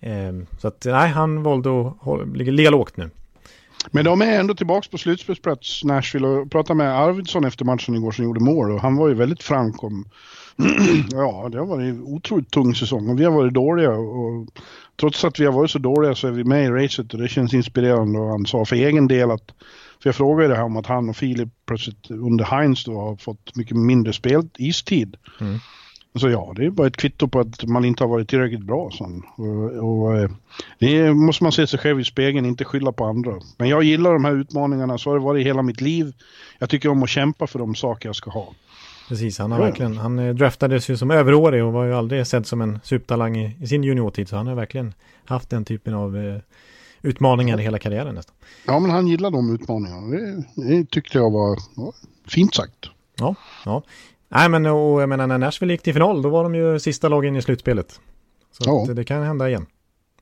Ehm, 0.00 0.46
så 0.58 0.68
att 0.68 0.84
nej, 0.84 1.08
han 1.08 1.42
valde 1.42 1.70
att 2.00 2.36
ligga, 2.36 2.52
ligga 2.52 2.70
lågt 2.70 2.96
nu. 2.96 3.10
Men 3.90 4.04
de 4.04 4.22
är 4.22 4.40
ändå 4.40 4.54
tillbaka 4.54 4.88
på 4.90 4.98
slutspelsplats, 4.98 5.84
Nashville, 5.84 6.26
och 6.26 6.50
pratade 6.50 6.76
med 6.76 6.98
Arvidsson 6.98 7.44
efter 7.44 7.64
matchen 7.64 7.94
igår 7.94 8.10
som 8.10 8.24
gjorde 8.24 8.40
mål 8.40 8.70
och 8.70 8.80
han 8.80 8.96
var 8.96 9.08
ju 9.08 9.14
väldigt 9.14 9.42
framkom. 9.42 10.04
ja, 11.12 11.48
det 11.52 11.58
har 11.58 11.66
varit 11.66 11.88
en 11.88 12.02
otroligt 12.02 12.50
tung 12.50 12.74
säsong 12.74 13.08
och 13.08 13.20
vi 13.20 13.24
har 13.24 13.32
varit 13.32 13.54
dåliga 13.54 13.90
och 13.90 14.46
trots 15.00 15.24
att 15.24 15.40
vi 15.40 15.44
har 15.44 15.52
varit 15.52 15.70
så 15.70 15.78
dåliga 15.78 16.14
så 16.14 16.26
är 16.28 16.32
vi 16.32 16.44
med 16.44 16.64
i 16.64 16.68
racet 16.68 17.14
och 17.14 17.20
det 17.20 17.28
känns 17.28 17.54
inspirerande 17.54 18.18
och 18.18 18.28
han 18.28 18.46
sa 18.46 18.64
för 18.64 18.76
egen 18.76 19.08
del 19.08 19.30
att 19.30 19.52
för 20.02 20.08
jag 20.08 20.14
frågade 20.14 20.48
det 20.48 20.56
här 20.56 20.64
om 20.64 20.76
att 20.76 20.86
han 20.86 21.08
och 21.08 21.16
Filip 21.16 21.48
plötsligt 21.66 22.10
under 22.10 22.44
Heinz 22.44 22.84
då 22.84 23.00
har 23.00 23.16
fått 23.16 23.56
mycket 23.56 23.76
mindre 23.76 24.12
spel, 24.12 24.48
istid. 24.58 25.16
Mm. 25.40 25.58
Så 26.14 26.28
ja, 26.28 26.52
det 26.56 26.66
är 26.66 26.70
bara 26.70 26.86
ett 26.86 26.96
kvitto 26.96 27.28
på 27.28 27.40
att 27.40 27.64
man 27.64 27.84
inte 27.84 28.04
har 28.04 28.08
varit 28.08 28.28
tillräckligt 28.28 28.64
bra. 28.64 28.90
Så. 28.90 29.22
Och, 29.36 29.72
och, 29.72 30.16
eh, 30.16 30.30
det 30.78 31.14
måste 31.14 31.44
man 31.44 31.52
se 31.52 31.66
sig 31.66 31.78
själv 31.78 32.00
i 32.00 32.04
spegeln, 32.04 32.46
inte 32.46 32.64
skylla 32.64 32.92
på 32.92 33.04
andra. 33.04 33.32
Men 33.56 33.68
jag 33.68 33.82
gillar 33.82 34.12
de 34.12 34.24
här 34.24 34.32
utmaningarna, 34.32 34.98
så 34.98 35.10
har 35.10 35.18
det 35.18 35.24
varit 35.24 35.46
hela 35.46 35.62
mitt 35.62 35.80
liv. 35.80 36.12
Jag 36.58 36.70
tycker 36.70 36.88
om 36.88 37.02
att 37.02 37.08
kämpa 37.08 37.46
för 37.46 37.58
de 37.58 37.74
saker 37.74 38.08
jag 38.08 38.16
ska 38.16 38.30
ha. 38.30 38.48
Precis, 39.08 39.38
han 39.38 39.52
har 39.52 39.58
verkligen, 39.58 39.96
han 39.96 40.18
eh, 40.18 40.34
draftades 40.34 40.90
ju 40.90 40.96
som 40.96 41.10
överårig 41.10 41.64
och 41.64 41.72
var 41.72 41.84
ju 41.84 41.94
aldrig 41.94 42.26
sedd 42.26 42.46
som 42.46 42.60
en 42.60 42.78
supertalang 42.82 43.36
i, 43.36 43.56
i 43.60 43.66
sin 43.66 43.84
juniortid. 43.84 44.28
Så 44.28 44.36
han 44.36 44.46
har 44.46 44.54
verkligen 44.54 44.94
haft 45.24 45.50
den 45.50 45.64
typen 45.64 45.94
av 45.94 46.16
eh, 46.16 46.40
utmaningar 47.02 47.60
i 47.60 47.62
hela 47.62 47.78
karriären 47.78 48.14
nästan. 48.14 48.34
Ja, 48.66 48.78
men 48.78 48.90
han 48.90 49.06
gillar 49.06 49.30
de 49.30 49.54
utmaningarna. 49.54 50.06
Det, 50.06 50.44
det 50.54 50.90
tyckte 50.90 51.18
jag 51.18 51.30
var, 51.30 51.58
var 51.74 51.94
fint 52.26 52.54
sagt. 52.54 52.90
Ja, 53.18 53.34
ja. 53.64 53.82
Nej, 54.28 54.48
men 54.48 54.66
och 54.66 55.02
jag 55.02 55.08
menar 55.08 55.26
när 55.26 55.38
Nashville 55.38 55.72
gick 55.72 55.82
till 55.82 55.92
final, 55.92 56.22
då 56.22 56.28
var 56.28 56.42
de 56.42 56.54
ju 56.54 56.78
sista 56.78 57.08
lagen 57.08 57.36
i 57.36 57.42
slutspelet. 57.42 58.00
Så 58.52 58.62
ja. 58.66 58.94
det 58.94 59.04
kan 59.04 59.22
hända 59.22 59.48
igen. 59.48 59.66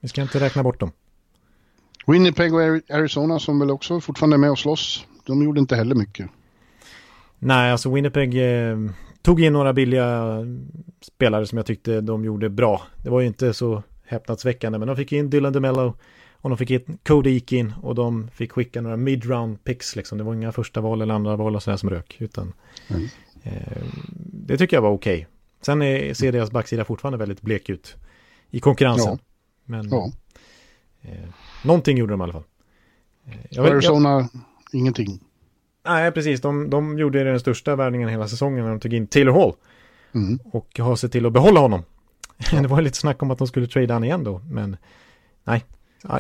Vi 0.01 0.09
ska 0.09 0.23
inte 0.23 0.41
räkna 0.41 0.63
bort 0.63 0.81
dem. 0.81 0.93
Winnipeg 2.07 2.55
och 2.55 2.61
Arizona 2.91 3.39
som 3.39 3.59
väl 3.59 3.71
också 3.71 4.01
fortfarande 4.01 4.37
är 4.37 4.39
med 4.39 4.51
och 4.51 4.59
slåss. 4.59 5.05
De 5.25 5.43
gjorde 5.43 5.61
inte 5.61 5.77
heller 5.77 5.95
mycket. 5.95 6.31
Nej, 7.39 7.73
alltså 7.73 7.95
Winnipeg 7.95 8.35
eh, 8.35 8.77
tog 9.23 9.41
in 9.41 9.53
några 9.53 9.73
billiga 9.73 10.39
spelare 11.01 11.47
som 11.47 11.59
jag 11.59 11.67
tyckte 11.67 12.01
de 12.01 12.25
gjorde 12.25 12.49
bra. 12.49 12.83
Det 13.03 13.11
var 13.11 13.21
ju 13.21 13.27
inte 13.27 13.55
så 13.55 13.83
häpnadsväckande, 14.07 14.79
men 14.79 14.89
de 14.89 14.97
fick 14.97 15.13
in 15.13 15.31
Dylan 15.31 15.53
DeMello 15.53 15.95
och 16.33 16.51
de 16.51 16.59
fick 16.59 16.71
in 16.71 16.99
Cody 17.07 17.35
Eakin 17.35 17.75
och 17.83 17.95
de 17.95 18.29
fick 18.29 18.53
skicka 18.53 18.81
några 18.81 18.97
mid-round 18.97 19.65
picks 19.65 19.97
liksom. 19.97 20.19
Det 20.19 20.25
var 20.25 20.35
inga 20.35 20.53
första 20.53 20.81
val 20.81 21.03
eller 21.03 21.15
andra 21.15 21.37
val 21.37 21.57
och 21.57 21.63
sådär 21.63 21.77
som 21.77 21.91
rök, 21.91 22.17
utan 22.19 22.53
mm. 22.89 23.05
eh, 23.43 23.83
det 24.19 24.59
tycker 24.59 24.77
jag 24.77 24.83
var 24.83 24.91
okej. 24.91 25.17
Okay. 25.17 25.27
Sen 25.63 25.83
är, 25.83 26.15
ser 26.15 26.33
deras 26.33 26.51
backsida 26.51 26.85
fortfarande 26.85 27.19
väldigt 27.19 27.43
blek 27.43 27.71
ut 27.71 27.97
i 28.51 28.61
konkurrensen. 28.61 29.13
Ja. 29.13 29.19
Men 29.65 29.89
ja. 29.89 30.13
Eh, 31.03 31.29
någonting 31.65 31.97
gjorde 31.97 32.13
de 32.13 32.21
i 32.21 32.25
alla 32.25 32.33
fall. 32.33 32.45
Eh, 33.51 33.65
Arizona, 33.65 34.11
jag... 34.11 34.29
ingenting. 34.73 35.21
Nej, 35.87 36.13
precis. 36.13 36.41
De, 36.41 36.71
de 36.71 36.99
gjorde 36.99 37.25
den 37.25 37.41
största 37.41 37.77
värvningen 37.77 38.09
hela 38.09 38.29
säsongen 38.29 38.65
när 38.65 38.71
de 38.71 38.81
tog 38.81 38.95
in 38.95 39.07
Taylor 39.07 39.33
Hall. 39.33 39.53
Mm. 40.15 40.39
Och 40.45 40.79
har 40.79 40.97
sett 40.97 41.13
till 41.13 41.27
att 41.27 41.33
behålla 41.33 41.61
honom. 41.61 41.83
Ja. 42.53 42.61
det 42.63 42.69
var 42.69 42.81
lite 42.81 42.99
snack 42.99 43.23
om 43.23 43.31
att 43.31 43.39
de 43.39 43.47
skulle 43.47 43.67
trade 43.67 43.93
han 43.93 44.05
igen 44.05 44.25
då, 44.25 44.41
men 44.51 44.77
nej. 45.45 45.65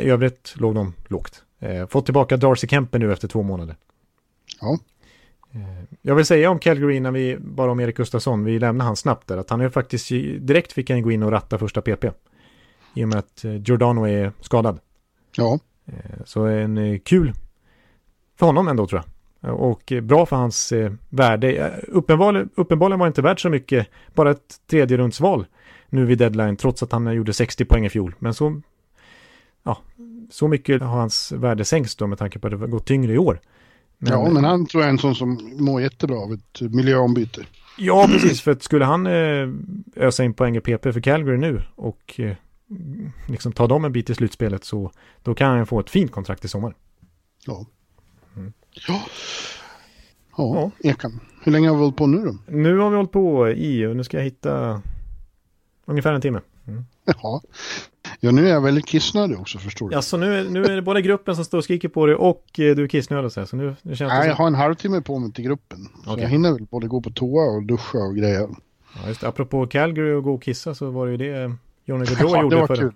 I 0.01 0.11
övrigt 0.11 0.55
låg 0.57 0.75
de 0.75 0.93
lågt. 1.09 1.43
Eh, 1.59 1.87
fått 1.87 2.05
tillbaka 2.05 2.37
Darcy 2.37 2.67
Kemper 2.67 2.99
nu 2.99 3.13
efter 3.13 3.29
två 3.29 3.43
månader. 3.43 3.77
Ja. 4.61 4.79
Eh, 5.53 5.85
jag 6.03 6.15
vill 6.15 6.25
säga 6.25 6.51
om 6.51 6.59
Calgary 6.59 7.01
när 7.01 7.11
vi, 7.11 7.37
bara 7.41 7.71
om 7.71 7.81
Erik 7.81 7.97
Gustafsson, 7.97 8.45
vi 8.45 8.59
lämnar 8.59 8.85
han 8.85 8.97
snabbt 8.97 9.29
där, 9.29 9.37
att 9.37 9.51
han 9.51 9.61
är 9.61 9.69
faktiskt, 9.69 10.09
direkt 10.41 10.73
fick 10.73 10.91
han 10.91 11.03
gå 11.03 11.11
in 11.11 11.23
och 11.23 11.31
ratta 11.31 11.59
första 11.59 11.81
PP. 11.81 12.05
I 12.95 13.05
och 13.05 13.09
med 13.09 13.19
att 13.19 13.45
eh, 13.45 13.55
Giordano 13.55 14.07
är 14.07 14.33
skadad. 14.41 14.79
Ja. 15.37 15.59
Så 16.25 16.45
en 16.45 17.01
kul 17.01 17.33
för 18.39 18.47
honom 18.47 18.69
ändå 18.69 18.87
tror 18.87 19.03
jag. 19.05 19.16
Och 19.51 19.93
bra 20.03 20.27
för 20.27 20.37
hans 20.37 20.73
eh, 20.73 20.93
värde. 21.09 21.81
Uppenbarligen, 21.89 22.51
uppenbarligen 22.55 22.99
var 22.99 23.07
inte 23.07 23.23
värt 23.23 23.41
så 23.41 23.49
mycket, 23.49 23.89
bara 24.15 24.31
ett 24.31 24.55
tredje 24.71 24.97
rundsval 24.97 25.47
nu 25.89 26.05
vid 26.05 26.19
deadline, 26.19 26.57
trots 26.57 26.83
att 26.83 26.93
han 26.93 27.15
gjorde 27.15 27.33
60 27.33 27.65
poäng 27.65 27.87
i 27.87 27.89
fjol. 27.89 28.15
Men 28.19 28.35
så 28.35 28.61
ja, 29.63 29.79
så 30.31 30.49
mycket 30.49 30.83
har 30.83 30.89
hans 30.89 31.33
värde 31.33 31.65
sänkts 31.65 31.97
då 31.97 32.07
med 32.07 32.19
tanke 32.19 32.39
på 32.39 32.47
att 32.47 32.61
det 32.61 32.67
gått 32.67 32.87
tyngre 32.87 33.13
i 33.13 33.19
år. 33.19 33.41
Men, 33.99 34.13
ja, 34.13 34.31
men 34.31 34.45
han 34.45 34.67
tror 34.67 34.83
jag 34.83 34.89
är 34.89 34.93
en 34.93 34.99
sån 34.99 35.15
som 35.15 35.57
mår 35.59 35.83
jättebra 35.83 36.19
av 36.19 36.33
ett 36.33 36.61
miljöombyte. 36.61 37.45
Ja, 37.79 38.09
precis. 38.13 38.41
För 38.41 38.51
att 38.51 38.63
skulle 38.63 38.85
han 38.85 39.07
eh, 39.07 39.49
ösa 39.97 40.25
in 40.25 40.35
poäng 40.35 40.57
i 40.57 40.61
PP 40.61 40.93
för 40.93 41.01
Calgary 41.01 41.37
nu 41.37 41.63
och 41.75 42.15
eh, 42.21 42.37
liksom 43.29 43.53
ta 43.53 43.67
dem 43.67 43.85
en 43.85 43.93
bit 43.93 44.11
i 44.11 44.15
slutspelet 44.15 44.65
så 44.65 44.91
då 45.23 45.35
kan 45.35 45.57
han 45.57 45.67
få 45.67 45.81
ett 45.81 45.91
fint 45.91 46.13
kontrakt 46.13 46.45
i 46.45 46.49
sommar. 46.49 46.75
Ja. 47.47 47.67
Mm. 48.89 49.01
Ja. 49.01 49.05
Ja, 50.37 50.71
Ekan. 50.91 51.21
Hur 51.43 51.53
länge 51.53 51.69
har 51.69 51.77
vi 51.77 51.81
hållit 51.83 51.97
på 51.97 52.07
nu 52.07 52.25
då? 52.25 52.37
Nu 52.47 52.79
har 52.79 52.91
vi 52.91 52.97
hållit 52.97 53.13
på 53.13 53.49
i, 53.49 53.87
och 53.87 53.97
nu 53.97 54.05
ska 54.05 54.17
jag 54.17 54.25
hitta 54.25 54.83
ungefär 55.85 56.13
en 56.13 56.21
timme. 56.21 56.41
Mm. 56.67 56.85
Ja. 57.05 57.43
ja, 58.21 58.31
nu 58.31 58.47
är 58.47 58.53
jag 58.53 58.61
väldigt 58.61 58.87
kissnödig 58.87 59.41
också 59.41 59.59
förstår 59.59 59.91
du. 59.91 59.97
Alltså 59.97 60.17
nu, 60.17 60.51
nu 60.51 60.65
är 60.65 60.77
det 60.77 60.83
både 60.83 61.03
gruppen 61.03 61.37
som 61.37 61.45
står 61.45 61.59
och 61.59 61.65
skriker 61.65 61.89
på 61.89 62.07
dig 62.07 62.15
och 62.15 62.61
eh, 62.61 62.77
du 62.77 62.85
är 62.85 62.89
kissnödig 62.89 63.33
så, 63.33 63.41
här, 63.41 63.47
så 63.47 63.57
nu, 63.57 63.77
nu 63.83 63.97
känns 63.97 64.09
Nej, 64.13 64.21
som... 64.21 64.29
jag 64.29 64.37
har 64.37 64.47
en 64.47 64.55
halvtimme 64.55 65.01
på 65.01 65.19
mig 65.19 65.33
till 65.33 65.45
gruppen. 65.45 65.89
Så 66.05 66.13
okay. 66.13 66.23
jag 66.23 66.31
hinner 66.31 66.53
väl 66.53 66.67
både 66.71 66.87
gå 66.87 67.01
på 67.01 67.11
toa 67.11 67.45
och 67.45 67.63
duscha 67.63 67.99
och 67.99 68.17
grejer. 68.17 68.49
Ja, 68.95 69.09
just 69.09 69.21
det. 69.21 69.29
Apropå 69.29 69.67
Calgary 69.67 70.13
och 70.13 70.23
gå 70.23 70.35
och 70.35 70.43
kissa 70.43 70.75
så 70.75 70.91
var 70.91 71.07
det 71.07 71.13
ju 71.13 71.19
det 71.19 71.57
Johnny 71.85 72.05
Gaudreau 72.07 72.31
ja, 72.31 72.43
gjorde 72.43 72.57
det 72.57 72.61
var 72.61 72.67
förra. 72.67 72.77
Kul. 72.77 72.93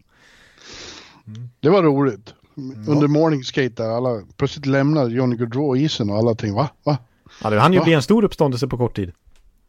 Mm. 1.26 1.48
Det 1.60 1.70
var 1.70 1.82
roligt. 1.82 2.34
Mm. 2.60 2.88
Under 2.88 3.08
morning 3.08 3.44
skate 3.44 3.82
där 3.82 3.90
alla 3.90 4.22
plötsligt 4.36 4.66
lämnade 4.66 5.10
Johnny 5.14 5.36
Gaudreau 5.36 5.76
isen 5.76 6.10
och 6.10 6.16
alla 6.16 6.34
tänkte 6.34 6.56
va? 6.56 6.68
Va? 6.84 6.98
Ja, 7.42 7.50
det 7.50 7.60
hann 7.60 7.72
ju 7.72 7.80
bli 7.80 7.92
en 7.92 8.02
stor 8.02 8.24
uppståndelse 8.24 8.68
på 8.68 8.76
kort 8.76 8.96
tid. 8.96 9.12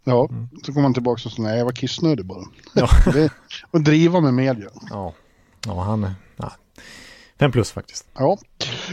Ja, 0.03 0.27
mm. 0.29 0.49
så 0.63 0.73
kom 0.73 0.83
han 0.83 0.93
tillbaka 0.93 1.21
och 1.25 1.31
sa 1.31 1.41
nej 1.41 1.57
jag 1.57 1.65
var 1.65 1.71
kissnödig 1.71 2.25
bara. 2.25 2.43
Ja. 2.73 2.89
och 3.71 3.81
driva 3.81 4.19
med 4.19 4.33
media. 4.33 4.69
Ja, 4.89 5.13
ja 5.65 5.81
han, 5.81 6.11
ja. 6.37 6.51
Fem 7.41 7.51
plus 7.51 7.71
faktiskt. 7.71 8.07
Ja. 8.13 8.37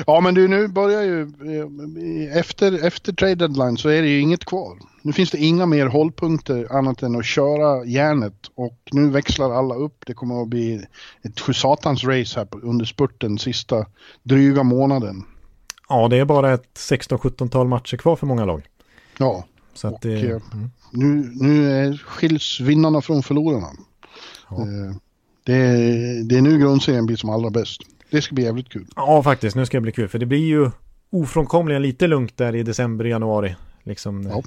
ja, 0.07 0.21
men 0.21 0.35
du 0.35 0.49
nu 0.49 0.69
börjar 0.69 1.03
ju 1.03 1.23
eh, 1.23 2.39
efter, 2.39 2.87
efter 2.87 3.13
trade 3.13 3.35
deadline 3.35 3.77
så 3.77 3.89
är 3.89 4.03
det 4.03 4.09
ju 4.09 4.21
inget 4.21 4.45
kvar. 4.45 4.79
Nu 5.03 5.13
finns 5.13 5.31
det 5.31 5.39
inga 5.39 5.67
mer 5.67 5.87
hållpunkter 5.87 6.77
annat 6.77 7.03
än 7.03 7.17
att 7.17 7.25
köra 7.25 7.85
järnet 7.85 8.35
och 8.55 8.79
nu 8.93 9.11
växlar 9.11 9.51
alla 9.51 9.75
upp. 9.75 10.05
Det 10.07 10.15
kommer 10.15 10.43
att 10.43 10.49
bli 10.49 10.85
ett 11.23 11.41
sjusatans 11.41 12.05
race 12.05 12.41
här 12.41 12.49
under 12.63 12.85
spurten 12.85 13.39
sista 13.39 13.87
dryga 14.23 14.63
månaden. 14.63 15.25
Ja, 15.89 16.09
det 16.09 16.17
är 16.17 16.25
bara 16.25 16.55
ett 16.55 16.75
16-17-tal 16.75 17.69
matcher 17.69 17.97
kvar 17.97 18.17
för 18.17 18.27
många 18.27 18.45
lag. 18.45 18.63
Ja, 19.19 19.45
så 19.75 19.89
att 19.89 20.03
det, 20.03 20.15
eh, 20.15 20.41
mm. 20.53 20.71
nu, 20.93 21.33
nu 21.35 21.99
skiljs 21.99 22.61
vinnarna 22.61 23.01
från 23.01 23.23
förlorarna. 23.23 23.69
Ja. 24.51 24.57
Eh, 24.57 24.95
det, 25.45 25.63
det 26.23 26.37
är 26.37 26.43
nu 26.43 26.59
grundserien 26.59 27.07
blir 27.07 27.17
som 27.17 27.31
allra 27.31 27.51
bäst. 27.51 27.81
Det 28.11 28.23
ska 28.23 28.35
bli 28.35 28.45
jävligt 28.45 28.69
kul. 28.69 28.87
Ja, 28.97 29.23
faktiskt. 29.23 29.57
Nu 29.57 29.67
ska 29.67 29.77
det 29.77 29.81
bli 29.81 29.93
kul. 29.93 30.09
För 30.09 30.19
det 30.19 30.27
blir 30.27 30.47
ju 30.47 30.71
ofrånkomligen 31.11 31.83
lite 31.83 32.07
lugnt 32.07 32.37
där 32.37 32.55
i 32.55 32.63
december, 32.63 33.05
januari. 33.05 33.57
Liksom, 33.83 34.23
ja. 34.23 34.43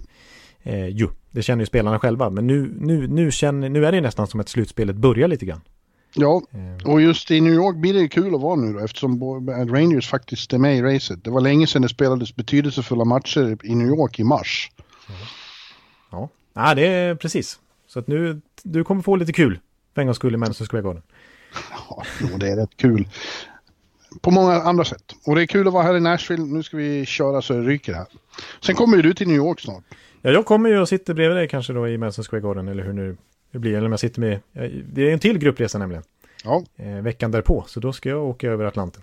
eh, 0.63 0.87
ju, 0.87 1.07
det 1.31 1.41
känner 1.41 1.61
ju 1.61 1.65
spelarna 1.65 1.99
själva. 1.99 2.29
Men 2.29 2.47
nu, 2.47 2.73
nu, 2.79 3.07
nu, 3.07 3.31
känner, 3.31 3.69
nu 3.69 3.85
är 3.85 3.91
det 3.91 4.01
nästan 4.01 4.27
som 4.27 4.39
att 4.39 4.49
slutspelet 4.49 4.95
börjar 4.95 5.27
lite 5.27 5.45
grann. 5.45 5.61
Ja, 6.13 6.41
eh. 6.51 6.91
och 6.91 7.01
just 7.01 7.31
i 7.31 7.41
New 7.41 7.53
York 7.53 7.75
blir 7.75 7.93
det 7.93 8.07
kul 8.07 8.35
att 8.35 8.41
vara 8.41 8.55
nu 8.55 8.73
då 8.73 8.79
eftersom 8.79 9.19
Rangers 9.49 10.09
faktiskt 10.09 10.53
är 10.53 10.57
med 10.57 10.77
i 10.77 10.81
racet. 10.81 11.23
Det 11.23 11.29
var 11.29 11.41
länge 11.41 11.67
sedan 11.67 11.81
det 11.81 11.89
spelades 11.89 12.35
betydelsefulla 12.35 13.05
matcher 13.05 13.57
i 13.63 13.75
New 13.75 13.87
York 13.87 14.19
i 14.19 14.23
mars. 14.23 14.71
Ja, 16.11 16.29
ja 16.53 16.75
det 16.75 16.87
är 16.87 17.15
precis. 17.15 17.59
Så 17.87 17.99
att 17.99 18.07
nu, 18.07 18.41
du 18.63 18.83
kommer 18.83 19.01
få 19.01 19.15
lite 19.15 19.33
kul 19.33 19.59
för 19.93 20.01
en 20.01 20.07
gångs 20.07 20.17
skull 20.17 20.33
i 20.33 20.37
Madison 20.37 20.67
Square 20.67 20.83
Garden. 20.83 21.03
Ja, 21.89 22.03
det 22.37 22.49
är 22.49 22.55
rätt 22.55 22.77
kul. 22.77 23.07
På 24.21 24.31
många 24.31 24.53
andra 24.53 24.85
sätt. 24.85 25.15
Och 25.25 25.35
det 25.35 25.41
är 25.41 25.45
kul 25.45 25.67
att 25.67 25.73
vara 25.73 25.83
här 25.83 25.97
i 25.97 25.99
Nashville. 25.99 26.43
Nu 26.43 26.63
ska 26.63 26.77
vi 26.77 27.05
köra 27.05 27.41
så 27.41 27.53
det 27.53 27.61
ryker 27.61 27.93
här. 27.93 28.05
Sen 28.61 28.75
kommer 28.75 28.97
ju 28.97 29.03
du 29.03 29.13
till 29.13 29.27
New 29.27 29.37
York 29.37 29.59
snart. 29.59 29.83
Ja, 30.21 30.31
jag 30.31 30.45
kommer 30.45 30.69
ju 30.69 30.79
och 30.79 30.89
sitter 30.89 31.13
bredvid 31.13 31.37
dig 31.37 31.47
kanske 31.47 31.73
då 31.73 31.87
i 31.87 31.97
Madison 31.97 32.25
Square 32.25 32.41
Garden 32.41 32.67
eller 32.67 32.83
hur 32.83 32.93
nu 32.93 33.17
det 33.51 33.59
blir. 33.59 33.77
Eller 33.77 33.85
om 33.85 33.91
jag 33.91 33.99
sitter 33.99 34.21
med, 34.21 34.39
det 34.93 35.09
är 35.09 35.13
en 35.13 35.19
till 35.19 35.37
gruppresa 35.37 35.77
nämligen. 35.77 36.03
Ja. 36.43 36.63
Eh, 36.75 37.01
veckan 37.01 37.31
därpå, 37.31 37.63
så 37.67 37.79
då 37.79 37.93
ska 37.93 38.09
jag 38.09 38.23
åka 38.23 38.49
över 38.49 38.65
Atlanten. 38.65 39.01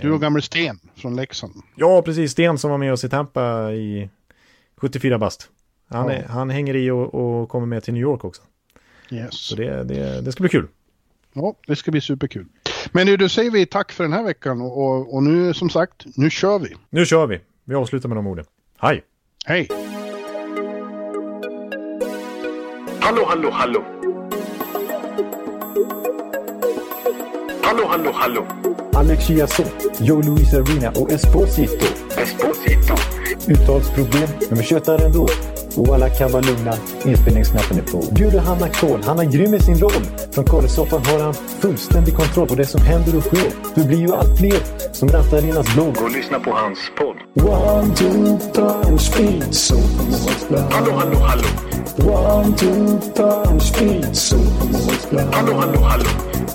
Du 0.00 0.12
och 0.12 0.20
gamle 0.20 0.42
Sten 0.42 0.78
från 0.96 1.16
Leksand. 1.16 1.52
Ja, 1.74 2.02
precis. 2.02 2.32
Sten 2.32 2.58
som 2.58 2.70
var 2.70 2.78
med 2.78 2.92
oss 2.92 3.04
i 3.04 3.08
Tampa 3.08 3.72
i 3.72 4.08
74 4.76 5.18
bast. 5.18 5.48
Han, 5.88 6.08
ja. 6.08 6.22
han 6.28 6.50
hänger 6.50 6.76
i 6.76 6.90
och, 6.90 7.14
och, 7.14 7.48
kommer 7.48 7.66
med 7.66 7.82
till 7.82 7.94
New 7.94 8.02
York 8.02 8.24
också. 8.24 8.42
Yes. 9.10 9.34
Så 9.34 9.56
det, 9.56 9.84
det, 9.84 10.20
det 10.20 10.32
ska 10.32 10.42
bli 10.42 10.50
kul. 10.50 10.66
Ja, 11.32 11.54
det 11.66 11.76
ska 11.76 11.90
bli 11.90 12.00
superkul. 12.00 12.46
Men 12.92 13.06
nu, 13.06 13.16
då 13.16 13.28
säger 13.28 13.50
vi 13.50 13.66
tack 13.66 13.92
för 13.92 14.04
den 14.04 14.12
här 14.12 14.22
veckan 14.22 14.60
och, 14.60 15.14
och, 15.14 15.22
nu 15.22 15.54
som 15.54 15.70
sagt, 15.70 16.04
nu 16.16 16.30
kör 16.30 16.58
vi. 16.58 16.76
Nu 16.90 17.06
kör 17.06 17.26
vi. 17.26 17.40
Vi 17.64 17.74
avslutar 17.74 18.08
med 18.08 18.18
de 18.18 18.26
orden. 18.26 18.44
Hej! 18.78 19.02
Hej! 19.46 19.68
Hallå, 23.00 23.24
hallå, 23.28 23.50
hallå! 23.52 23.84
Hallå, 27.62 27.86
hallå, 27.88 28.10
hallå! 28.14 28.46
Alex 28.94 29.26
Chiazot, 29.26 30.00
Joe 30.00 30.22
Luis 30.22 30.54
Arena 30.54 30.90
och 30.90 31.12
Esposito. 31.12 31.86
Esposito. 32.16 32.94
Uttalsproblem, 33.48 34.28
men 34.48 34.58
vi 34.58 34.64
tjötar 34.64 35.04
ändå. 35.04 35.28
Och 35.76 35.94
alla 35.94 36.08
kan 36.08 36.32
vara 36.32 36.42
lugna, 36.42 36.72
inspelningsknappen 37.04 37.78
är 37.78 37.82
på. 37.82 38.14
Bjuder 38.14 38.38
Hanna 38.38 38.68
Kohl, 38.68 39.02
han 39.04 39.18
är 39.18 39.24
grym 39.24 39.54
i 39.54 39.60
sin 39.60 39.78
roll. 39.78 40.04
Från 40.32 40.44
Kållesoffan 40.44 41.04
har 41.04 41.20
han 41.20 41.34
fullständig 41.34 42.14
kontroll 42.14 42.48
på 42.48 42.54
det 42.54 42.66
som 42.66 42.80
händer 42.80 43.16
och 43.16 43.22
sker. 43.22 43.50
Det 43.74 43.84
blir 43.84 43.98
ju 43.98 44.14
allt 44.14 44.38
fler 44.38 44.58
som 44.92 45.08
rattar 45.08 45.44
in 45.44 45.52
hans 45.52 45.74
blogg. 45.74 45.96
Och 46.02 46.10
lyssna 46.10 46.40
på 46.40 46.50
hans 46.50 46.78
podd. 46.98 47.16
One, 47.48 47.94
two, 47.94 48.38
time, 48.52 48.98
speed, 48.98 49.54
so 49.54 49.76
Hallå, 50.70 50.92
hallå, 50.92 51.18
hallå. 51.18 51.44
One, 51.96 52.56
two, 52.56 52.98
time, 53.14 53.60
speed, 53.60 54.16
so 54.16 54.36
Hallå, 55.32 55.54
hallå, 55.54 55.80
hallå. 55.80 56.04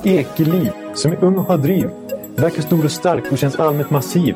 Ekeliv, 0.03 0.71
som 0.95 1.11
är 1.11 1.23
ung 1.23 1.37
och 1.37 1.45
har 1.45 1.57
driv. 1.57 1.89
Verkar 2.35 2.61
stor 2.61 2.85
och 2.85 2.91
stark 2.91 3.31
och 3.31 3.37
känns 3.37 3.55
allmänt 3.55 3.89
massiv. 3.89 4.35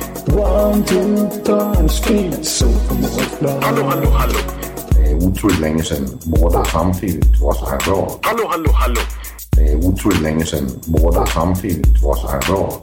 One, 0.27 0.83
two, 0.85 1.29
time, 1.43 1.89
speed, 1.89 2.45
so 2.45 2.65
Hallå, 3.61 3.83
hallå, 3.83 4.09
hallå. 4.09 4.39
Det 4.89 5.11
är 5.11 5.15
otroligt 5.15 5.59
länge 5.59 5.83
sedan 5.83 6.19
båda 6.23 6.65
samtidigt 6.65 7.39
var 7.41 7.53
så 7.53 7.65
här 7.69 7.79
bra. 7.85 8.19
Hallå, 8.21 8.47
hallå, 8.49 8.71
hallå. 8.71 9.01
Det 9.51 9.61
är 9.71 9.75
otroligt 9.75 10.21
länge 10.21 10.45
sedan 10.45 10.69
båda 10.85 11.25
samtidigt 11.25 12.03
var 12.03 12.15
så 12.15 12.27
här 12.27 12.41
bra. 12.47 12.81